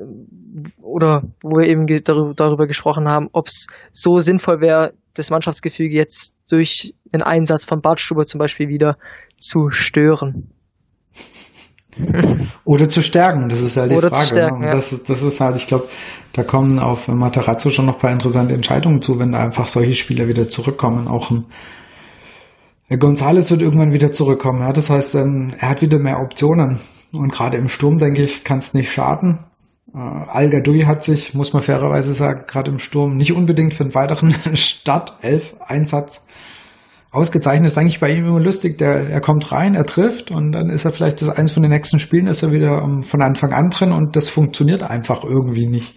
oder 0.81 1.23
wo 1.41 1.57
wir 1.57 1.67
eben 1.67 1.87
darüber 1.87 2.67
gesprochen 2.67 3.07
haben, 3.07 3.29
ob 3.31 3.47
es 3.47 3.67
so 3.91 4.19
sinnvoll 4.19 4.61
wäre, 4.61 4.93
das 5.13 5.29
Mannschaftsgefüge 5.29 5.95
jetzt 5.95 6.35
durch 6.49 6.93
den 7.13 7.21
Einsatz 7.21 7.65
von 7.65 7.81
Bartstuber 7.81 8.25
zum 8.25 8.39
Beispiel 8.39 8.67
wieder 8.67 8.97
zu 9.37 9.69
stören. 9.69 10.51
Oder 12.63 12.89
zu 12.89 13.01
stärken, 13.01 13.49
das 13.49 13.61
ist 13.61 13.77
halt 13.77 13.91
die 13.91 13.95
Oder 13.95 14.09
Frage. 14.09 14.27
Zu 14.27 14.35
ne? 14.35 14.41
stärken, 14.41 14.63
ja. 14.63 14.71
das, 14.71 14.93
ist, 14.93 15.09
das 15.09 15.21
ist 15.23 15.41
halt, 15.41 15.57
ich 15.57 15.67
glaube, 15.67 15.87
da 16.33 16.43
kommen 16.43 16.79
auf 16.79 17.07
Materazzo 17.07 17.69
schon 17.69 17.85
noch 17.85 17.95
ein 17.95 17.99
paar 17.99 18.11
interessante 18.11 18.53
Entscheidungen 18.53 19.01
zu, 19.01 19.19
wenn 19.19 19.33
da 19.33 19.39
einfach 19.39 19.67
solche 19.67 19.95
Spieler 19.95 20.27
wieder 20.27 20.47
zurückkommen. 20.47 21.07
Auch 21.07 21.31
ein 21.31 21.45
Gonzales 22.99 23.51
wird 23.51 23.61
irgendwann 23.61 23.93
wieder 23.93 24.11
zurückkommen. 24.11 24.61
Ja, 24.61 24.71
das 24.71 24.89
heißt, 24.89 25.15
ähm, 25.15 25.53
er 25.59 25.69
hat 25.69 25.81
wieder 25.81 25.99
mehr 25.99 26.19
Optionen. 26.19 26.79
Und 27.13 27.31
gerade 27.31 27.57
im 27.57 27.67
Sturm, 27.67 27.97
denke 27.97 28.23
ich, 28.23 28.43
kann 28.43 28.59
es 28.59 28.73
nicht 28.73 28.91
schaden. 28.91 29.39
Äh, 29.93 29.97
Al 29.97 30.49
Gadoui 30.49 30.83
hat 30.83 31.03
sich, 31.03 31.33
muss 31.33 31.53
man 31.53 31.61
fairerweise 31.61 32.13
sagen, 32.13 32.45
gerade 32.47 32.71
im 32.71 32.79
Sturm 32.79 33.15
nicht 33.15 33.33
unbedingt 33.33 33.73
für 33.73 33.83
einen 33.83 33.95
weiteren 33.95 34.31
Start-Elf-Einsatz 34.55 36.25
ausgezeichnet. 37.11 37.65
Das 37.65 37.73
ist 37.73 37.77
eigentlich 37.77 37.99
bei 37.99 38.11
ihm 38.11 38.25
immer 38.25 38.39
lustig. 38.39 38.77
Der, 38.77 39.09
er 39.09 39.21
kommt 39.21 39.51
rein, 39.51 39.75
er 39.75 39.85
trifft 39.85 40.31
und 40.31 40.53
dann 40.53 40.69
ist 40.69 40.85
er 40.85 40.91
vielleicht 40.91 41.21
das 41.21 41.29
eins 41.29 41.51
von 41.51 41.63
den 41.63 41.71
nächsten 41.71 41.99
Spielen, 41.99 42.27
ist 42.27 42.41
er 42.41 42.51
wieder 42.51 42.81
von 43.01 43.21
Anfang 43.21 43.51
an 43.51 43.69
drin 43.69 43.91
und 43.91 44.15
das 44.15 44.29
funktioniert 44.29 44.83
einfach 44.83 45.23
irgendwie 45.23 45.67
nicht. 45.67 45.95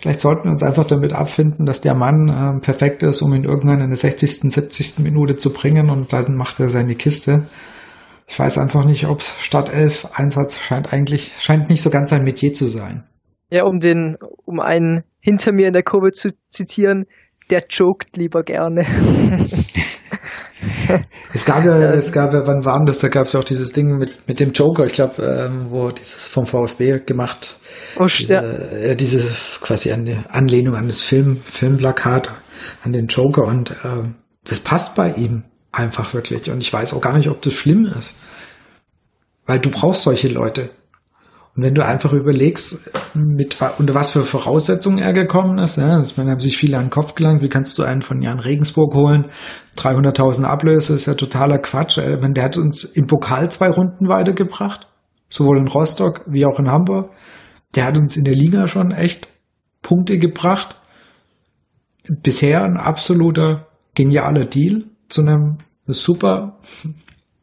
Vielleicht 0.00 0.20
sollten 0.20 0.44
wir 0.44 0.52
uns 0.52 0.62
einfach 0.62 0.84
damit 0.84 1.12
abfinden, 1.12 1.66
dass 1.66 1.80
der 1.80 1.94
Mann 1.94 2.28
äh, 2.28 2.60
perfekt 2.60 3.02
ist, 3.02 3.20
um 3.20 3.34
ihn 3.34 3.42
irgendwann 3.42 3.80
in 3.80 3.88
der 3.88 3.96
60., 3.96 4.52
70. 4.52 5.00
Minute 5.00 5.36
zu 5.36 5.52
bringen 5.52 5.90
und 5.90 6.12
dann 6.12 6.36
macht 6.36 6.60
er 6.60 6.68
seine 6.68 6.94
Kiste. 6.94 7.48
Ich 8.28 8.38
weiß 8.38 8.58
einfach 8.58 8.84
nicht, 8.84 9.06
ob 9.06 9.20
es 9.20 9.34
Stadt 9.40 9.70
11 9.72 10.10
Einsatz 10.12 10.58
scheint 10.58 10.92
eigentlich, 10.92 11.32
scheint 11.38 11.70
nicht 11.70 11.82
so 11.82 11.88
ganz 11.88 12.10
sein 12.10 12.24
Metier 12.24 12.52
zu 12.52 12.66
sein. 12.66 13.04
Ja, 13.50 13.64
um 13.64 13.80
den, 13.80 14.18
um 14.44 14.60
einen 14.60 15.02
hinter 15.20 15.52
mir 15.52 15.66
in 15.66 15.72
der 15.72 15.82
Kurve 15.82 16.12
zu 16.12 16.32
zitieren, 16.48 17.06
der 17.48 17.64
joked 17.70 18.18
lieber 18.18 18.42
gerne. 18.42 18.82
es 21.32 21.46
gab 21.46 21.64
ja, 21.64 21.92
es 21.92 22.12
gab 22.12 22.34
ja, 22.34 22.46
wann 22.46 22.66
war 22.66 22.84
das? 22.84 22.98
Da 22.98 23.08
gab 23.08 23.26
es 23.26 23.32
ja 23.32 23.40
auch 23.40 23.44
dieses 23.44 23.72
Ding 23.72 23.96
mit, 23.96 24.28
mit 24.28 24.40
dem 24.40 24.52
Joker, 24.52 24.84
ich 24.84 24.92
glaube, 24.92 25.22
ähm, 25.22 25.68
wo 25.70 25.90
dieses 25.90 26.28
vom 26.28 26.44
VfB 26.44 27.00
gemacht, 27.00 27.56
oh, 27.98 28.04
diese, 28.04 28.34
ja. 28.34 28.42
äh, 28.42 28.94
diese 28.94 29.22
quasi 29.62 29.90
eine 29.90 30.26
Anlehnung 30.28 30.74
an 30.74 30.86
das 30.86 31.00
Film, 31.00 31.40
Filmplakat, 31.42 32.30
an 32.82 32.92
den 32.92 33.06
Joker 33.06 33.44
und 33.44 33.70
äh, 33.70 34.08
das 34.44 34.60
passt 34.60 34.96
bei 34.96 35.14
ihm 35.14 35.44
einfach 35.72 36.14
wirklich. 36.14 36.50
Und 36.50 36.60
ich 36.60 36.72
weiß 36.72 36.94
auch 36.94 37.00
gar 37.00 37.16
nicht, 37.16 37.28
ob 37.28 37.42
das 37.42 37.54
schlimm 37.54 37.86
ist. 37.98 38.16
Weil 39.46 39.58
du 39.58 39.70
brauchst 39.70 40.02
solche 40.02 40.28
Leute. 40.28 40.70
Und 41.56 41.64
wenn 41.64 41.74
du 41.74 41.84
einfach 41.84 42.12
überlegst, 42.12 42.90
mit 43.14 43.56
unter 43.78 43.94
was 43.94 44.10
für 44.10 44.22
Voraussetzungen 44.22 44.98
er 44.98 45.12
gekommen 45.12 45.58
ist, 45.58 45.76
ja, 45.76 45.96
das 45.96 46.16
haben 46.16 46.38
sich 46.38 46.56
viele 46.56 46.76
an 46.76 46.84
den 46.84 46.90
Kopf 46.90 47.16
gelangt, 47.16 47.42
wie 47.42 47.48
kannst 47.48 47.76
du 47.78 47.82
einen 47.82 48.02
von 48.02 48.22
Jan 48.22 48.38
Regensburg 48.38 48.94
holen? 48.94 49.26
300.000 49.76 50.44
Ablöse 50.44 50.94
ist 50.94 51.06
ja 51.06 51.14
totaler 51.14 51.58
Quatsch. 51.58 51.98
Äh, 51.98 52.18
der 52.20 52.44
hat 52.44 52.56
uns 52.56 52.84
im 52.84 53.06
Pokal 53.06 53.50
zwei 53.50 53.70
Runden 53.70 54.08
weitergebracht, 54.08 54.86
sowohl 55.28 55.58
in 55.58 55.66
Rostock 55.66 56.24
wie 56.28 56.46
auch 56.46 56.60
in 56.60 56.70
Hamburg. 56.70 57.10
Der 57.74 57.86
hat 57.86 57.98
uns 57.98 58.16
in 58.16 58.24
der 58.24 58.34
Liga 58.34 58.68
schon 58.68 58.92
echt 58.92 59.28
Punkte 59.82 60.18
gebracht. 60.18 60.76
Bisher 62.22 62.62
ein 62.62 62.76
absoluter 62.76 63.66
genialer 63.94 64.44
Deal 64.44 64.84
zu 65.08 65.22
einem 65.22 65.58
super 65.86 66.58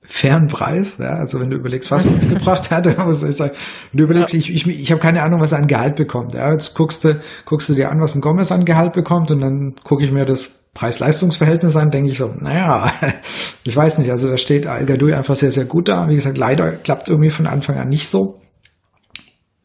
fairen 0.07 0.47
Preis. 0.47 0.97
Ja, 0.99 1.15
also 1.15 1.39
wenn 1.39 1.49
du 1.49 1.57
überlegst, 1.57 1.91
was 1.91 2.05
uns 2.05 2.27
gebracht 2.27 2.71
hat, 2.71 2.97
muss 3.05 3.23
ich 3.23 3.35
sagen, 3.35 3.53
wenn 3.91 3.97
du 3.97 4.03
überlegst, 4.03 4.33
ja. 4.33 4.39
ich, 4.39 4.53
ich, 4.53 4.67
ich 4.67 4.91
habe 4.91 5.01
keine 5.01 5.23
Ahnung, 5.23 5.41
was 5.41 5.51
er 5.51 5.59
an 5.59 5.67
Gehalt 5.67 5.95
bekommt. 5.95 6.33
Ja, 6.33 6.51
jetzt 6.51 6.75
guckst 6.75 7.03
du, 7.03 7.19
guckst 7.45 7.69
du 7.69 7.73
dir 7.73 7.91
an, 7.91 7.99
was 7.99 8.15
ein 8.15 8.21
Gomez 8.21 8.51
an 8.51 8.65
Gehalt 8.65 8.93
bekommt 8.93 9.31
und 9.31 9.41
dann 9.41 9.75
gucke 9.83 10.03
ich 10.03 10.11
mir 10.11 10.25
das 10.25 10.69
Preis-Leistungs-Verhältnis 10.73 11.75
an, 11.75 11.89
denke 11.89 12.11
ich 12.11 12.17
so, 12.17 12.33
naja, 12.39 12.91
ich 13.63 13.75
weiß 13.75 13.97
nicht, 13.97 14.11
also 14.11 14.29
da 14.29 14.37
steht 14.37 14.67
Al 14.67 14.85
einfach 15.13 15.35
sehr, 15.35 15.51
sehr 15.51 15.65
gut 15.65 15.89
da. 15.89 16.07
Wie 16.09 16.15
gesagt, 16.15 16.37
leider 16.37 16.71
klappt 16.73 17.03
es 17.03 17.09
irgendwie 17.09 17.29
von 17.29 17.47
Anfang 17.47 17.77
an 17.77 17.89
nicht 17.89 18.09
so. 18.09 18.41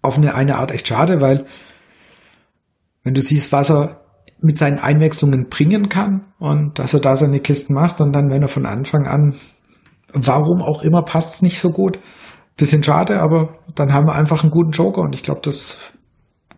Auf 0.03 0.17
eine, 0.17 0.35
eine 0.35 0.57
Art 0.57 0.71
echt 0.71 0.89
schade, 0.89 1.21
weil 1.21 1.45
wenn 3.03 3.15
du 3.15 3.21
siehst, 3.21 3.53
was 3.53 3.71
er 3.71 4.00
mit 4.43 4.57
seinen 4.57 4.79
Einwechslungen 4.79 5.49
bringen 5.49 5.89
kann 5.89 6.33
und 6.39 6.79
dass 6.79 6.95
er 6.95 7.01
da 7.01 7.17
seine 7.17 7.41
Kisten 7.41 7.75
macht 7.75 8.01
und 8.01 8.13
dann, 8.13 8.31
wenn 8.31 8.43
er 8.43 8.49
von 8.49 8.67
Anfang 8.67 9.07
an 9.07 9.35
Warum 10.13 10.63
auch 10.63 10.83
immer 10.83 11.03
passt 11.03 11.35
es 11.35 11.43
nicht 11.43 11.61
so 11.61 11.71
gut. 11.71 11.99
Bisschen 12.57 12.83
schade, 12.83 13.21
aber 13.21 13.59
dann 13.75 13.93
haben 13.93 14.07
wir 14.07 14.15
einfach 14.15 14.43
einen 14.43 14.51
guten 14.51 14.73
Joker 14.73 15.03
und 15.03 15.15
ich 15.15 15.23
glaube, 15.23 15.41
das 15.43 15.93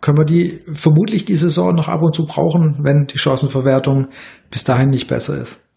können 0.01 0.19
wir 0.19 0.25
die 0.25 0.63
vermutlich 0.73 1.25
die 1.25 1.37
Saison 1.37 1.75
noch 1.75 1.89
ab 1.89 2.03
und 2.03 2.15
zu 2.15 2.27
brauchen, 2.27 2.81
wenn 2.83 3.07
die 3.07 3.19
Chancenverwertung 3.19 4.09
bis 4.51 4.65
dahin 4.65 4.91
nicht 4.91 5.07
besser 5.07 5.41
ist. 5.41 5.69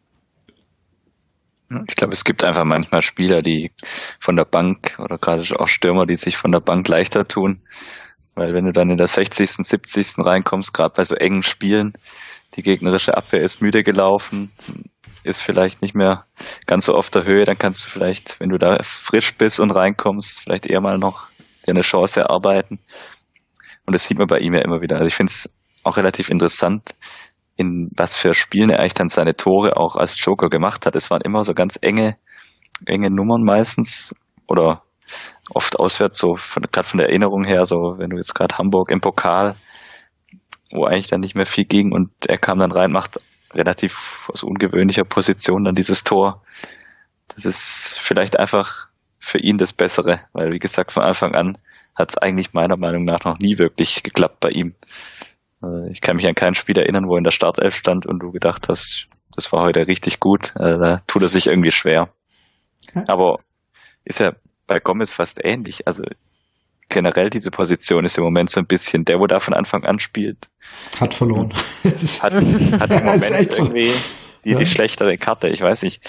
Ich 1.88 1.96
glaube, 1.96 2.14
es 2.14 2.24
gibt 2.24 2.44
einfach 2.44 2.64
manchmal 2.64 3.02
Spieler, 3.02 3.42
die 3.42 3.72
von 4.20 4.36
der 4.36 4.46
Bank 4.46 4.98
oder 5.00 5.18
gerade 5.18 5.44
auch 5.60 5.68
Stürmer, 5.68 6.06
die 6.06 6.16
sich 6.16 6.38
von 6.38 6.52
der 6.52 6.60
Bank 6.60 6.88
leichter 6.88 7.26
tun. 7.26 7.62
Weil 8.36 8.54
wenn 8.54 8.66
du 8.66 8.74
dann 8.74 8.90
in 8.90 8.98
der 8.98 9.08
60., 9.08 9.50
70. 9.50 10.26
reinkommst, 10.26 10.74
gerade 10.74 10.94
bei 10.96 11.04
so 11.04 11.16
engen 11.16 11.44
Spielen, 11.44 11.94
die 12.56 12.64
gegnerische 12.64 13.16
Abwehr 13.16 13.42
ist 13.42 13.62
müde 13.62 13.84
gelaufen, 13.84 14.52
ist 15.24 15.42
vielleicht 15.42 15.82
nicht 15.82 15.96
mehr 15.96 16.26
ganz 16.68 16.86
so 16.86 16.94
auf 16.94 17.10
der 17.10 17.26
Höhe, 17.26 17.46
dann 17.46 17.58
kannst 17.58 17.86
du 17.86 17.90
vielleicht, 17.90 18.40
wenn 18.40 18.50
du 18.50 18.58
da 18.58 18.78
frisch 18.84 19.36
bist 19.36 19.60
und 19.60 19.72
reinkommst, 19.72 20.42
vielleicht 20.42 20.68
eher 20.68 20.82
mal 20.82 20.98
noch 20.98 21.28
dir 21.66 21.72
eine 21.72 21.82
Chance 21.82 22.22
erarbeiten. 22.22 22.80
Und 23.86 23.94
das 23.94 24.06
sieht 24.06 24.20
man 24.20 24.28
bei 24.28 24.40
ihm 24.40 24.54
ja 24.54 24.62
immer 24.62 24.82
wieder. 24.82 24.98
Also 24.98 25.08
ich 25.08 25.16
finde 25.16 25.32
es 25.32 25.50
auch 25.84 25.98
relativ 25.98 26.30
interessant, 26.30 26.96
in 27.56 27.90
was 27.96 28.16
für 28.16 28.34
Spielen 28.34 28.70
er 28.70 28.80
eigentlich 28.80 28.94
dann 28.94 29.10
seine 29.10 29.36
Tore 29.36 29.78
auch 29.78 29.96
als 29.96 30.24
Joker 30.24 30.50
gemacht 30.50 30.86
hat. 30.86 30.96
Es 30.96 31.10
waren 31.10 31.22
immer 31.22 31.44
so 31.44 31.54
ganz 31.54 31.78
enge, 31.82 32.18
enge 32.86 33.10
Nummern 33.10 33.44
meistens 33.44 34.14
oder 34.48 34.84
oft 35.52 35.80
auswärts, 35.80 36.18
so 36.18 36.38
gerade 36.72 36.88
von 36.88 36.98
der 36.98 37.10
Erinnerung 37.10 37.44
her, 37.44 37.66
so 37.66 37.96
wenn 37.98 38.10
du 38.10 38.18
jetzt 38.18 38.34
gerade 38.34 38.58
Hamburg 38.58 38.92
im 38.92 39.02
Pokal, 39.02 39.56
wo 40.72 40.86
eigentlich 40.86 41.08
dann 41.08 41.22
nicht 41.22 41.36
mehr 41.36 41.46
viel 41.46 41.66
ging 41.66 41.92
und 41.92 42.10
er 42.28 42.38
kam 42.38 42.60
dann 42.60 42.72
rein, 42.72 42.92
macht 42.92 43.18
relativ 43.54 44.30
aus 44.32 44.44
ungewöhnlicher 44.44 45.06
Position 45.06 45.64
dann 45.64 45.76
dieses 45.76 46.04
Tor. 46.04 46.42
Das 47.30 47.46
ist 47.46 48.00
vielleicht 48.02 48.40
einfach 48.40 48.88
für 49.20 49.40
ihn 49.40 49.58
das 49.58 49.74
Bessere, 49.74 50.22
weil 50.34 50.52
wie 50.52 50.60
gesagt, 50.60 50.92
von 50.92 51.04
Anfang 51.04 51.36
an 51.36 51.58
hat 51.96 52.10
es 52.10 52.18
eigentlich 52.18 52.54
meiner 52.54 52.78
Meinung 52.78 53.04
nach 53.04 53.24
noch 53.24 53.40
nie 53.40 53.58
wirklich 53.58 54.04
geklappt 54.04 54.40
bei 54.40 54.50
ihm. 54.50 54.76
Also 55.62 55.88
ich 55.90 56.02
kann 56.02 56.18
mich 56.18 56.28
an 56.28 56.36
kein 56.36 56.54
Spiel 56.54 56.78
erinnern, 56.78 57.08
wo 57.08 57.16
er 57.16 57.20
in 57.20 57.24
der 57.24 57.32
Startelf 57.32 57.76
stand 57.76 58.06
und 58.06 58.20
du 58.20 58.32
gedacht 58.32 58.68
hast, 58.70 59.08
das 59.36 59.52
war 59.52 59.64
heute 59.64 59.88
richtig 59.88 60.20
gut. 60.20 60.54
Also 60.56 60.78
da 60.78 61.02
tut 61.08 61.22
er 61.22 61.30
sich 61.30 61.48
irgendwie 61.48 61.72
schwer. 61.72 62.10
Aber 63.08 63.40
ist 64.04 64.20
ja 64.20 64.34
bei 64.68 64.80
Gomez 64.80 65.12
fast 65.12 65.40
ähnlich. 65.44 65.88
Also 65.88 66.04
generell 66.90 67.30
diese 67.30 67.52
Position 67.52 68.06
ist 68.06 68.18
im 68.18 68.24
Moment 68.24 68.52
so 68.52 68.60
ein 68.60 68.68
bisschen 68.68 69.06
der, 69.06 69.20
wo 69.20 69.28
da 69.28 69.40
von 69.40 69.54
Anfang 69.54 69.84
an 69.86 70.00
spielt. 70.00 70.50
Hat 71.00 71.14
verloren. 71.14 71.54
hat, 72.22 72.34
hat 72.34 72.34
im 72.34 72.44
Moment 72.80 73.32
irgendwie 73.32 73.92
die, 74.44 74.52
ja. 74.52 74.60
die 74.60 74.66
schlechtere 74.66 75.18
Karte, 75.18 75.50
ich 75.50 75.62
weiß 75.62 75.82
nicht. 75.84 76.08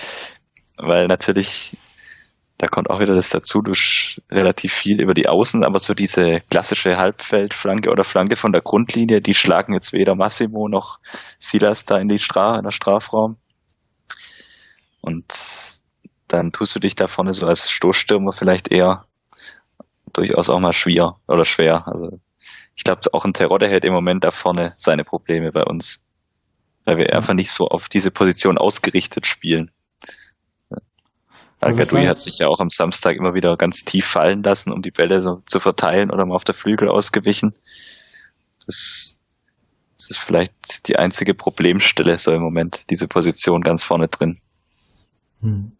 Weil 0.77 1.07
natürlich, 1.07 1.77
da 2.59 2.67
kommt 2.69 2.91
auch 2.91 3.01
wieder 3.01 3.15
das 3.15 3.31
dazu, 3.31 3.63
du 3.63 3.73
relativ 4.31 4.75
viel 4.75 5.01
über 5.01 5.15
die 5.15 5.29
Außen, 5.29 5.65
aber 5.65 5.79
so 5.79 5.95
diese 5.95 6.43
klassische 6.51 6.97
Halbfeldflanke 6.97 7.91
oder 7.91 8.05
Flanke 8.05 8.37
von 8.37 8.53
der 8.53 8.61
Grundlinie, 8.61 9.23
die 9.23 9.35
schlagen 9.35 9.73
jetzt 9.73 9.95
weder 9.95 10.15
Massimo 10.15 10.69
noch 10.69 10.99
Silas 11.39 11.87
da 11.87 11.99
in 11.99 12.09
die 12.09 12.19
Stra 12.19 12.59
in 12.59 12.65
der 12.65 12.73
Strafraum. 12.73 13.39
Und 15.01 15.25
dann 16.29 16.53
tust 16.53 16.75
du 16.75 16.81
dich 16.81 16.97
da 16.97 17.07
vorne 17.07 17.35
so 17.35 17.47
als 17.47 17.71
Stoßstürmer 17.71 18.33
vielleicht 18.33 18.69
eher 18.69 19.07
durchaus 20.13 20.51
auch 20.51 20.61
mal 20.61 20.73
schwer 20.73 21.17
oder 21.29 21.45
schwer. 21.45 21.87
Also 21.87 22.21
ich 22.75 22.85
glaube, 22.85 23.03
auch 23.13 23.25
ein 23.25 23.35
Terodde 23.35 23.69
hält 23.69 23.85
im 23.85 23.93
Moment 23.93 24.25
da 24.25 24.31
vorne 24.31 24.75
seine 24.77 25.05
Probleme 25.05 25.53
bei 25.53 25.65
uns, 25.65 26.01
weil 26.85 26.99
wir 26.99 27.15
einfach 27.15 27.35
nicht 27.35 27.51
so 27.51 27.69
auf 27.69 27.89
diese 27.89 28.11
Position 28.11 28.59
ausgerichtet 28.59 29.27
spielen. 29.27 29.71
Al-Gadoui 31.61 32.07
hat 32.07 32.21
sich 32.21 32.39
ja 32.39 32.49
auch 32.49 32.61
am 32.61 32.71
Samstag 32.71 33.17
immer 33.17 33.35
wieder 33.35 33.57
ganz 33.57 33.85
tief 33.85 34.07
fallen 34.07 34.43
lassen, 34.43 34.73
um 34.73 34.83
die 34.83 34.91
Bälle 34.91 35.21
so 35.21 35.43
zu 35.47 35.59
verteilen 35.59 36.11
oder 36.11 36.27
mal 36.27 36.35
auf 36.35 36.45
der 36.45 36.55
Flügel 36.55 36.89
ausgewichen. 36.89 37.55
Das, 38.67 39.19
das 39.97 40.11
ist 40.11 40.19
vielleicht 40.19 40.87
die 40.89 40.97
einzige 40.97 41.35
Problemstelle 41.35 42.19
so 42.19 42.33
im 42.33 42.43
Moment, 42.43 42.91
diese 42.91 43.09
Position 43.09 43.63
ganz 43.63 43.85
vorne 43.85 44.09
drin. 44.09 44.39
Hm. 45.41 45.73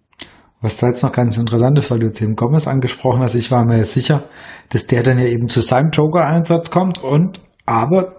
Was 0.61 0.79
da 0.79 0.89
jetzt 0.89 1.03
noch 1.03 1.13
ganz 1.13 1.37
interessant 1.37 1.79
ist, 1.79 1.91
weil 1.91 1.99
du 1.99 2.11
Tim 2.11 2.35
Gomez 2.35 2.67
angesprochen 2.67 3.21
hast, 3.21 3.35
ich 3.35 3.51
war 3.51 3.65
mir 3.65 3.85
sicher, 3.85 4.25
dass 4.71 4.87
der 4.87 5.03
dann 5.03 5.19
ja 5.19 5.27
eben 5.27 5.49
zu 5.49 5.61
seinem 5.61 5.91
Joker-Einsatz 5.91 6.71
kommt 6.71 7.03
und 7.03 7.43
aber 7.67 8.17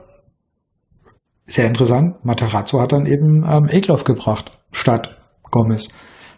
sehr 1.46 1.68
interessant, 1.68 2.24
Matarazzo 2.24 2.82
hat 2.82 2.92
dann 2.92 3.06
eben 3.06 3.44
ähm, 3.44 3.68
Eklov 3.70 4.04
gebracht 4.04 4.52
statt 4.72 5.18
Gomez. 5.50 5.88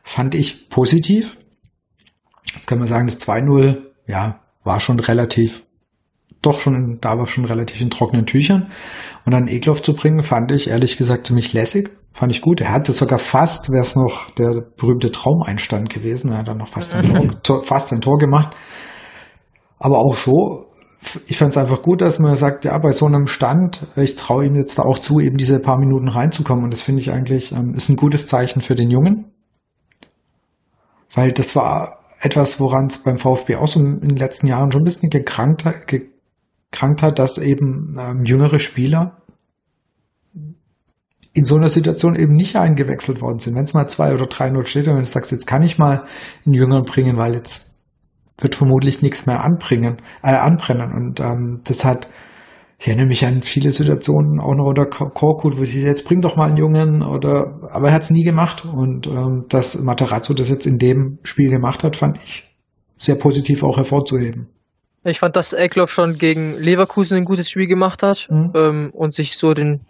Fand 0.03 0.35
ich 0.35 0.69
positiv. 0.69 1.37
Jetzt 2.53 2.67
kann 2.67 2.77
man 2.77 2.87
sagen, 2.87 3.07
das 3.07 3.19
2-0, 3.19 3.81
ja, 4.07 4.39
war 4.63 4.79
schon 4.79 4.99
relativ, 4.99 5.65
doch 6.41 6.59
schon, 6.59 6.99
da 7.01 7.17
war 7.17 7.27
schon 7.27 7.45
relativ 7.45 7.81
in 7.81 7.89
trockenen 7.89 8.25
Tüchern. 8.25 8.71
Und 9.25 9.33
dann 9.33 9.47
Eklov 9.47 9.81
zu 9.81 9.93
bringen, 9.93 10.23
fand 10.23 10.51
ich 10.51 10.69
ehrlich 10.69 10.97
gesagt 10.97 11.27
ziemlich 11.27 11.53
lässig. 11.53 11.89
Fand 12.11 12.31
ich 12.31 12.41
gut. 12.41 12.61
Er 12.61 12.71
hatte 12.71 12.91
sogar 12.91 13.19
fast, 13.19 13.71
wäre 13.71 13.83
es 13.83 13.95
noch 13.95 14.31
der 14.31 14.61
berühmte 14.77 15.11
Traumeinstand 15.11 15.89
gewesen. 15.89 16.31
Er 16.31 16.39
hat 16.39 16.47
dann 16.47 16.57
noch 16.57 16.69
fast 16.69 16.95
ein 16.95 17.41
Tor, 17.43 17.63
fast 17.63 17.91
ein 17.91 18.01
Tor 18.01 18.17
gemacht. 18.17 18.55
Aber 19.77 19.97
auch 19.99 20.15
so, 20.15 20.65
ich 21.27 21.37
fand 21.37 21.51
es 21.51 21.57
einfach 21.57 21.81
gut, 21.81 22.01
dass 22.01 22.19
man 22.19 22.35
sagt, 22.35 22.65
ja, 22.65 22.77
bei 22.77 22.91
so 22.91 23.05
einem 23.05 23.27
Stand, 23.27 23.87
ich 23.95 24.15
traue 24.15 24.45
ihm 24.45 24.55
jetzt 24.55 24.77
da 24.77 24.83
auch 24.83 24.99
zu, 24.99 25.19
eben 25.19 25.37
diese 25.37 25.59
paar 25.59 25.77
Minuten 25.77 26.07
reinzukommen. 26.07 26.63
Und 26.63 26.73
das 26.73 26.81
finde 26.81 27.01
ich 27.01 27.11
eigentlich, 27.11 27.51
ähm, 27.51 27.73
ist 27.75 27.89
ein 27.89 27.95
gutes 27.95 28.27
Zeichen 28.27 28.61
für 28.61 28.75
den 28.75 28.89
Jungen. 28.89 29.31
Weil 31.13 31.31
das 31.31 31.55
war 31.55 31.99
etwas, 32.21 32.59
woran 32.59 32.87
es 32.87 32.97
beim 32.97 33.17
VfB 33.17 33.55
auch 33.55 33.67
so 33.67 33.79
in 33.79 33.99
den 33.99 34.17
letzten 34.17 34.47
Jahren 34.47 34.71
schon 34.71 34.81
ein 34.81 34.85
bisschen 34.85 35.09
gekrankt, 35.09 35.65
gekrankt 36.71 37.03
hat, 37.03 37.19
dass 37.19 37.37
eben 37.37 37.95
ähm, 37.99 38.25
jüngere 38.25 38.59
Spieler 38.59 39.19
in 41.33 41.43
so 41.43 41.55
einer 41.55 41.69
Situation 41.69 42.15
eben 42.15 42.35
nicht 42.35 42.55
eingewechselt 42.55 43.21
worden 43.21 43.39
sind. 43.39 43.55
Wenn 43.55 43.63
es 43.63 43.73
mal 43.73 43.87
zwei 43.87 44.13
oder 44.13 44.25
drei 44.25 44.49
0 44.49 44.65
steht 44.65 44.87
und 44.87 44.97
du 44.97 45.03
sagst, 45.03 45.31
jetzt 45.31 45.47
kann 45.47 45.61
ich 45.61 45.77
mal 45.77 46.03
einen 46.45 46.53
Jüngeren 46.53 46.83
bringen, 46.83 47.17
weil 47.17 47.33
jetzt 47.33 47.79
wird 48.39 48.55
vermutlich 48.55 49.01
nichts 49.01 49.25
mehr 49.25 49.43
anbringen, 49.43 50.01
äh, 50.23 50.33
anbrennen. 50.33 50.91
Und 50.91 51.19
ähm, 51.19 51.61
das 51.65 51.85
hat, 51.85 52.09
ich 52.79 52.87
erinnere 52.87 53.07
mich 53.07 53.25
an 53.25 53.41
viele 53.41 53.71
Situationen, 53.71 54.39
auch 54.39 54.55
noch 54.55 54.65
unter 54.65 54.85
Korkut, 54.85 55.57
wo 55.59 55.65
sie 55.65 55.81
jetzt 55.81 56.05
bring 56.05 56.21
doch 56.21 56.35
mal 56.35 56.47
einen 56.47 56.57
Jungen 56.57 57.03
oder 57.03 57.69
aber 57.71 57.89
er 57.89 57.93
hat 57.93 58.03
es 58.03 58.11
nie 58.11 58.23
gemacht. 58.23 58.65
Und 58.65 59.07
ähm, 59.07 59.45
dass 59.49 59.81
Materazzo 59.81 60.33
das 60.33 60.49
jetzt 60.49 60.65
in 60.65 60.77
dem 60.77 61.19
Spiel 61.23 61.49
gemacht 61.49 61.83
hat, 61.83 61.95
fand 61.95 62.17
ich 62.23 62.49
sehr 62.97 63.15
positiv 63.15 63.63
auch 63.63 63.77
hervorzuheben. 63.77 64.49
Ich 65.03 65.19
fand, 65.19 65.35
dass 65.35 65.53
Eckloff 65.53 65.91
schon 65.91 66.17
gegen 66.17 66.57
Leverkusen 66.57 67.17
ein 67.17 67.25
gutes 67.25 67.49
Spiel 67.49 67.67
gemacht 67.67 68.03
hat 68.03 68.27
mhm. 68.29 68.51
ähm, 68.55 68.91
und 68.93 69.13
sich 69.13 69.37
so 69.37 69.53
den 69.53 69.81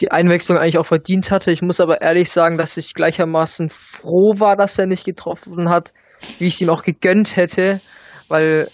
die 0.00 0.12
Einwechslung 0.12 0.58
eigentlich 0.58 0.78
auch 0.78 0.86
verdient 0.86 1.30
hatte. 1.30 1.50
Ich 1.50 1.62
muss 1.62 1.80
aber 1.80 2.00
ehrlich 2.00 2.30
sagen, 2.30 2.56
dass 2.56 2.76
ich 2.76 2.94
gleichermaßen 2.94 3.68
froh 3.68 4.34
war, 4.38 4.56
dass 4.56 4.78
er 4.78 4.86
nicht 4.86 5.04
getroffen 5.04 5.68
hat, 5.68 5.92
wie 6.38 6.46
ich 6.46 6.54
es 6.54 6.60
ihm 6.60 6.70
auch 6.70 6.82
gegönnt 6.82 7.36
hätte, 7.36 7.80
weil 8.28 8.68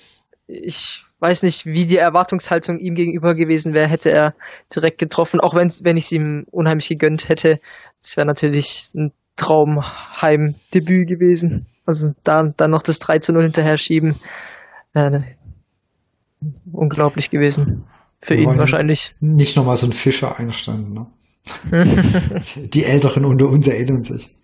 ich 0.46 1.02
weiß 1.20 1.42
nicht, 1.42 1.64
wie 1.64 1.86
die 1.86 1.96
Erwartungshaltung 1.96 2.78
ihm 2.78 2.94
gegenüber 2.94 3.34
gewesen 3.34 3.72
wäre, 3.72 3.88
hätte 3.88 4.10
er 4.10 4.34
direkt 4.74 4.98
getroffen, 4.98 5.40
auch 5.40 5.54
wenn, 5.54 5.70
wenn 5.82 5.96
ich 5.96 6.04
es 6.04 6.12
ihm 6.12 6.44
unheimlich 6.50 6.88
gegönnt 6.88 7.28
hätte. 7.28 7.60
Das 8.02 8.16
wäre 8.16 8.26
natürlich 8.26 8.90
ein 8.94 9.12
Traumheimdebüt 9.36 11.08
gewesen. 11.08 11.66
Also 11.86 12.12
da 12.24 12.44
dann 12.56 12.70
noch 12.70 12.82
das 12.82 12.98
3 12.98 13.20
zu 13.20 13.32
0 13.32 13.44
hinterher 13.44 13.78
schieben. 13.78 14.20
Äh, 14.94 15.20
unglaublich 16.72 17.30
gewesen. 17.30 17.84
Für 18.20 18.34
ihn 18.34 18.58
wahrscheinlich. 18.58 19.14
Nicht 19.20 19.56
nochmal 19.56 19.76
so 19.76 19.86
ein 19.86 19.92
Fischer 19.92 20.38
einstanden, 20.38 20.94
ne? 20.94 21.06
Die 22.56 22.84
Älteren 22.84 23.26
unter 23.26 23.46
uns 23.46 23.68
erinnern 23.68 24.02
sich. 24.02 24.34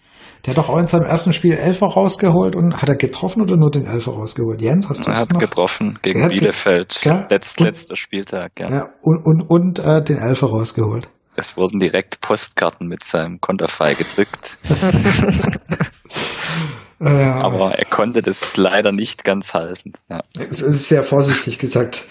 Der 0.44 0.52
hat 0.52 0.58
doch 0.58 0.68
auch 0.68 0.78
in 0.78 0.86
seinem 0.86 1.06
ersten 1.06 1.32
Spiel 1.32 1.52
Elfer 1.52 1.86
rausgeholt 1.86 2.56
und 2.56 2.76
hat 2.76 2.88
er 2.88 2.96
getroffen 2.96 3.42
oder 3.42 3.56
nur 3.56 3.70
den 3.70 3.86
Elfer 3.86 4.12
rausgeholt? 4.12 4.60
Jens, 4.60 4.88
hast 4.88 5.06
du 5.06 5.10
Er 5.10 5.18
hat 5.18 5.32
noch? 5.32 5.40
getroffen 5.40 5.98
gegen 6.02 6.28
Bielefeld. 6.28 7.00
Ja, 7.04 7.26
Letz, 7.30 7.54
und, 7.58 7.66
letzter 7.66 7.96
Spieltag, 7.96 8.52
ja. 8.58 8.70
ja 8.70 8.88
und 9.02 9.24
und, 9.24 9.42
und 9.42 9.78
äh, 9.78 10.02
den 10.02 10.18
Elfer 10.18 10.48
rausgeholt. 10.48 11.08
Es 11.36 11.56
wurden 11.56 11.78
direkt 11.78 12.20
Postkarten 12.20 12.86
mit 12.86 13.04
seinem 13.04 13.40
Konterfei 13.40 13.94
gedrückt. 13.94 14.58
Aber 17.00 17.78
er 17.78 17.86
konnte 17.86 18.20
das 18.20 18.56
leider 18.56 18.92
nicht 18.92 19.24
ganz 19.24 19.54
halten. 19.54 19.94
Ja. 20.10 20.20
Es 20.38 20.60
ist 20.60 20.88
sehr 20.88 21.02
vorsichtig 21.02 21.58
gesagt. 21.58 22.04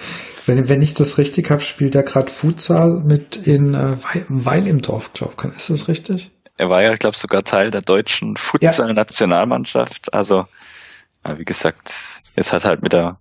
Wenn, 0.48 0.68
wenn 0.68 0.82
ich 0.82 0.96
das 0.96 1.20
richtig 1.20 1.52
habe, 1.52 1.62
spielt 1.62 1.94
er 1.94 2.02
gerade 2.02 2.32
Futsal 2.32 3.04
mit 3.06 3.36
in 3.36 3.76
äh, 3.76 3.98
Weil 4.30 4.66
im 4.66 4.82
Dorf, 4.82 5.14
glaube 5.14 5.36
ich. 5.44 5.56
Ist 5.56 5.70
das 5.70 5.88
richtig? 5.88 6.32
Er 6.58 6.70
war 6.70 6.82
ja, 6.82 6.92
ich 6.92 7.00
glaube, 7.00 7.18
sogar 7.18 7.44
Teil 7.44 7.70
der 7.70 7.82
deutschen 7.82 8.36
Futsal-Nationalmannschaft. 8.36 10.12
Also, 10.14 10.46
wie 11.38 11.46
gesagt, 11.46 11.94
es 12.36 12.52
hat 12.52 12.66
halt 12.66 12.82
mit 12.82 12.94
der 12.94 13.20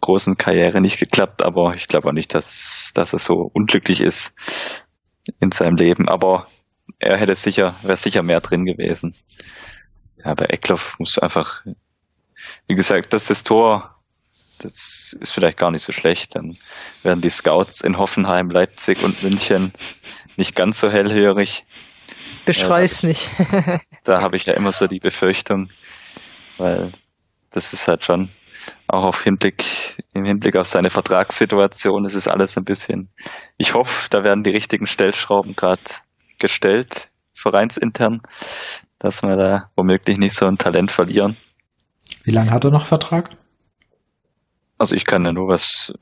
großen 0.00 0.36
Karriere 0.36 0.80
nicht 0.80 0.98
geklappt, 0.98 1.42
aber 1.42 1.74
ich 1.74 1.88
glaube 1.88 2.08
auch 2.08 2.12
nicht, 2.12 2.34
dass, 2.34 2.92
dass 2.94 3.12
er 3.12 3.18
so 3.18 3.50
unglücklich 3.52 4.00
ist 4.00 4.34
in 5.40 5.50
seinem 5.50 5.76
Leben. 5.76 6.08
Aber 6.08 6.46
er 7.00 7.16
hätte 7.16 7.34
sicher, 7.34 7.74
wäre 7.82 7.96
sicher 7.96 8.22
mehr 8.22 8.40
drin 8.40 8.64
gewesen. 8.64 9.14
Ja, 10.24 10.34
bei 10.34 10.46
Eckloff 10.46 10.98
muss 10.98 11.18
einfach, 11.18 11.64
wie 12.66 12.74
gesagt, 12.74 13.12
dass 13.12 13.26
das 13.26 13.44
Tor 13.44 13.94
das 14.58 15.16
ist 15.20 15.32
vielleicht 15.32 15.58
gar 15.58 15.70
nicht 15.70 15.82
so 15.82 15.92
schlecht. 15.92 16.36
Dann 16.36 16.56
werden 17.02 17.20
die 17.20 17.30
Scouts 17.30 17.80
in 17.80 17.98
Hoffenheim, 17.98 18.50
Leipzig 18.50 19.02
und 19.02 19.22
München 19.22 19.72
nicht 20.36 20.54
ganz 20.54 20.80
so 20.80 20.90
hellhörig. 20.90 21.64
Beschrei's 22.44 23.02
äh, 23.02 23.08
nicht. 23.08 23.30
da 24.04 24.22
habe 24.22 24.36
ich 24.36 24.46
ja 24.46 24.54
immer 24.54 24.72
so 24.72 24.86
die 24.86 25.00
Befürchtung, 25.00 25.70
weil 26.58 26.92
das 27.50 27.72
ist 27.72 27.88
halt 27.88 28.04
schon 28.04 28.30
auch 28.86 29.04
auf 29.04 29.22
Hinblick, 29.22 30.02
im 30.12 30.24
Hinblick 30.24 30.56
auf 30.56 30.66
seine 30.66 30.90
Vertragssituation 30.90 32.04
ist 32.04 32.14
es 32.14 32.28
alles 32.28 32.56
ein 32.56 32.64
bisschen, 32.64 33.10
ich 33.56 33.74
hoffe, 33.74 34.08
da 34.10 34.22
werden 34.24 34.42
die 34.42 34.50
richtigen 34.50 34.86
Stellschrauben 34.86 35.54
gerade 35.54 35.82
gestellt, 36.38 37.10
vereinsintern, 37.34 38.22
dass 38.98 39.22
wir 39.22 39.36
da 39.36 39.70
womöglich 39.76 40.18
nicht 40.18 40.34
so 40.34 40.46
ein 40.46 40.58
Talent 40.58 40.90
verlieren. 40.90 41.36
Wie 42.22 42.30
lange 42.30 42.50
hat 42.50 42.64
er 42.64 42.70
noch 42.70 42.86
Vertrag? 42.86 43.30
Also 44.78 44.94
ich 44.96 45.04
kann 45.04 45.24
ja 45.24 45.32
nur 45.32 45.48
was 45.48 45.92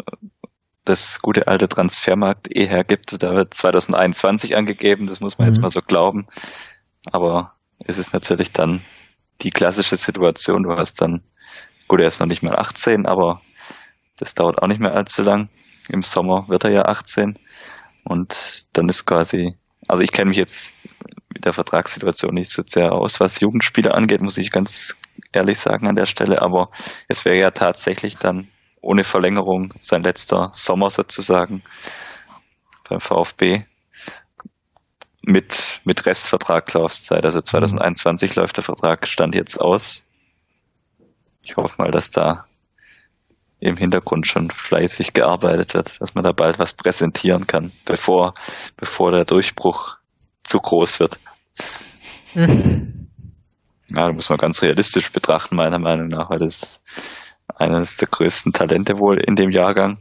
das 0.84 1.22
gute 1.22 1.46
alte 1.46 1.68
Transfermarkt 1.68 2.54
eh 2.54 2.66
hergibt. 2.66 3.22
Da 3.22 3.34
wird 3.34 3.54
2021 3.54 4.56
angegeben, 4.56 5.06
das 5.06 5.20
muss 5.20 5.38
man 5.38 5.46
mhm. 5.46 5.54
jetzt 5.54 5.62
mal 5.62 5.70
so 5.70 5.80
glauben. 5.80 6.26
Aber 7.10 7.54
es 7.78 7.98
ist 7.98 8.12
natürlich 8.12 8.52
dann 8.52 8.82
die 9.42 9.50
klassische 9.50 9.96
Situation, 9.96 10.62
du 10.62 10.76
hast 10.76 11.00
dann, 11.00 11.22
gut, 11.88 12.00
er 12.00 12.06
ist 12.06 12.20
noch 12.20 12.26
nicht 12.26 12.42
mal 12.42 12.56
18, 12.56 13.06
aber 13.06 13.40
das 14.16 14.34
dauert 14.34 14.62
auch 14.62 14.68
nicht 14.68 14.80
mehr 14.80 14.94
allzu 14.94 15.22
lang. 15.22 15.48
Im 15.88 16.02
Sommer 16.02 16.48
wird 16.48 16.64
er 16.64 16.70
ja 16.70 16.84
18 16.84 17.38
und 18.04 18.66
dann 18.72 18.88
ist 18.88 19.04
quasi, 19.04 19.56
also 19.88 20.02
ich 20.02 20.12
kenne 20.12 20.30
mich 20.30 20.38
jetzt 20.38 20.74
mit 21.32 21.44
der 21.44 21.52
Vertragssituation 21.52 22.34
nicht 22.34 22.50
so 22.50 22.62
sehr 22.66 22.92
aus, 22.92 23.20
was 23.20 23.40
Jugendspieler 23.40 23.94
angeht, 23.94 24.20
muss 24.20 24.38
ich 24.38 24.50
ganz 24.50 24.96
ehrlich 25.32 25.58
sagen 25.58 25.88
an 25.88 25.96
der 25.96 26.06
Stelle, 26.06 26.42
aber 26.42 26.70
es 27.08 27.24
wäre 27.24 27.38
ja 27.38 27.50
tatsächlich 27.50 28.16
dann 28.16 28.48
ohne 28.80 29.04
Verlängerung, 29.04 29.74
sein 29.78 30.02
letzter 30.02 30.50
Sommer 30.52 30.90
sozusagen 30.90 31.62
beim 32.88 33.00
VfB 33.00 33.64
mit, 35.22 35.80
mit 35.84 36.04
Restvertraglaufzeit. 36.04 37.24
Also 37.24 37.40
2021 37.40 38.34
läuft 38.34 38.56
der 38.56 38.64
Vertrag, 38.64 39.06
stand 39.06 39.34
jetzt 39.34 39.60
aus. 39.60 40.04
Ich 41.44 41.56
hoffe 41.56 41.80
mal, 41.80 41.90
dass 41.90 42.10
da 42.10 42.46
im 43.62 43.76
Hintergrund 43.76 44.26
schon 44.26 44.50
fleißig 44.50 45.12
gearbeitet 45.12 45.74
wird, 45.74 46.00
dass 46.00 46.14
man 46.14 46.24
da 46.24 46.32
bald 46.32 46.58
was 46.58 46.72
präsentieren 46.72 47.46
kann, 47.46 47.70
bevor, 47.84 48.34
bevor 48.76 49.12
der 49.12 49.24
Durchbruch 49.24 49.98
zu 50.42 50.58
groß 50.58 50.98
wird. 50.98 51.20
Mhm. 52.34 53.08
Ja, 53.88 54.08
da 54.08 54.12
muss 54.12 54.28
man 54.30 54.38
ganz 54.38 54.62
realistisch 54.62 55.12
betrachten, 55.12 55.54
meiner 55.54 55.78
Meinung 55.78 56.08
nach, 56.08 56.30
weil 56.30 56.40
das 56.40 56.82
eines 57.54 57.96
der 57.98 58.08
größten 58.08 58.52
Talente 58.52 58.94
wohl 58.94 59.20
in 59.20 59.36
dem 59.36 59.50
Jahrgang. 59.50 59.98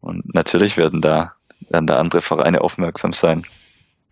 Und 0.00 0.34
natürlich 0.34 0.76
werden 0.76 1.00
da, 1.00 1.32
werden 1.70 1.86
da 1.86 1.94
andere 1.94 2.20
Vereine 2.20 2.60
aufmerksam 2.60 3.14
sein. 3.14 3.42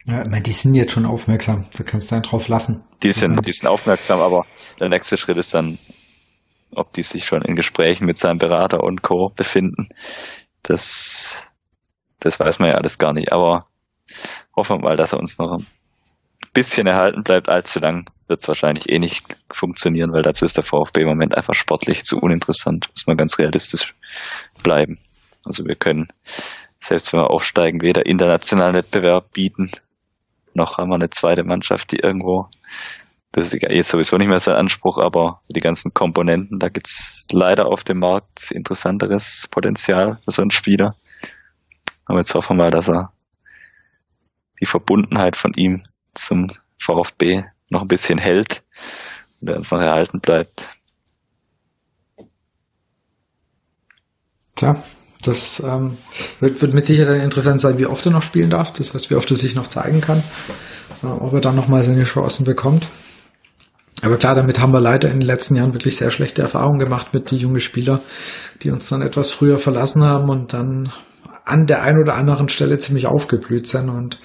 Ja, 0.07 0.23
ich 0.23 0.29
meine, 0.29 0.43
die 0.43 0.53
sind 0.53 0.75
jetzt 0.75 0.93
schon 0.93 1.05
aufmerksam, 1.05 1.67
da 1.77 1.85
kannst 1.85 2.11
du 2.11 2.15
dann 2.15 2.23
drauf 2.23 2.49
lassen. 2.49 2.85
Die 3.03 3.13
sind, 3.13 3.45
die 3.47 3.53
sind 3.53 3.69
aufmerksam, 3.69 4.21
aber 4.21 4.47
der 4.79 4.89
nächste 4.89 5.19
Schritt 5.19 5.37
ist 5.37 5.53
dann, 5.53 5.79
ob 6.75 6.93
die 6.93 7.03
sich 7.03 7.27
schon 7.27 7.43
in 7.43 7.57
Gesprächen 7.57 8.07
mit 8.07 8.19
seinem 8.19 8.39
Berater 8.39 8.83
und 8.83 9.03
Co. 9.03 9.31
befinden. 9.35 9.89
Das, 10.63 11.49
das 12.21 12.39
weiß 12.39 12.59
man 12.59 12.71
ja 12.71 12.75
alles 12.75 12.99
gar 12.99 13.13
nicht, 13.13 13.33
aber 13.33 13.67
hoffen 14.57 14.77
wir 14.79 14.89
mal, 14.91 14.97
dass 14.97 15.13
er 15.13 15.19
uns 15.19 15.39
noch 15.39 15.59
ein 15.59 15.67
bisschen 16.53 16.87
erhalten 16.87 17.23
bleibt. 17.23 17.49
Allzu 17.49 17.79
lang 17.81 18.09
wird 18.29 18.41
es 18.41 18.49
wahrscheinlich 18.49 18.89
eh 18.89 18.99
nicht 18.99 19.37
funktionieren, 19.51 20.13
weil 20.13 20.23
dazu 20.23 20.45
ist 20.45 20.57
der 20.57 20.65
VfB 20.65 21.03
im 21.03 21.09
Moment 21.09 21.37
einfach 21.37 21.55
sportlich 21.55 22.05
zu 22.05 22.19
uninteressant. 22.19 22.89
Muss 22.95 23.07
man 23.07 23.17
ganz 23.17 23.39
realistisch 23.39 23.95
bleiben. 24.63 24.99
Also 25.45 25.65
wir 25.65 25.77
können, 25.77 26.09
selbst 26.81 27.13
wenn 27.13 27.21
wir 27.21 27.31
aufsteigen, 27.31 27.83
weder 27.83 28.07
internationalen 28.07 28.75
Wettbewerb 28.75 29.33
bieten, 29.33 29.71
noch 30.55 30.79
haben 30.79 30.91
wir 30.91 30.97
eine 30.97 31.11
zweite 31.11 31.45
Mannschaft, 31.45 31.93
die 31.93 32.01
irgendwo, 32.01 32.49
das 33.33 33.53
ist 33.53 33.63
eh 33.63 33.83
sowieso 33.83 34.17
nicht 34.17 34.29
mehr 34.29 34.41
sein 34.41 34.57
Anspruch, 34.57 34.99
aber 34.99 35.41
die 35.49 35.61
ganzen 35.61 35.95
Komponenten, 35.95 36.59
da 36.59 36.69
gibt's 36.69 37.27
leider 37.31 37.67
auf 37.67 37.85
dem 37.85 38.01
Markt 38.01 38.51
interessanteres 38.51 39.47
Potenzial 39.51 40.19
für 40.25 40.33
so 40.33 40.43
einen 40.43 40.51
Spieler. 40.51 40.97
Aber 42.07 42.19
jetzt 42.19 42.35
hoffen 42.35 42.57
wir 42.57 42.71
dass 42.71 42.89
er 42.89 43.13
die 44.61 44.67
Verbundenheit 44.67 45.37
von 45.37 45.55
ihm 45.55 45.85
zum 46.15 46.49
VfB 46.79 47.45
noch 47.71 47.83
ein 47.83 47.89
bisschen 47.89 48.19
hält 48.19 48.65
und 49.41 49.49
er 49.49 49.57
uns 49.57 49.71
noch 49.71 49.81
erhalten 49.81 50.21
bleibt. 50.21 50.69
Tja, 54.57 54.83
das 55.23 55.61
ähm, 55.61 55.97
wird, 56.41 56.61
wird 56.61 56.75
mit 56.75 56.85
Sicherheit 56.85 57.23
interessant 57.23 57.61
sein, 57.61 57.79
wie 57.79 57.87
oft 57.87 58.05
er 58.05 58.13
noch 58.13 58.23
spielen 58.23 58.51
darf. 58.51 58.73
Das 58.73 58.93
heißt, 58.93 59.11
wie 59.11 59.15
oft 59.15 59.31
er 59.31 59.37
sich 59.37 59.55
noch 59.55 59.69
zeigen 59.69 60.01
kann, 60.01 60.23
äh, 61.03 61.07
ob 61.07 61.33
er 61.33 61.41
dann 61.41 61.55
nochmal 61.55 61.85
seine 61.85 62.03
Chancen 62.03 62.45
bekommt. 62.45 62.89
Aber 64.03 64.17
klar, 64.17 64.35
damit 64.35 64.61
haben 64.61 64.73
wir 64.73 64.81
leider 64.81 65.11
in 65.11 65.21
den 65.21 65.27
letzten 65.27 65.57
Jahren 65.57 65.75
wirklich 65.75 65.97
sehr 65.97 66.11
schlechte 66.11 66.43
Erfahrungen 66.43 66.79
gemacht 66.79 67.13
mit 67.13 67.31
die 67.31 67.37
jungen 67.37 67.59
Spieler, 67.59 68.01
die 68.63 68.71
uns 68.71 68.89
dann 68.89 69.03
etwas 69.03 69.31
früher 69.31 69.59
verlassen 69.59 70.03
haben 70.03 70.31
und 70.31 70.53
dann 70.53 70.91
an 71.45 71.67
der 71.67 71.83
einen 71.83 72.03
oder 72.03 72.15
anderen 72.15 72.49
Stelle 72.49 72.79
ziemlich 72.79 73.07
aufgeblüht 73.07 73.67
sind. 73.67 73.91
Und 73.91 74.19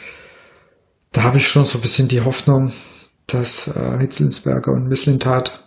da 1.11 1.23
habe 1.23 1.38
ich 1.38 1.47
schon 1.47 1.65
so 1.65 1.80
ein 1.80 1.82
bisschen 1.82 2.07
die 2.07 2.21
Hoffnung, 2.21 2.71
dass 3.28 3.67
äh, 3.76 3.99
Hitzelsberger 3.99 4.71
und 4.71 4.88
Misslintat 4.88 5.61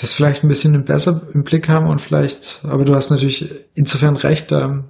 das 0.00 0.12
vielleicht 0.12 0.42
ein 0.42 0.48
bisschen 0.48 0.84
besser 0.84 1.22
im 1.34 1.42
Blick 1.42 1.68
haben 1.68 1.88
und 1.88 2.00
vielleicht, 2.00 2.60
aber 2.64 2.84
du 2.84 2.94
hast 2.94 3.10
natürlich 3.10 3.52
insofern 3.74 4.16
recht, 4.16 4.52
ähm, 4.52 4.84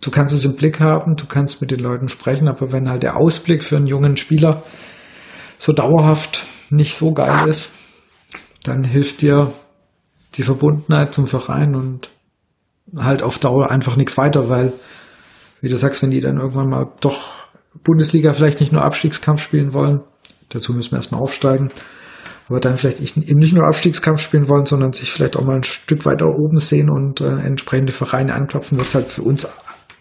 du 0.00 0.10
kannst 0.10 0.34
es 0.34 0.44
im 0.44 0.56
Blick 0.56 0.80
haben, 0.80 1.14
du 1.16 1.26
kannst 1.26 1.60
mit 1.60 1.70
den 1.70 1.78
Leuten 1.78 2.08
sprechen, 2.08 2.48
aber 2.48 2.72
wenn 2.72 2.90
halt 2.90 3.04
der 3.04 3.16
Ausblick 3.16 3.64
für 3.64 3.76
einen 3.76 3.86
jungen 3.86 4.16
Spieler 4.16 4.64
so 5.58 5.72
dauerhaft 5.72 6.44
nicht 6.70 6.96
so 6.96 7.12
geil 7.12 7.48
ist, 7.48 7.70
dann 8.64 8.84
hilft 8.84 9.22
dir 9.22 9.52
die 10.34 10.42
Verbundenheit 10.42 11.14
zum 11.14 11.26
Verein 11.26 11.74
und 11.74 12.10
halt 12.96 13.22
auf 13.22 13.38
Dauer 13.38 13.70
einfach 13.70 13.96
nichts 13.96 14.16
weiter, 14.16 14.48
weil, 14.48 14.72
wie 15.60 15.68
du 15.68 15.76
sagst, 15.76 16.02
wenn 16.02 16.10
die 16.10 16.20
dann 16.20 16.38
irgendwann 16.38 16.68
mal 16.68 16.92
doch 17.00 17.48
Bundesliga 17.84 18.32
vielleicht 18.32 18.60
nicht 18.60 18.72
nur 18.72 18.84
Abstiegskampf 18.84 19.42
spielen 19.42 19.74
wollen, 19.74 20.00
dazu 20.48 20.72
müssen 20.72 20.92
wir 20.92 20.96
erstmal 20.96 21.20
aufsteigen, 21.20 21.70
aber 22.48 22.60
dann 22.60 22.78
vielleicht 22.78 23.00
eben 23.00 23.38
nicht 23.38 23.54
nur 23.54 23.66
Abstiegskampf 23.66 24.20
spielen 24.20 24.48
wollen, 24.48 24.66
sondern 24.66 24.92
sich 24.92 25.12
vielleicht 25.12 25.36
auch 25.36 25.44
mal 25.44 25.56
ein 25.56 25.64
Stück 25.64 26.06
weiter 26.06 26.26
oben 26.26 26.58
sehen 26.58 26.90
und 26.90 27.20
äh, 27.20 27.40
entsprechende 27.40 27.92
Vereine 27.92 28.34
anklopfen, 28.34 28.78
wird 28.78 28.94
halt 28.94 29.08
für 29.08 29.22
uns, 29.22 29.46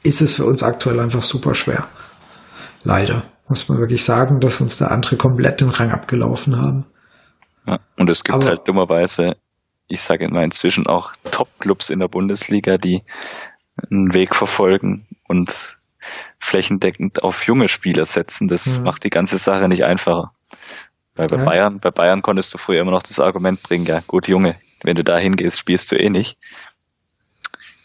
ist 0.04 0.22
es 0.22 0.36
für 0.36 0.46
uns 0.46 0.64
aktuell 0.64 1.00
einfach 1.00 1.24
super 1.24 1.54
schwer. 1.54 1.88
Leider, 2.84 3.26
muss 3.50 3.70
man 3.70 3.78
wirklich 3.78 4.04
sagen, 4.04 4.40
dass 4.40 4.62
uns 4.62 4.78
da 4.78 4.88
andere 4.88 5.18
komplett 5.18 5.62
den 5.62 5.70
Rang 5.70 5.92
abgelaufen 5.92 6.62
haben. 6.62 6.86
Ja, 7.66 7.80
und 7.98 8.10
es 8.10 8.24
gibt 8.24 8.36
Aber, 8.36 8.48
halt 8.48 8.68
dummerweise, 8.68 9.36
ich 9.88 10.02
sage 10.02 10.26
immer 10.26 10.44
inzwischen 10.44 10.88
auch 10.88 11.14
Top-Clubs 11.32 11.90
in 11.90 12.00
der 12.00 12.08
Bundesliga, 12.08 12.78
die 12.78 13.04
einen 13.90 14.14
Weg 14.14 14.36
verfolgen 14.36 15.06
und 15.28 15.78
flächendeckend 16.40 17.24
auf 17.24 17.46
junge 17.46 17.68
Spieler 17.68 18.06
setzen. 18.06 18.48
Das 18.48 18.78
mhm. 18.78 18.86
macht 18.86 19.04
die 19.04 19.10
ganze 19.10 19.38
Sache 19.38 19.68
nicht 19.68 19.84
einfacher. 19.84 20.32
Weil 21.16 21.28
bei 21.28 21.38
ja. 21.38 21.44
Bayern, 21.46 21.80
bei 21.80 21.92
Bayern 21.92 22.22
konntest 22.22 22.54
du 22.54 22.58
früher 22.58 22.82
immer 22.82 22.92
noch 22.92 23.04
das 23.04 23.20
Argument 23.20 23.62
bringen, 23.64 23.86
ja, 23.86 24.02
gut, 24.06 24.28
Junge, 24.28 24.56
wenn 24.84 24.96
du 24.96 25.04
da 25.04 25.18
hingehst, 25.18 25.58
spielst 25.58 25.92
du 25.92 25.96
eh 25.96 26.10
nicht. 26.10 26.38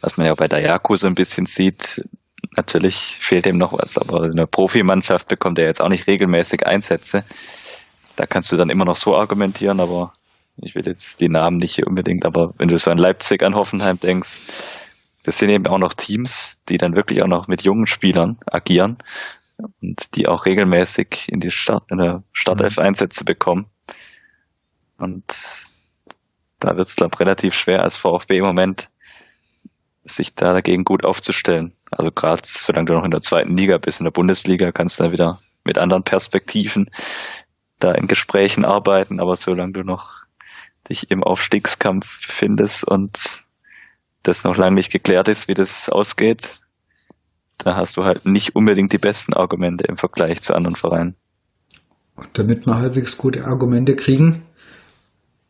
Was 0.00 0.16
man 0.16 0.26
ja 0.26 0.34
bei 0.34 0.48
Dayaku 0.48 0.96
so 0.96 1.06
ein 1.06 1.14
bisschen 1.14 1.46
sieht, 1.46 2.04
natürlich 2.56 3.18
fehlt 3.20 3.46
ihm 3.46 3.58
noch 3.58 3.72
was, 3.72 3.98
aber 3.98 4.24
in 4.24 4.36
der 4.36 4.46
Profimannschaft 4.46 5.28
bekommt 5.28 5.58
er 5.58 5.66
jetzt 5.66 5.80
auch 5.80 5.88
nicht 5.88 6.06
regelmäßig 6.06 6.66
Einsätze. 6.66 7.24
Da 8.16 8.26
kannst 8.26 8.52
du 8.52 8.56
dann 8.56 8.70
immer 8.70 8.84
noch 8.84 8.96
so 8.96 9.16
argumentieren, 9.16 9.80
aber 9.80 10.12
ich 10.56 10.74
will 10.74 10.86
jetzt 10.86 11.20
die 11.20 11.28
Namen 11.28 11.56
nicht 11.56 11.74
hier 11.74 11.86
unbedingt, 11.86 12.26
aber 12.26 12.52
wenn 12.58 12.68
du 12.68 12.76
so 12.76 12.90
an 12.90 12.98
Leipzig, 12.98 13.42
an 13.42 13.54
Hoffenheim 13.54 13.98
denkst, 13.98 14.40
das 15.24 15.38
sind 15.38 15.50
eben 15.50 15.66
auch 15.66 15.78
noch 15.78 15.94
Teams, 15.94 16.58
die 16.68 16.78
dann 16.78 16.94
wirklich 16.94 17.22
auch 17.22 17.28
noch 17.28 17.48
mit 17.48 17.62
jungen 17.62 17.86
Spielern 17.86 18.38
agieren 18.46 18.98
und 19.80 20.16
die 20.16 20.26
auch 20.26 20.46
regelmäßig 20.46 21.28
in 21.28 21.40
die 21.40 21.50
Start, 21.50 21.84
in 21.90 21.98
der 21.98 22.22
Startelf 22.32 22.76
mhm. 22.76 22.84
Einsätze 22.84 23.24
bekommen. 23.24 23.66
Und 24.98 25.24
da 26.58 26.76
wird 26.76 26.88
es, 26.88 26.96
glaube 26.96 27.12
ich, 27.14 27.20
relativ 27.20 27.54
schwer 27.54 27.82
als 27.82 27.96
VfB 27.96 28.38
im 28.38 28.44
Moment, 28.44 28.88
sich 30.04 30.34
da 30.34 30.52
dagegen 30.52 30.84
gut 30.84 31.06
aufzustellen. 31.06 31.72
Also 31.92 32.10
gerade 32.10 32.42
solange 32.44 32.86
du 32.86 32.94
noch 32.94 33.04
in 33.04 33.10
der 33.10 33.20
zweiten 33.20 33.56
Liga 33.56 33.78
bist, 33.78 34.00
in 34.00 34.04
der 34.04 34.10
Bundesliga, 34.10 34.72
kannst 34.72 34.98
du 34.98 35.04
da 35.04 35.12
wieder 35.12 35.40
mit 35.64 35.78
anderen 35.78 36.02
Perspektiven 36.02 36.90
da 37.78 37.92
in 37.92 38.06
Gesprächen 38.06 38.64
arbeiten, 38.64 39.20
aber 39.20 39.36
solange 39.36 39.72
du 39.72 39.82
noch 39.82 40.22
dich 40.88 41.10
im 41.10 41.22
Aufstiegskampf 41.22 42.06
findest 42.06 42.84
und 42.84 43.44
das 44.22 44.44
noch 44.44 44.56
lange 44.56 44.76
nicht 44.76 44.92
geklärt 44.92 45.28
ist, 45.28 45.48
wie 45.48 45.54
das 45.54 45.88
ausgeht, 45.88 46.60
da 47.58 47.76
hast 47.76 47.96
du 47.96 48.04
halt 48.04 48.24
nicht 48.26 48.56
unbedingt 48.56 48.92
die 48.92 48.98
besten 48.98 49.34
Argumente 49.34 49.84
im 49.84 49.96
Vergleich 49.96 50.42
zu 50.42 50.54
anderen 50.54 50.76
Vereinen. 50.76 51.16
Und 52.14 52.38
damit 52.38 52.66
wir 52.66 52.76
halbwegs 52.76 53.16
gute 53.16 53.44
Argumente 53.44 53.96
kriegen, 53.96 54.42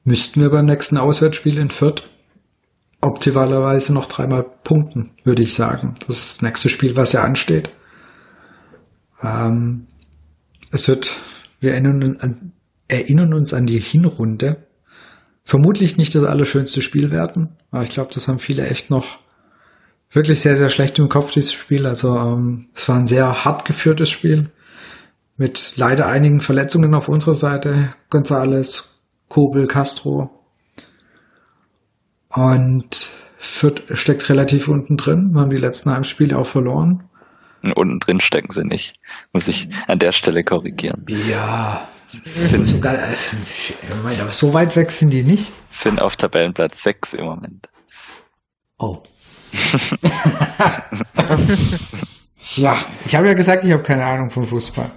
müssten 0.05 0.41
wir 0.41 0.51
beim 0.51 0.67
nächsten 0.67 0.97
Auswärtsspiel 0.97 1.59
in 1.59 1.69
Fürth 1.69 2.03
optimalerweise 3.03 3.93
noch 3.93 4.07
dreimal 4.07 4.45
punkten, 4.65 5.11
würde 5.25 5.43
ich 5.43 5.55
sagen. 5.55 5.97
Das 6.07 6.17
ist 6.17 6.37
das 6.37 6.43
nächste 6.43 6.71
Spiel, 6.71 6.97
was 6.97 7.13
ja 7.13 7.23
ansteht. 7.23 7.71
Ähm, 9.23 9.89
es 10.71 10.89
wird, 10.89 11.13
wir 11.61 11.73
erinnern, 11.73 12.17
an, 12.21 12.53
erinnern 12.89 13.35
uns 13.35 13.53
an 13.53 13.67
die 13.67 13.81
Hinrunde. 13.81 14.67
Vermutlich 15.45 15.97
nicht 15.97 16.15
das 16.15 16.25
allerschönste 16.25 16.81
Spiel 16.81 17.11
werden, 17.11 17.57
aber 17.73 17.83
ich 17.83 17.91
glaube, 17.91 18.11
das 18.15 18.29
haben 18.29 18.39
viele 18.39 18.67
echt 18.67 18.91
noch 18.91 19.19
wirklich 20.13 20.41
sehr, 20.41 20.57
sehr 20.57 20.71
schlecht 20.71 20.99
im 20.99 21.09
Kopf, 21.09 21.33
dieses 21.33 21.53
Spiel. 21.53 21.87
Also 21.87 22.17
ähm, 22.17 22.69
es 22.75 22.89
war 22.89 22.97
ein 22.97 23.09
sehr 23.09 23.45
hart 23.45 23.65
geführtes 23.65 24.11
Spiel 24.11 24.51
mit 25.37 25.73
leider 25.77 26.07
einigen 26.07 26.41
Verletzungen 26.41 26.95
auf 26.95 27.09
unserer 27.09 27.35
Seite. 27.35 27.95
Gonzales, 28.11 29.01
Kobel, 29.29 29.67
Castro. 29.67 30.31
Und 32.35 33.11
Fürth 33.37 33.83
steckt 33.93 34.29
relativ 34.29 34.69
unten 34.69 34.97
drin. 34.97 35.31
Wir 35.33 35.43
haben 35.43 35.51
die 35.51 35.57
letzten 35.57 35.91
Heimspiele 35.91 36.39
auch 36.39 36.47
verloren. 36.47 37.09
Unten 37.77 38.01
drin 38.01 38.21
stecken 38.21 38.51
sie 38.51 38.65
nicht. 38.65 38.97
Muss 39.33 39.49
ich 39.49 39.69
an 39.87 39.99
der 39.99 40.13
Stelle 40.13 40.43
korrigieren. 40.43 41.05
Ja. 41.09 41.89
Sind 42.25 42.67
sogar, 42.67 42.95
äh, 42.95 43.15
aber 44.21 44.33
so 44.33 44.53
weit 44.53 44.77
weg 44.77 44.91
sind 44.91 45.11
die 45.11 45.23
nicht. 45.23 45.51
Sind 45.71 46.01
auf 46.01 46.17
Tabellenplatz 46.17 46.83
6 46.83 47.15
im 47.15 47.25
Moment. 47.25 47.69
Oh. 48.79 49.03
ja, 52.57 52.77
ich 53.07 53.15
habe 53.15 53.29
ja 53.29 53.35
gesagt, 53.35 53.65
ich 53.65 53.73
habe 53.73 53.83
keine 53.83 54.05
Ahnung 54.05 54.29
von 54.29 54.45
Fußball. 54.45 54.91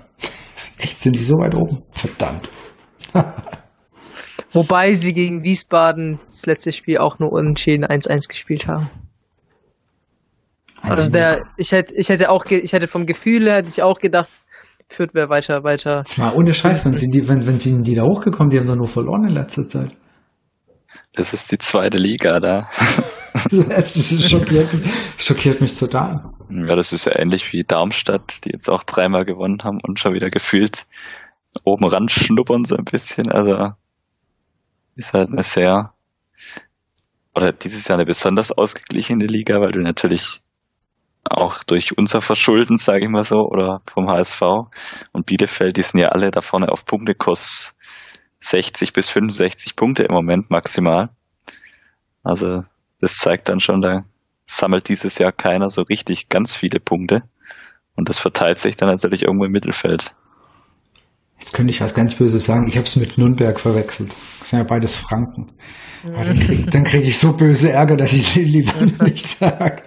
Echt, 0.79 0.99
sind 0.99 1.15
die 1.15 1.23
so 1.23 1.37
weit 1.37 1.55
oben? 1.55 1.83
Verdammt. 1.91 2.49
Wobei 4.55 4.93
sie 4.93 5.13
gegen 5.13 5.43
Wiesbaden 5.43 6.17
das 6.23 6.45
letzte 6.45 6.71
Spiel 6.71 6.99
auch 6.99 7.19
nur 7.19 7.29
unentschieden 7.33 7.85
1-1 7.85 8.29
gespielt 8.29 8.69
haben. 8.69 8.89
Also 10.81 11.11
der, 11.11 11.43
ich 11.57 11.73
hätte, 11.73 11.93
ich 11.93 12.07
hätte 12.07 12.29
auch, 12.29 12.45
ich 12.45 12.71
hätte 12.71 12.87
vom 12.87 13.05
Gefühl 13.05 13.51
hätte 13.51 13.67
ich 13.67 13.83
auch 13.83 13.99
gedacht, 13.99 14.29
Fürth 14.87 15.13
wäre 15.13 15.27
weiter, 15.27 15.65
weiter. 15.65 16.03
Das 16.03 16.17
war 16.19 16.37
ohne 16.37 16.53
Scheiß, 16.53 16.85
wenn 16.85 16.95
sind 16.95 17.13
die, 17.13 17.27
wenn, 17.27 17.45
wenn 17.45 17.59
sind 17.59 17.83
die 17.83 17.95
da 17.95 18.03
hochgekommen, 18.03 18.49
die 18.49 18.57
haben 18.57 18.67
doch 18.67 18.77
nur 18.77 18.87
verloren 18.87 19.27
in 19.27 19.33
letzter 19.33 19.67
Zeit. 19.67 19.91
Das 21.11 21.33
ist 21.33 21.51
die 21.51 21.57
zweite 21.57 21.97
Liga 21.97 22.39
da. 22.39 22.69
es 23.51 24.29
schockiert, 24.29 24.69
schockiert 25.17 25.59
mich 25.59 25.73
total. 25.73 26.31
Ja, 26.49 26.77
das 26.77 26.93
ist 26.93 27.05
ja 27.05 27.19
ähnlich 27.19 27.51
wie 27.51 27.65
Darmstadt, 27.65 28.45
die 28.45 28.51
jetzt 28.53 28.69
auch 28.69 28.83
dreimal 28.83 29.25
gewonnen 29.25 29.57
haben 29.65 29.79
und 29.85 29.99
schon 29.99 30.13
wieder 30.13 30.29
gefühlt 30.29 30.85
oben 31.65 31.85
ran 31.85 32.07
schnuppern 32.07 32.63
so 32.63 32.77
ein 32.77 32.85
bisschen. 32.85 33.29
Also 33.29 33.73
ist 34.95 35.13
halt 35.13 35.29
eine 35.29 35.43
sehr, 35.43 35.93
oder 37.33 37.51
dieses 37.51 37.87
Jahr 37.87 37.97
eine 37.97 38.05
besonders 38.05 38.51
ausgeglichene 38.51 39.25
Liga, 39.25 39.61
weil 39.61 39.71
du 39.71 39.81
natürlich 39.81 40.41
auch 41.29 41.63
durch 41.63 41.97
unser 41.97 42.21
Verschulden, 42.21 42.77
sage 42.77 43.05
ich 43.05 43.09
mal 43.09 43.23
so, 43.23 43.49
oder 43.49 43.81
vom 43.87 44.09
HSV 44.09 44.41
und 45.11 45.25
Bielefeld, 45.25 45.75
die 45.77 45.81
sind 45.81 45.99
ja 45.99 46.09
alle 46.09 46.31
da 46.31 46.41
vorne 46.41 46.69
auf 46.69 46.85
Punktekurs 46.85 47.75
60 48.39 48.93
bis 48.93 49.09
65 49.09 49.75
Punkte 49.75 50.03
im 50.03 50.13
Moment 50.13 50.49
maximal. 50.51 51.09
Also 52.23 52.63
das 52.99 53.17
zeigt 53.17 53.49
dann 53.49 53.59
schon, 53.59 53.81
da 53.81 54.05
sammelt 54.47 54.87
dieses 54.89 55.17
Jahr 55.17 55.31
keiner 55.31 55.69
so 55.69 55.81
richtig 55.81 56.29
ganz 56.29 56.55
viele 56.55 56.79
Punkte. 56.79 57.23
Und 57.95 58.09
das 58.09 58.19
verteilt 58.19 58.59
sich 58.59 58.75
dann 58.75 58.89
natürlich 58.89 59.23
irgendwo 59.23 59.45
im 59.45 59.51
Mittelfeld. 59.51 60.15
Jetzt 61.39 61.53
könnte 61.53 61.71
ich 61.71 61.81
was 61.81 61.93
ganz 61.93 62.15
Böses 62.15 62.45
sagen. 62.45 62.67
Ich 62.67 62.77
habe 62.77 62.85
es 62.85 62.95
mit 62.95 63.17
Nürnberg 63.17 63.59
verwechselt. 63.59 64.15
Das 64.39 64.49
sind 64.49 64.59
ja 64.59 64.65
beides 64.65 64.95
Franken. 64.95 65.47
Aber 66.03 66.23
dann 66.23 66.37
kriege 66.39 66.83
krieg 66.83 67.05
ich 67.05 67.17
so 67.17 67.33
böse 67.33 67.71
Ärger, 67.71 67.97
dass 67.97 68.13
ich 68.13 68.27
es 68.27 68.35
lieber 68.35 68.73
nicht 69.03 69.27
sage. 69.27 69.83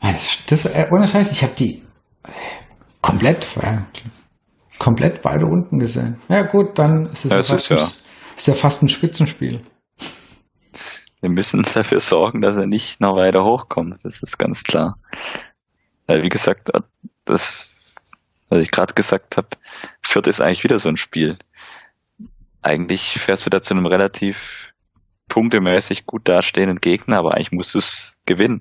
Das, 0.00 0.44
das, 0.46 0.66
äh, 0.66 0.86
ohne 0.92 1.06
Scheiß, 1.06 1.32
ich 1.32 1.42
habe 1.42 1.54
die 1.58 1.82
äh, 2.24 2.30
komplett, 3.00 3.56
äh, 3.60 3.78
komplett 4.78 5.22
beide 5.22 5.46
unten 5.46 5.78
gesehen. 5.78 6.20
Ja 6.28 6.42
gut, 6.42 6.78
dann 6.78 7.06
ist 7.06 7.24
es 7.24 7.30
ja, 7.30 7.38
ja, 7.38 7.42
fast, 7.42 7.70
ist, 7.70 7.80
ja. 7.80 7.86
ist 8.36 8.48
ja 8.48 8.54
fast 8.54 8.82
ein 8.82 8.88
Spitzenspiel. 8.88 9.62
Wir 11.20 11.30
müssen 11.30 11.62
dafür 11.74 12.00
sorgen, 12.00 12.42
dass 12.42 12.56
er 12.56 12.66
nicht 12.66 13.00
noch 13.00 13.16
weiter 13.16 13.44
hochkommt. 13.44 13.98
Das 14.04 14.22
ist 14.22 14.38
ganz 14.38 14.62
klar. 14.62 14.94
Weil, 16.06 16.22
wie 16.22 16.28
gesagt, 16.28 16.70
das, 17.24 17.50
was 18.54 18.62
ich 18.62 18.70
gerade 18.70 18.94
gesagt 18.94 19.36
habe, 19.36 19.48
Fürth 20.00 20.28
ist 20.28 20.40
eigentlich 20.40 20.64
wieder 20.64 20.78
so 20.78 20.88
ein 20.88 20.96
Spiel. 20.96 21.36
Eigentlich 22.62 23.18
fährst 23.18 23.44
du 23.44 23.50
da 23.50 23.60
zu 23.60 23.74
einem 23.74 23.86
relativ 23.86 24.72
punktemäßig 25.28 26.06
gut 26.06 26.28
dastehenden 26.28 26.80
Gegner, 26.80 27.18
aber 27.18 27.34
eigentlich 27.34 27.52
musst 27.52 27.74
du 27.74 27.78
es 27.78 28.16
gewinnen, 28.26 28.60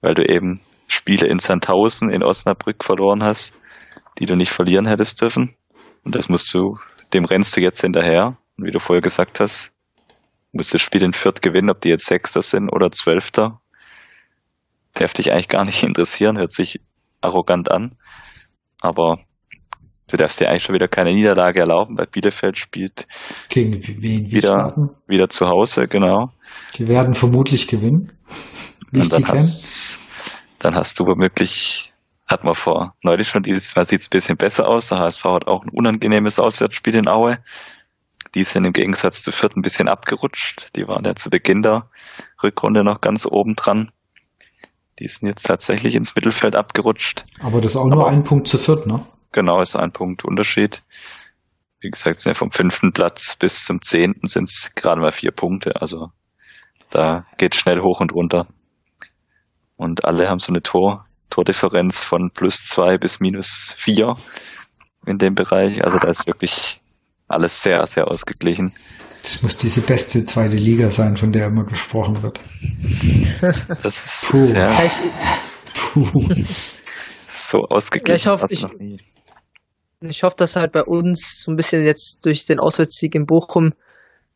weil 0.00 0.14
du 0.14 0.22
eben 0.28 0.60
Spiele 0.88 1.28
in 1.28 1.38
Sandhausen, 1.38 2.10
in 2.10 2.24
Osnabrück 2.24 2.82
verloren 2.82 3.22
hast, 3.22 3.58
die 4.18 4.26
du 4.26 4.34
nicht 4.34 4.50
verlieren 4.50 4.86
hättest 4.86 5.20
dürfen. 5.22 5.54
Und 6.04 6.14
das 6.14 6.28
musst 6.28 6.52
du, 6.52 6.78
dem 7.12 7.24
rennst 7.24 7.56
du 7.56 7.60
jetzt 7.60 7.80
hinterher. 7.80 8.38
Und 8.56 8.66
wie 8.66 8.72
du 8.72 8.80
vorher 8.80 9.02
gesagt 9.02 9.38
hast, 9.38 9.72
musst 10.52 10.74
das 10.74 10.82
Spiel 10.82 11.04
in 11.04 11.12
Fürth 11.12 11.42
gewinnen, 11.42 11.70
ob 11.70 11.80
die 11.80 11.90
jetzt 11.90 12.06
Sechster 12.06 12.42
sind 12.42 12.70
oder 12.70 12.90
Zwölfter. 12.90 13.60
Darf 14.94 15.12
dich 15.12 15.30
eigentlich 15.32 15.48
gar 15.48 15.64
nicht 15.64 15.82
interessieren, 15.84 16.38
hört 16.38 16.52
sich 16.52 16.80
arrogant 17.20 17.70
an. 17.70 17.96
Aber 18.80 19.18
du 20.08 20.16
darfst 20.16 20.40
dir 20.40 20.48
eigentlich 20.48 20.64
schon 20.64 20.74
wieder 20.74 20.88
keine 20.88 21.12
Niederlage 21.12 21.60
erlauben, 21.60 21.96
weil 21.98 22.06
Bielefeld 22.06 22.58
spielt 22.58 23.06
gegen 23.48 23.80
wen 24.02 24.30
wieder, 24.30 24.74
wieder 25.06 25.28
zu 25.28 25.46
Hause, 25.46 25.86
genau. 25.86 26.30
Die 26.76 26.88
werden 26.88 27.14
vermutlich 27.14 27.68
gewinnen. 27.68 28.12
Wie 28.90 29.00
ich 29.00 29.08
die 29.10 29.24
hast, 29.24 30.00
dann 30.58 30.74
hast 30.74 30.98
du 30.98 31.06
womöglich, 31.06 31.92
hat 32.26 32.44
man 32.44 32.54
vor 32.54 32.94
neulich 33.02 33.28
schon 33.28 33.42
dieses 33.42 33.76
Mal 33.76 33.84
sieht 33.84 34.00
es 34.00 34.06
ein 34.06 34.10
bisschen 34.10 34.36
besser 34.36 34.68
aus. 34.68 34.88
Der 34.88 34.98
HSV 34.98 35.24
hat 35.24 35.46
auch 35.46 35.62
ein 35.62 35.70
unangenehmes 35.70 36.38
Auswärtsspiel 36.38 36.96
in 36.96 37.08
Aue. 37.08 37.38
Die 38.34 38.44
sind 38.44 38.64
im 38.64 38.72
Gegensatz 38.72 39.22
zu 39.22 39.32
Fürth 39.32 39.56
ein 39.56 39.62
bisschen 39.62 39.88
abgerutscht. 39.88 40.76
Die 40.76 40.86
waren 40.86 41.04
ja 41.04 41.14
zu 41.14 41.30
Beginn 41.30 41.62
der 41.62 41.88
Rückrunde 42.42 42.84
noch 42.84 43.00
ganz 43.00 43.26
oben 43.26 43.54
dran. 43.54 43.90
Die 44.98 45.08
sind 45.08 45.28
jetzt 45.28 45.44
tatsächlich 45.44 45.94
ins 45.94 46.14
Mittelfeld 46.14 46.56
abgerutscht. 46.56 47.24
Aber 47.40 47.60
das 47.60 47.72
ist 47.72 47.76
auch 47.76 47.86
Aber, 47.86 47.94
nur 47.94 48.08
ein 48.08 48.24
Punkt 48.24 48.48
zu 48.48 48.58
Fürth, 48.58 48.86
ne? 48.86 49.06
Genau, 49.32 49.60
ist 49.60 49.76
ein 49.76 49.92
Punkt 49.92 50.24
Unterschied. 50.24 50.82
Wie 51.80 51.90
gesagt, 51.90 52.20
sind 52.20 52.30
ja 52.30 52.38
vom 52.38 52.50
fünften 52.50 52.92
Platz 52.92 53.36
bis 53.36 53.64
zum 53.64 53.82
zehnten 53.82 54.26
sind 54.26 54.48
es 54.48 54.72
gerade 54.74 55.00
mal 55.00 55.12
vier 55.12 55.30
Punkte. 55.30 55.80
Also 55.80 56.08
da 56.90 57.26
geht 57.36 57.54
schnell 57.54 57.80
hoch 57.80 58.00
und 58.00 58.12
runter. 58.12 58.46
Und 59.76 60.04
alle 60.04 60.28
haben 60.28 60.40
so 60.40 60.48
eine 60.52 60.62
Tor, 60.62 61.04
Tordifferenz 61.30 62.02
von 62.02 62.30
plus 62.34 62.64
zwei 62.64 62.98
bis 62.98 63.20
minus 63.20 63.74
vier 63.76 64.14
in 65.06 65.18
dem 65.18 65.34
Bereich. 65.34 65.84
Also 65.84 65.98
da 65.98 66.08
ist 66.08 66.26
wirklich 66.26 66.80
alles 67.28 67.62
sehr, 67.62 67.86
sehr 67.86 68.08
ausgeglichen. 68.08 68.74
Das 69.22 69.42
muss 69.42 69.56
diese 69.56 69.82
beste 69.82 70.24
zweite 70.24 70.56
Liga 70.56 70.90
sein, 70.90 71.16
von 71.16 71.32
der 71.32 71.46
immer 71.46 71.64
gesprochen 71.64 72.22
wird. 72.22 72.40
Das 73.82 74.04
ist 74.04 74.30
Puh. 74.30 74.42
sehr 74.42 74.90
Puh. 75.74 76.06
so 77.28 77.58
ausgeglichen. 77.68 78.08
Ja, 78.08 78.16
ich 78.16 78.26
hoffe, 78.26 78.46
ich, 78.50 78.64
ich 80.00 80.22
hoffe, 80.22 80.36
dass 80.36 80.56
halt 80.56 80.72
bei 80.72 80.84
uns 80.84 81.42
so 81.42 81.50
ein 81.50 81.56
bisschen 81.56 81.84
jetzt 81.84 82.24
durch 82.24 82.46
den 82.46 82.60
Auswärtssieg 82.60 83.14
in 83.14 83.26
Bochum 83.26 83.74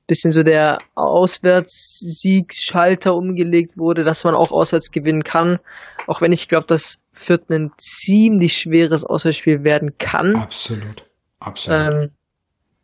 bisschen 0.07 0.33
so 0.33 0.43
der 0.43 0.79
Auswärtssiegschalter 0.95 3.15
umgelegt 3.15 3.77
wurde, 3.79 4.05
dass 4.05 4.25
man 4.25 4.35
auch 4.35 4.53
auswärts 4.53 4.91
gewinnen 4.91 5.25
kann. 5.25 5.59
Auch 6.07 6.21
wenn 6.21 6.33
ich 6.33 6.49
glaube, 6.49 6.67
dass 6.67 7.01
Fürth 7.13 7.49
ein 7.51 7.73
ziemlich 7.79 8.59
schweres 8.59 9.05
Auswärtsspiel 9.05 9.65
werden 9.65 9.97
kann. 9.99 10.37
Absolut. 10.37 11.09
Absolut. 11.41 11.81
Ähm, 11.81 12.11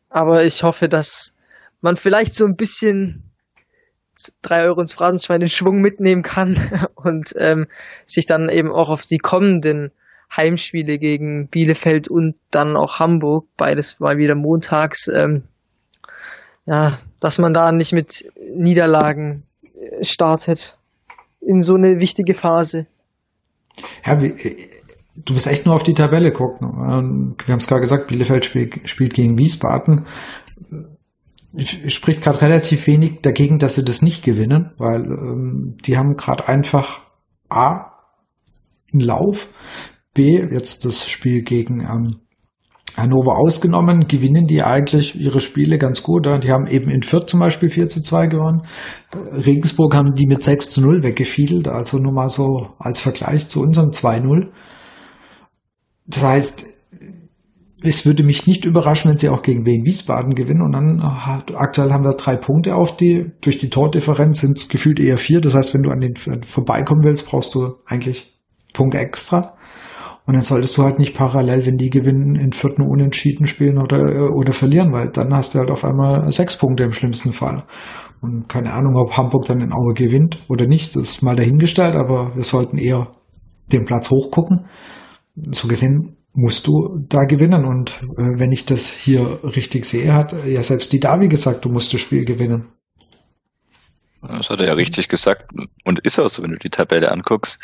aber 0.09 0.45
ich 0.45 0.63
hoffe, 0.63 0.89
dass 0.89 1.35
man 1.81 1.97
vielleicht 1.97 2.35
so 2.35 2.47
ein 2.47 2.57
bisschen 2.57 3.25
drei 4.43 4.65
Euro 4.65 4.81
ins 4.81 4.95
Phrasenschwein 4.95 5.41
den 5.41 5.51
Schwung 5.51 5.83
mitnehmen 5.83 6.23
kann 6.23 6.89
und 6.95 7.35
ähm, 7.37 7.67
sich 8.07 8.25
dann 8.27 8.49
eben 8.49 8.73
auch 8.73 8.91
auf 8.91 9.05
die 9.05 9.19
kommenden 9.19 9.91
Heimspiele 10.35 10.99
gegen 10.99 11.49
Bielefeld 11.49 12.09
und 12.09 12.35
dann 12.51 12.77
auch 12.77 12.99
Hamburg, 12.99 13.47
beides 13.57 14.01
mal 14.01 14.19
wieder 14.19 14.35
montags, 14.35 15.09
ähm, 15.09 15.45
ja, 16.67 16.99
dass 17.21 17.39
man 17.39 17.55
da 17.55 17.73
nicht 17.73 17.93
mit 17.93 18.31
Niederlagen 18.55 19.45
äh, 19.63 20.05
startet 20.05 20.79
in 21.41 21.63
so 21.63 21.75
eine 21.75 21.99
wichtige 21.99 22.35
Phase. 22.35 22.87
Ja, 24.05 24.21
wie, 24.21 24.27
äh, 24.27 24.69
du 25.17 25.35
musst 25.35 25.47
echt 25.47 25.67
nur 25.67 25.75
auf 25.75 25.83
die 25.83 25.95
Tabelle 25.95 26.33
gucken. 26.33 26.69
Ähm, 26.69 27.37
wir 27.45 27.53
haben 27.53 27.59
es 27.59 27.67
gerade 27.67 27.81
gesagt, 27.81 28.09
Bielefeld 28.09 28.45
spielt, 28.45 28.89
spielt 28.89 29.15
gegen 29.15 29.39
Wiesbaden. 29.39 30.07
Spricht 31.57 32.23
gerade 32.23 32.43
relativ 32.43 32.87
wenig 32.87 33.23
dagegen, 33.23 33.59
dass 33.59 33.75
sie 33.75 33.85
das 33.85 34.03
nicht 34.03 34.23
gewinnen, 34.23 34.73
weil 34.77 35.05
ähm, 35.05 35.77
die 35.85 35.97
haben 35.97 36.17
gerade 36.17 36.47
einfach 36.47 37.01
A 37.49 37.93
einen 38.93 39.01
Lauf, 39.01 39.49
B 40.19 40.43
jetzt 40.51 40.85
das 40.85 41.09
Spiel 41.09 41.43
gegen 41.43 41.81
ähm, 41.81 42.17
Hannover 42.97 43.39
ausgenommen, 43.39 44.09
gewinnen 44.09 44.47
die 44.47 44.63
eigentlich 44.63 45.19
ihre 45.19 45.41
Spiele 45.41 45.79
ganz 45.79 46.03
gut. 46.03 46.27
Die 46.27 46.51
haben 46.51 46.67
eben 46.67 46.91
in 46.91 47.03
Fürth 47.03 47.31
zum 47.31 47.39
Beispiel 47.39 47.71
4 47.71 47.89
zu 47.89 48.03
2 48.03 48.27
gewonnen. 48.27 48.63
Regensburg 49.15 49.95
haben 49.95 50.15
die 50.15 50.27
mit 50.27 50.43
6 50.43 50.71
zu 50.71 50.81
0 50.81 51.05
weggefiedelt, 51.05 51.69
also 51.69 51.99
nur 51.99 52.13
mal 52.13 52.29
so 52.29 52.71
als 52.81 52.99
Vergleich 52.99 53.49
zu 53.49 53.61
unserem 53.61 53.91
2-0. 53.91 54.49
Das 56.07 56.25
heißt, 56.25 56.67
es 57.81 58.05
würde 58.05 58.25
mich 58.25 58.49
nicht 58.49 58.65
überraschen, 58.65 59.13
wenn 59.13 59.19
sie 59.19 59.29
auch 59.29 59.43
gegen 59.43 59.65
Wien 59.65 59.85
Wiesbaden 59.85 60.35
gewinnen. 60.35 60.63
Und 60.63 60.73
dann 60.73 61.01
aktuell 61.01 61.93
haben 61.93 62.03
wir 62.03 62.17
drei 62.17 62.35
Punkte 62.35 62.75
auf 62.75 62.97
die. 62.97 63.31
Durch 63.41 63.59
die 63.59 63.71
Tordifferenz 63.71 64.41
sind 64.41 64.59
es 64.59 64.69
gefühlt 64.69 64.99
eher 64.99 65.19
vier. 65.19 65.41
Das 65.41 65.55
heißt, 65.55 65.75
wenn 65.75 65.83
du 65.83 65.91
an 65.91 66.01
den 66.01 66.17
vorbeikommen 66.43 67.05
willst, 67.05 67.29
brauchst 67.29 67.55
du 67.55 67.75
eigentlich 67.87 68.37
Punkte 68.73 68.99
extra. 68.99 69.58
Und 70.29 70.35
dann 70.35 70.43
solltest 70.43 70.77
du 70.77 70.83
halt 70.83 70.99
nicht 70.99 71.17
parallel, 71.17 71.65
wenn 71.65 71.79
die 71.79 71.89
gewinnen, 71.89 72.35
in 72.35 72.53
vierten 72.53 72.83
Unentschieden 72.83 73.47
spielen 73.47 73.79
oder, 73.79 74.31
oder 74.37 74.53
verlieren, 74.53 74.93
weil 74.93 75.09
dann 75.09 75.33
hast 75.33 75.55
du 75.55 75.59
halt 75.59 75.71
auf 75.71 75.87
einmal 75.87 76.31
sechs 76.31 76.59
Punkte 76.59 76.83
im 76.83 76.93
schlimmsten 76.93 77.33
Fall. 77.33 77.65
Und 78.21 78.47
keine 78.47 78.75
Ahnung, 78.75 78.95
ob 78.97 79.17
Hamburg 79.17 79.47
dann 79.47 79.63
in 79.63 79.73
Aue 79.73 79.95
gewinnt 79.95 80.45
oder 80.51 80.67
nicht, 80.67 80.97
das 80.97 81.09
ist 81.09 81.23
mal 81.23 81.35
dahingestellt, 81.35 81.95
aber 81.95 82.37
wir 82.37 82.45
sollten 82.45 82.77
eher 82.77 83.11
den 83.73 83.87
Platz 83.87 84.11
hochgucken. 84.11 84.67
So 85.35 85.67
gesehen 85.67 86.19
musst 86.35 86.67
du 86.67 86.99
da 87.09 87.25
gewinnen. 87.25 87.65
Und 87.65 88.03
äh, 88.19 88.39
wenn 88.39 88.53
ich 88.53 88.67
das 88.67 88.87
hier 88.87 89.41
richtig 89.43 89.87
sehe, 89.87 90.13
hat 90.13 90.35
ja 90.45 90.63
selbst 90.63 90.93
die 90.93 91.01
Davi 91.01 91.29
gesagt, 91.29 91.65
du 91.65 91.71
musst 91.71 91.95
das 91.95 92.03
Spiel 92.03 92.27
gewinnen. 92.27 92.67
Das 94.21 94.51
hat 94.51 94.59
er 94.59 94.67
ja 94.67 94.73
richtig 94.75 95.09
gesagt 95.09 95.51
und 95.85 96.01
ist 96.01 96.19
auch 96.19 96.29
so, 96.29 96.43
wenn 96.43 96.51
du 96.51 96.59
die 96.59 96.71
Tabelle 96.71 97.11
anguckst 97.11 97.63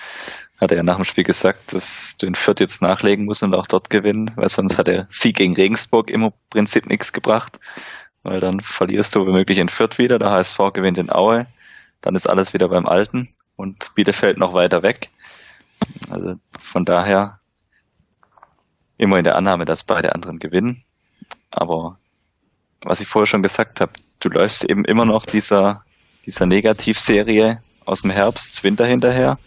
hat 0.59 0.71
er 0.71 0.79
ja 0.79 0.83
nach 0.83 0.97
dem 0.97 1.05
Spiel 1.05 1.25
gesagt, 1.25 1.73
dass 1.73 2.17
du 2.17 2.27
in 2.27 2.35
Fürth 2.35 2.61
jetzt 2.61 2.83
nachlegen 2.83 3.25
musst 3.25 3.43
und 3.43 3.55
auch 3.55 3.67
dort 3.67 3.91
gewinnen, 3.91 4.31
weil 4.37 4.49
sonst 4.49 4.79
hat 4.79 4.89
der 4.89 5.07
Sieg 5.11 5.37
gegen 5.37 5.55
Regensburg 5.55 6.11
im 6.11 6.33
Prinzip 6.51 6.87
nichts 6.87 7.13
gebracht, 7.13 7.59
weil 8.23 8.41
dann 8.41 8.61
verlierst 8.61 9.15
du 9.15 9.27
womöglich 9.27 9.59
in 9.59 9.69
Fürth 9.69 9.99
wieder, 9.99 10.19
der 10.19 10.31
HSV 10.31 10.59
gewinnt 10.73 10.99
in 10.99 11.11
Aue, 11.11 11.47
dann 12.01 12.15
ist 12.15 12.29
alles 12.29 12.53
wieder 12.53 12.69
beim 12.69 12.87
Alten 12.87 13.35
und 13.57 13.95
Bielefeld 13.95 14.39
noch 14.39 14.55
weiter 14.55 14.83
weg. 14.83 15.11
Also 16.11 16.37
von 16.61 16.85
daher 16.85 17.41
immer 18.97 19.19
in 19.19 19.25
der 19.25 19.37
Annahme, 19.37 19.65
dass 19.65 19.85
beide 19.85 20.15
anderen 20.15 20.39
gewinnen. 20.39 20.85
Aber 21.51 21.99
was 22.81 23.01
ich 23.01 23.09
vorher 23.09 23.27
schon 23.27 23.43
gesagt 23.43 23.81
habe, 23.81 23.93
du 24.21 24.29
läufst 24.29 24.65
eben 24.65 24.85
immer 24.85 25.05
noch 25.05 25.27
dieser 25.27 25.85
dieser 26.27 26.47
Negativserie 26.47 27.61
aus 27.85 28.03
dem 28.03 28.11
Herbst, 28.11 28.65
Winter 28.65 28.87
hinterher, 28.87 29.39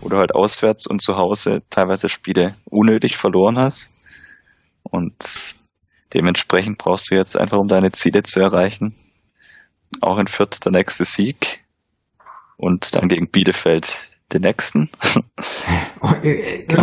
wo 0.00 0.08
du 0.08 0.16
halt 0.16 0.34
auswärts 0.34 0.86
und 0.86 1.02
zu 1.02 1.16
Hause 1.16 1.62
teilweise 1.70 2.08
Spiele 2.08 2.54
unnötig 2.64 3.16
verloren 3.16 3.58
hast. 3.58 3.92
Und 4.82 5.56
dementsprechend 6.14 6.78
brauchst 6.78 7.10
du 7.10 7.14
jetzt 7.14 7.36
einfach, 7.36 7.58
um 7.58 7.68
deine 7.68 7.92
Ziele 7.92 8.22
zu 8.22 8.40
erreichen, 8.40 8.94
auch 10.00 10.18
in 10.18 10.26
Fürth 10.26 10.60
der 10.64 10.72
nächste 10.72 11.04
Sieg 11.04 11.64
und 12.56 12.94
dann 12.94 13.08
gegen 13.08 13.30
Bielefeld 13.30 13.94
den 14.32 14.42
nächsten. 14.42 14.90
Oh, 16.04 16.14
äh, 16.24 16.62
äh, 16.62 16.66
genau. 16.66 16.82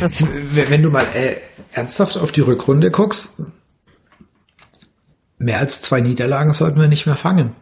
Also, 0.00 0.26
wenn 0.32 0.82
du 0.82 0.90
mal 0.90 1.06
äh, 1.14 1.36
ernsthaft 1.70 2.18
auf 2.18 2.32
die 2.32 2.40
Rückrunde 2.40 2.90
guckst, 2.90 3.40
mehr 5.38 5.60
als 5.60 5.80
zwei 5.80 6.00
Niederlagen 6.00 6.52
sollten 6.52 6.80
wir 6.80 6.88
nicht 6.88 7.06
mehr 7.06 7.14
fangen. 7.14 7.54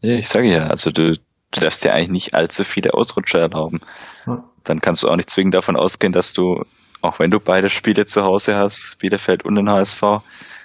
Ja, 0.00 0.14
ich 0.14 0.28
sage 0.28 0.52
ja, 0.52 0.66
also 0.66 0.90
du, 0.90 1.16
du 1.52 1.60
darfst 1.60 1.84
dir 1.84 1.92
eigentlich 1.92 2.10
nicht 2.10 2.34
allzu 2.34 2.64
viele 2.64 2.94
Ausrutscher 2.94 3.40
erlauben. 3.40 3.80
Ja. 4.26 4.42
Dann 4.64 4.80
kannst 4.80 5.02
du 5.02 5.08
auch 5.08 5.16
nicht 5.16 5.30
zwingend 5.30 5.54
davon 5.54 5.76
ausgehen, 5.76 6.12
dass 6.12 6.32
du, 6.32 6.64
auch 7.00 7.18
wenn 7.18 7.30
du 7.30 7.38
beide 7.38 7.68
Spiele 7.68 8.06
zu 8.06 8.22
Hause 8.22 8.56
hast, 8.56 8.98
Bielefeld 8.98 9.44
und 9.44 9.54
den 9.54 9.70
HSV, 9.70 10.02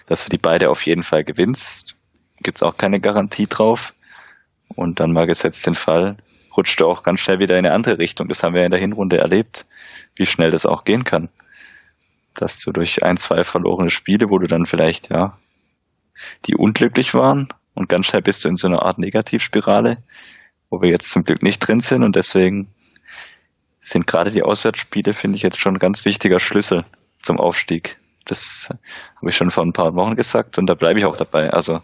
dass 0.08 0.24
du 0.24 0.30
die 0.30 0.38
beide 0.38 0.70
auf 0.70 0.86
jeden 0.86 1.04
Fall 1.04 1.24
gewinnst. 1.24 1.96
Gibt's 2.42 2.64
auch 2.64 2.78
keine 2.78 3.00
Garantie 3.00 3.48
drauf. 3.48 3.94
Und 4.76 5.00
dann 5.00 5.12
mal 5.12 5.28
gesetzt 5.28 5.66
den 5.66 5.76
Fall, 5.76 6.18
rutscht 6.56 6.80
du 6.80 6.86
auch 6.86 7.04
ganz 7.04 7.22
schnell 7.22 7.40
wieder 7.40 7.58
in 7.58 7.66
eine 7.66 7.74
andere 7.74 8.00
Richtung. 8.00 8.28
Das 8.28 8.44
haben 8.44 8.54
wir 8.54 8.64
in 8.64 8.72
der 8.72 8.80
Hinrunde 8.80 9.18
erlebt, 9.18 9.66
wie 10.16 10.26
schnell 10.26 10.52
das 10.52 10.66
auch 10.66 10.84
gehen 10.84 11.04
kann. 11.04 11.30
Dass 12.36 12.60
du 12.60 12.72
durch 12.72 13.04
ein, 13.04 13.18
zwei 13.18 13.44
verlorene 13.44 13.90
Spiele, 13.90 14.30
wo 14.30 14.38
du 14.40 14.48
dann 14.48 14.66
vielleicht, 14.66 15.10
ja, 15.10 15.38
die 16.46 16.56
unglücklich 16.56 17.14
waren 17.14 17.48
und 17.74 17.90
ganz 17.90 18.08
schnell 18.08 18.22
bist 18.22 18.44
du 18.44 18.50
in 18.50 18.58
so 18.58 18.68
einer 18.68 18.84
Art 18.84 19.00
Negativspirale, 19.00 19.98
wo 20.70 20.82
wir 20.82 20.89
jetzt 20.89 21.11
zum 21.11 21.24
Glück 21.24 21.43
nicht 21.43 21.59
drin 21.59 21.80
sind 21.80 22.03
und 22.03 22.15
deswegen 22.15 22.68
sind 23.80 24.07
gerade 24.07 24.32
die 24.32 24.43
Auswärtsspiele, 24.43 25.13
finde 25.13 25.38
ich, 25.38 25.43
jetzt 25.43 25.59
schon 25.59 25.76
ein 25.76 25.80
ganz 25.80 26.03
wichtiger 26.03 26.39
Schlüssel 26.39 26.86
zum 27.24 27.39
Aufstieg. 27.39 27.97
Das 28.26 28.70
habe 29.15 29.30
ich 29.30 29.36
schon 29.36 29.49
vor 29.49 29.63
ein 29.63 29.74
paar 29.74 29.95
Wochen 29.95 30.15
gesagt 30.15 30.57
und 30.57 30.68
da 30.68 30.74
bleibe 30.74 30.99
ich 30.99 31.05
auch 31.05 31.15
dabei. 31.15 31.49
Also 31.51 31.82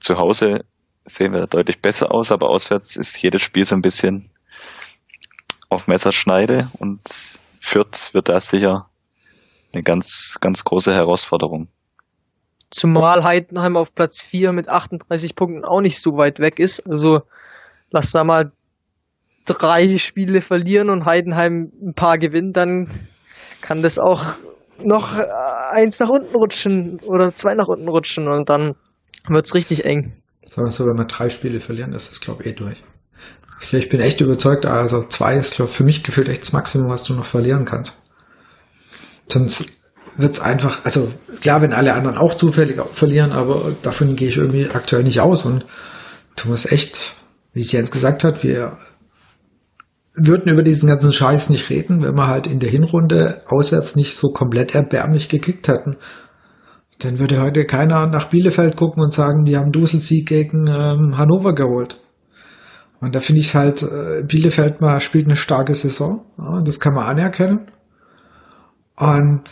zu 0.00 0.18
Hause 0.18 0.64
sehen 1.04 1.32
wir 1.32 1.46
deutlich 1.46 1.80
besser 1.80 2.12
aus, 2.12 2.32
aber 2.32 2.50
auswärts 2.50 2.96
ist 2.96 3.20
jedes 3.22 3.42
Spiel 3.42 3.64
so 3.64 3.74
ein 3.74 3.82
bisschen 3.82 4.30
auf 5.68 5.86
Messerschneide 5.86 6.68
und 6.78 7.00
Fürth 7.60 8.12
wird 8.12 8.28
da 8.28 8.40
sicher 8.40 8.88
eine 9.72 9.82
ganz, 9.82 10.38
ganz 10.40 10.64
große 10.64 10.94
Herausforderung. 10.94 11.68
Zumal 12.70 13.24
Heidenheim 13.24 13.76
auf 13.76 13.94
Platz 13.94 14.20
4 14.20 14.52
mit 14.52 14.68
38 14.68 15.34
Punkten 15.34 15.64
auch 15.64 15.80
nicht 15.80 16.00
so 16.00 16.16
weit 16.16 16.38
weg 16.38 16.58
ist. 16.58 16.86
Also 16.86 17.22
lass 17.90 18.10
da 18.12 18.24
mal 18.24 18.52
drei 19.44 19.98
Spiele 19.98 20.40
verlieren 20.40 20.90
und 20.90 21.04
Heidenheim 21.04 21.72
ein 21.82 21.94
paar 21.94 22.18
gewinnen, 22.18 22.52
dann 22.52 22.88
kann 23.60 23.82
das 23.82 23.98
auch 23.98 24.24
noch 24.82 25.18
eins 25.72 25.98
nach 26.00 26.08
unten 26.08 26.36
rutschen 26.36 27.00
oder 27.00 27.32
zwei 27.34 27.54
nach 27.54 27.68
unten 27.68 27.88
rutschen 27.88 28.28
und 28.28 28.48
dann 28.50 28.74
wird's 29.28 29.54
richtig 29.54 29.84
eng. 29.84 30.12
Sagen 30.50 30.68
wir 30.68 30.72
so, 30.72 30.86
wenn 30.86 30.96
wir 30.96 31.06
drei 31.06 31.28
Spiele 31.28 31.60
verlieren, 31.60 31.92
ist 31.92 32.10
das, 32.10 32.20
glaube 32.20 32.42
ich, 32.42 32.50
eh 32.50 32.54
durch. 32.54 32.82
Ich 33.72 33.88
bin 33.88 34.00
echt 34.00 34.20
überzeugt, 34.20 34.66
also 34.66 35.02
zwei 35.02 35.36
ist, 35.36 35.56
glaube 35.56 35.72
für 35.72 35.82
mich 35.84 36.04
gefühlt 36.04 36.28
echt 36.28 36.42
das 36.42 36.52
Maximum, 36.52 36.88
was 36.90 37.04
du 37.04 37.14
noch 37.14 37.24
verlieren 37.24 37.64
kannst. 37.64 38.08
Sonst 39.26 39.66
wird's 40.16 40.40
einfach, 40.40 40.84
also 40.84 41.12
klar, 41.40 41.60
wenn 41.62 41.72
alle 41.72 41.94
anderen 41.94 42.16
auch 42.16 42.34
zufällig 42.34 42.80
verlieren, 42.92 43.32
aber 43.32 43.72
davon 43.82 44.16
gehe 44.16 44.28
ich 44.28 44.36
irgendwie 44.36 44.70
aktuell 44.70 45.02
nicht 45.02 45.20
aus 45.20 45.44
und 45.44 45.66
du 46.36 46.48
musst 46.48 46.70
echt, 46.72 47.16
wie 47.52 47.60
es 47.60 47.72
Jens 47.72 47.90
gesagt 47.90 48.24
hat, 48.24 48.42
wir 48.42 48.78
würden 50.14 50.52
über 50.52 50.62
diesen 50.62 50.88
ganzen 50.88 51.12
Scheiß 51.12 51.50
nicht 51.50 51.70
reden, 51.70 52.02
wenn 52.02 52.16
wir 52.16 52.26
halt 52.26 52.46
in 52.46 52.58
der 52.58 52.70
Hinrunde 52.70 53.42
auswärts 53.46 53.96
nicht 53.96 54.16
so 54.16 54.28
komplett 54.28 54.74
erbärmlich 54.74 55.28
gekickt 55.28 55.68
hätten. 55.68 55.96
Dann 56.98 57.20
würde 57.20 57.40
heute 57.40 57.64
keiner 57.64 58.06
nach 58.06 58.28
Bielefeld 58.28 58.76
gucken 58.76 59.02
und 59.02 59.12
sagen, 59.12 59.44
die 59.44 59.56
haben 59.56 59.70
Duselsieg 59.70 60.26
gegen 60.28 60.66
ähm, 60.66 61.16
Hannover 61.16 61.54
geholt. 61.54 62.00
Und 63.00 63.14
da 63.14 63.20
finde 63.20 63.40
ich 63.40 63.54
halt, 63.54 63.82
äh, 63.82 64.24
Bielefeld 64.26 64.80
mal 64.80 64.98
spielt 65.00 65.26
eine 65.26 65.36
starke 65.36 65.74
Saison. 65.74 66.24
Ja, 66.36 66.60
das 66.62 66.80
kann 66.80 66.94
man 66.94 67.06
anerkennen. 67.06 67.70
Und 68.98 69.42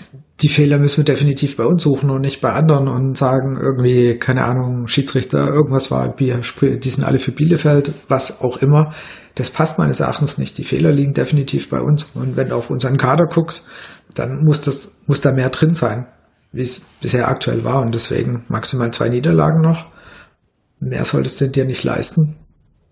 die 0.40 0.48
Fehler 0.48 0.78
müssen 0.78 0.98
wir 0.98 1.04
definitiv 1.04 1.56
bei 1.56 1.64
uns 1.64 1.82
suchen 1.82 2.10
und 2.10 2.20
nicht 2.20 2.40
bei 2.40 2.52
anderen 2.52 2.88
und 2.88 3.16
sagen 3.16 3.56
irgendwie, 3.60 4.18
keine 4.18 4.44
Ahnung, 4.44 4.88
Schiedsrichter, 4.88 5.46
irgendwas 5.46 5.90
war, 5.90 6.14
die 6.16 6.90
sind 6.90 7.04
alle 7.04 7.18
für 7.18 7.32
Bielefeld, 7.32 7.94
was 8.08 8.42
auch 8.42 8.56
immer. 8.58 8.92
Das 9.36 9.50
passt 9.50 9.78
meines 9.78 10.00
Erachtens 10.00 10.38
nicht. 10.38 10.58
Die 10.58 10.64
Fehler 10.64 10.92
liegen 10.92 11.14
definitiv 11.14 11.70
bei 11.70 11.78
uns. 11.78 12.04
Und 12.14 12.36
wenn 12.36 12.48
du 12.48 12.56
auf 12.56 12.70
unseren 12.70 12.98
Kader 12.98 13.26
guckst, 13.26 13.66
dann 14.14 14.42
muss 14.44 14.62
das, 14.62 14.96
muss 15.06 15.20
da 15.20 15.32
mehr 15.32 15.50
drin 15.50 15.74
sein 15.74 16.06
wie 16.56 16.62
es 16.62 16.80
bisher 17.00 17.28
aktuell 17.28 17.64
war. 17.64 17.82
Und 17.82 17.94
deswegen 17.94 18.44
maximal 18.48 18.90
zwei 18.90 19.08
Niederlagen 19.08 19.60
noch. 19.60 19.86
Mehr 20.80 21.04
solltest 21.04 21.40
du 21.40 21.48
dir 21.48 21.64
nicht 21.64 21.84
leisten, 21.84 22.36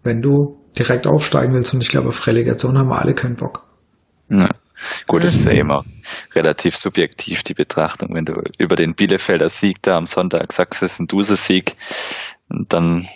wenn 0.02 0.20
du 0.20 0.60
direkt 0.78 1.06
aufsteigen 1.06 1.54
willst. 1.54 1.74
Und 1.74 1.80
ich 1.80 1.88
glaube, 1.88 2.08
auf 2.08 2.26
Relegation 2.26 2.78
haben 2.78 2.88
wir 2.88 3.00
alle 3.00 3.14
keinen 3.14 3.36
Bock. 3.36 3.64
Ja. 4.28 4.50
Gut, 5.06 5.22
das 5.22 5.36
ist 5.36 5.46
ja 5.46 5.52
immer 5.52 5.84
relativ 6.34 6.76
subjektiv, 6.76 7.42
die 7.42 7.54
Betrachtung. 7.54 8.14
Wenn 8.14 8.24
du 8.24 8.42
über 8.58 8.76
den 8.76 8.94
Bielefelder 8.94 9.48
Sieg 9.48 9.82
da 9.82 9.96
am 9.96 10.06
Sonntag 10.06 10.52
sagst, 10.52 10.82
es 10.82 10.94
ist 10.94 11.00
ein 11.00 11.06
Duselsieg, 11.06 11.76
dann 12.48 13.06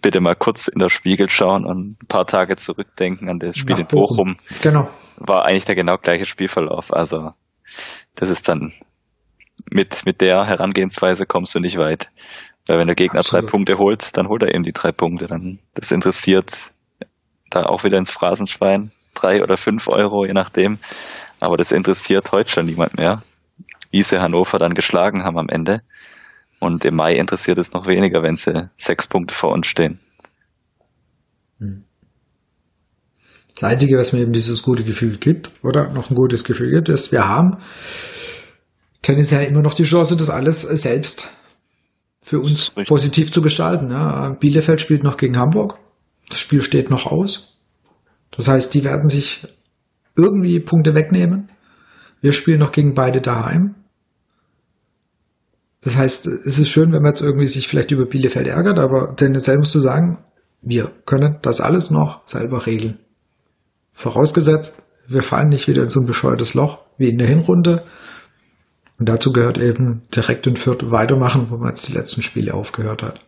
bitte 0.00 0.20
mal 0.20 0.34
kurz 0.36 0.68
in 0.68 0.80
der 0.80 0.88
Spiegel 0.88 1.28
schauen 1.28 1.64
und 1.64 1.90
ein 2.02 2.08
paar 2.08 2.26
Tage 2.26 2.56
zurückdenken 2.56 3.28
an 3.28 3.38
das 3.38 3.56
Spiel 3.56 3.74
Nach 3.74 3.80
in 3.80 3.86
Bochum. 3.86 4.36
Bochum. 4.36 4.36
Genau. 4.62 4.88
War 5.16 5.44
eigentlich 5.44 5.64
der 5.64 5.74
genau 5.74 5.96
gleiche 5.96 6.26
Spielverlauf. 6.26 6.92
Also, 6.92 7.32
das 8.14 8.30
ist 8.30 8.48
dann 8.48 8.72
mit, 9.70 10.06
mit 10.06 10.20
der 10.20 10.46
Herangehensweise 10.46 11.26
kommst 11.26 11.54
du 11.54 11.60
nicht 11.60 11.76
weit. 11.76 12.10
Weil 12.66 12.78
wenn 12.78 12.86
der 12.86 12.96
Gegner 12.96 13.20
Absolut. 13.20 13.44
drei 13.44 13.50
Punkte 13.50 13.78
holt, 13.78 14.16
dann 14.16 14.28
holt 14.28 14.42
er 14.42 14.54
eben 14.54 14.64
die 14.64 14.72
drei 14.72 14.92
Punkte. 14.92 15.26
Dann, 15.26 15.58
das 15.74 15.90
interessiert 15.90 16.72
da 17.50 17.64
auch 17.64 17.84
wieder 17.84 17.98
ins 17.98 18.12
Phrasenschwein. 18.12 18.92
Drei 19.14 19.42
oder 19.42 19.56
fünf 19.56 19.88
Euro, 19.88 20.24
je 20.24 20.32
nachdem. 20.32 20.78
Aber 21.40 21.56
das 21.56 21.72
interessiert 21.72 22.32
heute 22.32 22.50
schon 22.50 22.66
niemand 22.66 22.96
mehr. 22.96 23.22
Wie 23.90 24.02
sie 24.02 24.20
Hannover 24.20 24.58
dann 24.58 24.74
geschlagen 24.74 25.24
haben 25.24 25.38
am 25.38 25.48
Ende. 25.48 25.82
Und 26.60 26.84
im 26.84 26.94
Mai 26.94 27.14
interessiert 27.14 27.58
es 27.58 27.72
noch 27.72 27.86
weniger, 27.86 28.22
wenn 28.22 28.36
sie 28.36 28.68
sechs 28.76 29.06
Punkte 29.06 29.34
vor 29.34 29.50
uns 29.50 29.66
stehen. 29.66 29.98
Hm. 31.58 31.84
Das 33.54 33.64
Einzige, 33.64 33.98
was 33.98 34.12
mir 34.12 34.20
eben 34.20 34.32
dieses 34.32 34.62
gute 34.62 34.84
Gefühl 34.84 35.18
gibt, 35.18 35.50
oder 35.62 35.90
noch 35.90 36.10
ein 36.10 36.14
gutes 36.14 36.44
Gefühl 36.44 36.70
gibt, 36.70 36.88
ist, 36.88 37.12
wir 37.12 37.26
haben 37.26 37.58
Tennis 39.02 39.30
ja 39.30 39.40
immer 39.40 39.62
noch 39.62 39.74
die 39.74 39.84
Chance, 39.84 40.16
das 40.16 40.30
alles 40.30 40.62
selbst 40.62 41.30
für 42.22 42.40
uns 42.40 42.70
positiv 42.86 43.32
zu 43.32 43.42
gestalten. 43.42 43.90
Ja. 43.90 44.30
Bielefeld 44.38 44.80
spielt 44.80 45.02
noch 45.02 45.16
gegen 45.16 45.36
Hamburg. 45.36 45.78
Das 46.28 46.38
Spiel 46.38 46.62
steht 46.62 46.90
noch 46.90 47.06
aus. 47.06 47.56
Das 48.40 48.48
heißt, 48.48 48.72
die 48.72 48.84
werden 48.84 49.10
sich 49.10 49.46
irgendwie 50.16 50.60
Punkte 50.60 50.94
wegnehmen. 50.94 51.50
Wir 52.22 52.32
spielen 52.32 52.60
noch 52.60 52.72
gegen 52.72 52.94
beide 52.94 53.20
daheim. 53.20 53.74
Das 55.82 55.98
heißt, 55.98 56.26
es 56.26 56.58
ist 56.58 56.70
schön, 56.70 56.90
wenn 56.90 57.02
man 57.02 57.10
jetzt 57.10 57.20
irgendwie 57.20 57.46
sich 57.46 57.68
vielleicht 57.68 57.90
über 57.90 58.06
Bielefeld 58.06 58.46
ärgert, 58.46 58.78
aber 58.78 59.14
tendenziell 59.14 59.58
musst 59.58 59.74
du 59.74 59.78
sagen, 59.78 60.24
wir 60.62 60.90
können 61.04 61.36
das 61.42 61.60
alles 61.60 61.90
noch 61.90 62.26
selber 62.26 62.64
regeln. 62.64 62.98
Vorausgesetzt, 63.92 64.84
wir 65.06 65.22
fallen 65.22 65.50
nicht 65.50 65.68
wieder 65.68 65.82
in 65.82 65.90
so 65.90 66.00
ein 66.00 66.06
bescheuertes 66.06 66.54
Loch 66.54 66.78
wie 66.96 67.10
in 67.10 67.18
der 67.18 67.28
Hinrunde, 67.28 67.84
und 68.98 69.10
dazu 69.10 69.32
gehört 69.32 69.58
eben 69.58 70.00
direkt 70.16 70.46
in 70.46 70.56
Fürth 70.56 70.90
weitermachen, 70.90 71.48
wo 71.50 71.58
man 71.58 71.68
jetzt 71.68 71.86
die 71.88 71.92
letzten 71.92 72.22
Spiele 72.22 72.54
aufgehört 72.54 73.02
hat. 73.02 73.20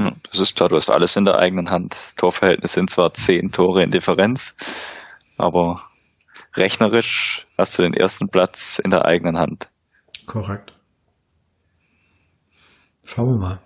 Ja, 0.00 0.12
das 0.30 0.40
ist 0.40 0.56
klar, 0.56 0.70
du 0.70 0.76
hast 0.76 0.88
alles 0.88 1.14
in 1.16 1.26
der 1.26 1.38
eigenen 1.38 1.70
Hand. 1.70 1.94
Torverhältnis 2.16 2.72
sind 2.72 2.88
zwar 2.88 3.12
zehn 3.12 3.52
Tore 3.52 3.82
in 3.82 3.90
Differenz, 3.90 4.54
aber 5.36 5.82
rechnerisch 6.56 7.46
hast 7.58 7.78
du 7.78 7.82
den 7.82 7.92
ersten 7.92 8.30
Platz 8.30 8.80
in 8.82 8.90
der 8.90 9.04
eigenen 9.04 9.36
Hand. 9.36 9.68
Korrekt. 10.24 10.72
Schauen 13.04 13.28
wir 13.28 13.36
mal. 13.36 13.60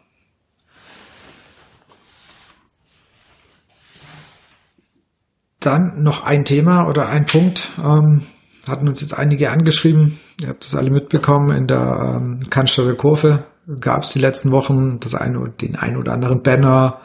Dann 5.61 6.03
noch 6.03 6.25
ein 6.25 6.45
Thema 6.45 6.89
oder 6.89 7.09
ein 7.09 7.27
Punkt, 7.27 7.71
ähm, 7.79 8.27
hatten 8.67 8.89
uns 8.89 9.01
jetzt 9.03 9.17
einige 9.17 9.51
angeschrieben. 9.51 10.19
Ihr 10.41 10.49
habt 10.49 10.65
das 10.65 10.75
alle 10.75 10.91
mitbekommen. 10.91 11.57
In 11.57 11.69
der 11.69 12.17
ähm, 12.17 12.41
Cannstatter 12.51 12.97
Kurve 12.97 13.54
gab 13.81 14.03
es 14.03 14.13
die 14.13 14.19
letzten 14.19 14.51
Wochen 14.51 15.01
das 15.01 15.15
eine, 15.15 15.49
den 15.49 15.77
ein 15.77 15.97
oder 15.97 16.13
anderen 16.13 16.43
Banner, 16.43 17.01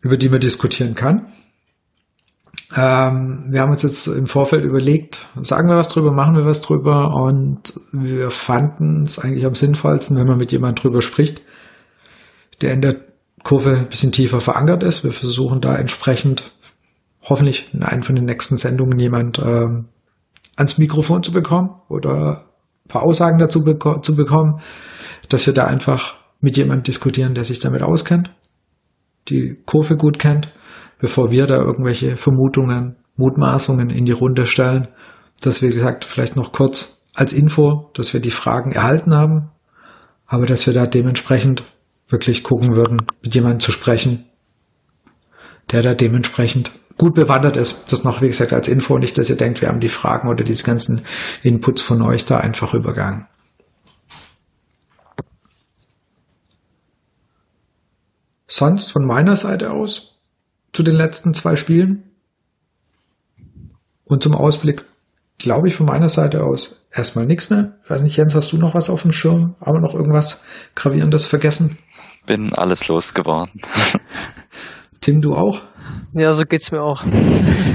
über 0.00 0.16
die 0.16 0.28
man 0.28 0.40
diskutieren 0.40 0.94
kann. 0.94 1.26
Ähm, 2.76 3.46
wir 3.48 3.60
haben 3.60 3.70
uns 3.70 3.82
jetzt 3.82 4.06
im 4.06 4.26
Vorfeld 4.26 4.64
überlegt, 4.64 5.26
sagen 5.42 5.68
wir 5.68 5.76
was 5.76 5.88
drüber, 5.88 6.12
machen 6.12 6.36
wir 6.36 6.46
was 6.46 6.60
drüber 6.60 7.14
und 7.14 7.74
wir 7.92 8.30
fanden 8.30 9.04
es 9.04 9.18
eigentlich 9.18 9.44
am 9.44 9.54
sinnvollsten, 9.54 10.16
wenn 10.16 10.26
man 10.26 10.38
mit 10.38 10.52
jemandem 10.52 10.80
drüber 10.82 11.02
spricht, 11.02 11.42
der 12.60 12.72
in 12.72 12.82
der 12.82 12.96
Kurve 13.42 13.76
ein 13.76 13.88
bisschen 13.88 14.12
tiefer 14.12 14.40
verankert 14.40 14.82
ist. 14.82 15.02
Wir 15.02 15.12
versuchen 15.12 15.60
da 15.60 15.74
entsprechend 15.76 16.52
hoffentlich 17.22 17.68
in 17.72 17.82
einer 17.82 18.02
von 18.02 18.14
den 18.14 18.26
nächsten 18.26 18.56
Sendungen 18.56 18.98
jemand 18.98 19.38
ähm, 19.38 19.86
ans 20.56 20.78
Mikrofon 20.78 21.22
zu 21.22 21.32
bekommen 21.32 21.70
oder 21.88 22.49
paar 22.90 23.02
Aussagen 23.02 23.38
dazu 23.38 23.64
beko 23.64 24.00
zu 24.00 24.14
bekommen, 24.14 24.60
dass 25.28 25.46
wir 25.46 25.54
da 25.54 25.66
einfach 25.66 26.16
mit 26.40 26.56
jemandem 26.56 26.84
diskutieren, 26.84 27.34
der 27.34 27.44
sich 27.44 27.58
damit 27.58 27.82
auskennt, 27.82 28.30
die 29.28 29.56
Kurve 29.64 29.96
gut 29.96 30.18
kennt, 30.18 30.52
bevor 30.98 31.30
wir 31.30 31.46
da 31.46 31.56
irgendwelche 31.56 32.16
Vermutungen, 32.16 32.96
Mutmaßungen 33.16 33.90
in 33.90 34.04
die 34.04 34.12
Runde 34.12 34.46
stellen. 34.46 34.88
Dass 35.42 35.62
wir 35.62 35.70
gesagt, 35.70 36.04
vielleicht 36.04 36.36
noch 36.36 36.52
kurz 36.52 36.98
als 37.14 37.32
Info, 37.32 37.90
dass 37.94 38.12
wir 38.12 38.20
die 38.20 38.30
Fragen 38.30 38.72
erhalten 38.72 39.14
haben, 39.14 39.50
aber 40.26 40.46
dass 40.46 40.66
wir 40.66 40.74
da 40.74 40.86
dementsprechend 40.86 41.64
wirklich 42.08 42.42
gucken 42.42 42.76
würden, 42.76 43.06
mit 43.22 43.34
jemandem 43.34 43.60
zu 43.60 43.72
sprechen, 43.72 44.26
der 45.70 45.82
da 45.82 45.94
dementsprechend 45.94 46.70
gut 47.00 47.14
bewandert 47.14 47.56
ist. 47.56 47.90
Das 47.92 48.04
noch, 48.04 48.20
wie 48.20 48.26
gesagt, 48.26 48.52
als 48.52 48.68
Info, 48.68 48.98
nicht, 48.98 49.16
dass 49.16 49.30
ihr 49.30 49.36
denkt, 49.36 49.62
wir 49.62 49.68
haben 49.68 49.80
die 49.80 49.88
Fragen 49.88 50.28
oder 50.28 50.44
diese 50.44 50.64
ganzen 50.64 51.00
Inputs 51.42 51.80
von 51.80 52.02
euch 52.02 52.26
da 52.26 52.36
einfach 52.36 52.74
übergangen. 52.74 53.26
Sonst 58.46 58.92
von 58.92 59.06
meiner 59.06 59.34
Seite 59.34 59.70
aus 59.70 60.18
zu 60.74 60.82
den 60.82 60.94
letzten 60.94 61.32
zwei 61.32 61.56
Spielen 61.56 62.02
und 64.04 64.22
zum 64.22 64.34
Ausblick, 64.34 64.84
glaube 65.38 65.68
ich, 65.68 65.76
von 65.76 65.86
meiner 65.86 66.10
Seite 66.10 66.44
aus 66.44 66.76
erstmal 66.92 67.24
nichts 67.24 67.48
mehr. 67.48 67.78
Ich 67.82 67.88
weiß 67.88 68.02
nicht, 68.02 68.18
Jens, 68.18 68.34
hast 68.34 68.52
du 68.52 68.58
noch 68.58 68.74
was 68.74 68.90
auf 68.90 69.00
dem 69.02 69.12
Schirm? 69.12 69.54
Aber 69.60 69.80
noch 69.80 69.94
irgendwas 69.94 70.44
Gravierendes 70.74 71.26
vergessen? 71.26 71.78
Bin 72.26 72.52
alles 72.52 72.88
losgeworden. 72.88 73.62
Tim, 75.00 75.22
du 75.22 75.34
auch? 75.34 75.62
Ja, 76.12 76.32
so 76.32 76.44
geht's 76.44 76.72
mir 76.72 76.82
auch. 76.82 77.02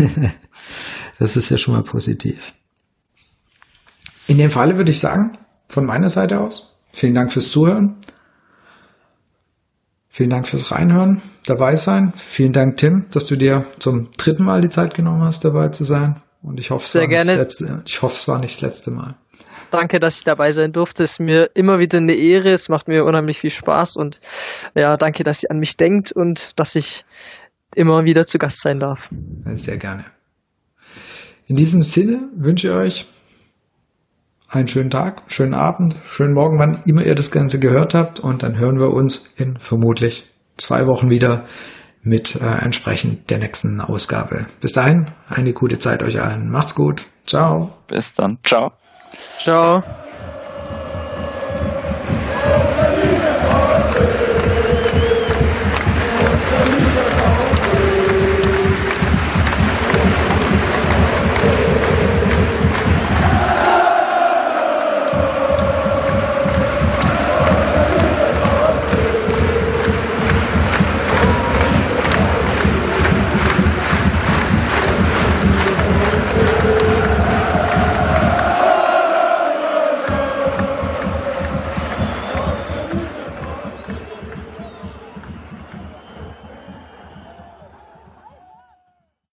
das 1.19 1.37
ist 1.37 1.49
ja 1.49 1.57
schon 1.57 1.73
mal 1.73 1.83
positiv. 1.83 2.53
In 4.27 4.37
dem 4.37 4.51
Falle 4.51 4.77
würde 4.77 4.91
ich 4.91 4.99
sagen, 4.99 5.37
von 5.67 5.85
meiner 5.85 6.09
Seite 6.09 6.39
aus, 6.39 6.77
vielen 6.91 7.15
Dank 7.15 7.31
fürs 7.31 7.49
Zuhören. 7.49 7.97
Vielen 10.09 10.29
Dank 10.29 10.47
fürs 10.47 10.71
Reinhören, 10.71 11.21
dabei 11.45 11.75
sein. 11.75 12.13
Vielen 12.15 12.53
Dank, 12.53 12.77
Tim, 12.77 13.07
dass 13.11 13.25
du 13.25 13.35
dir 13.35 13.65
zum 13.79 14.11
dritten 14.15 14.45
Mal 14.45 14.61
die 14.61 14.69
Zeit 14.69 14.93
genommen 14.93 15.21
hast, 15.23 15.43
dabei 15.43 15.67
zu 15.69 15.83
sein. 15.83 16.21
Und 16.41 16.57
ich 16.57 16.69
hoffe, 16.69 16.85
es, 16.85 16.95
war, 16.95 17.07
gerne. 17.07 17.31
Nicht 17.31 17.39
letzte, 17.39 17.83
ich 17.85 18.01
hoffe, 18.01 18.15
es 18.15 18.27
war 18.29 18.39
nicht 18.39 18.55
das 18.55 18.61
letzte 18.61 18.91
Mal. 18.91 19.15
Danke, 19.71 19.99
dass 19.99 20.19
ich 20.19 20.23
dabei 20.23 20.53
sein 20.53 20.71
durfte. 20.71 21.03
Es 21.03 21.13
ist 21.13 21.19
mir 21.19 21.49
immer 21.53 21.79
wieder 21.79 21.97
eine 21.97 22.13
Ehre. 22.13 22.53
Es 22.53 22.69
macht 22.69 22.87
mir 22.87 23.03
unheimlich 23.03 23.39
viel 23.39 23.49
Spaß. 23.49 23.97
Und 23.97 24.21
ja, 24.73 24.95
danke, 24.95 25.23
dass 25.23 25.43
ihr 25.43 25.51
an 25.51 25.59
mich 25.59 25.75
denkt 25.75 26.13
und 26.13 26.57
dass 26.57 26.75
ich 26.75 27.03
immer 27.75 28.05
wieder 28.05 28.25
zu 28.25 28.37
Gast 28.37 28.61
sein 28.61 28.79
darf. 28.79 29.09
Sehr 29.45 29.77
gerne. 29.77 30.05
In 31.47 31.55
diesem 31.55 31.83
Sinne 31.83 32.29
wünsche 32.35 32.67
ich 32.69 32.73
euch 32.73 33.07
einen 34.49 34.67
schönen 34.67 34.89
Tag, 34.89 35.23
schönen 35.27 35.53
Abend, 35.53 35.95
schönen 36.07 36.33
Morgen, 36.33 36.57
wann 36.59 36.81
immer 36.85 37.03
ihr 37.03 37.15
das 37.15 37.31
Ganze 37.31 37.59
gehört 37.59 37.93
habt. 37.93 38.19
Und 38.19 38.43
dann 38.43 38.57
hören 38.57 38.79
wir 38.79 38.91
uns 38.91 39.29
in 39.35 39.57
vermutlich 39.57 40.31
zwei 40.57 40.87
Wochen 40.87 41.09
wieder 41.09 41.45
mit 42.01 42.35
äh, 42.35 42.45
entsprechend 42.45 43.29
der 43.31 43.39
nächsten 43.39 43.81
Ausgabe. 43.81 44.45
Bis 44.61 44.73
dahin, 44.73 45.07
eine 45.27 45.53
gute 45.53 45.79
Zeit 45.79 46.03
euch 46.03 46.21
allen. 46.21 46.49
Macht's 46.49 46.75
gut. 46.75 47.03
Ciao. 47.25 47.75
Bis 47.87 48.13
dann. 48.13 48.37
Ciao. 48.43 48.71
Ciao. 49.39 49.83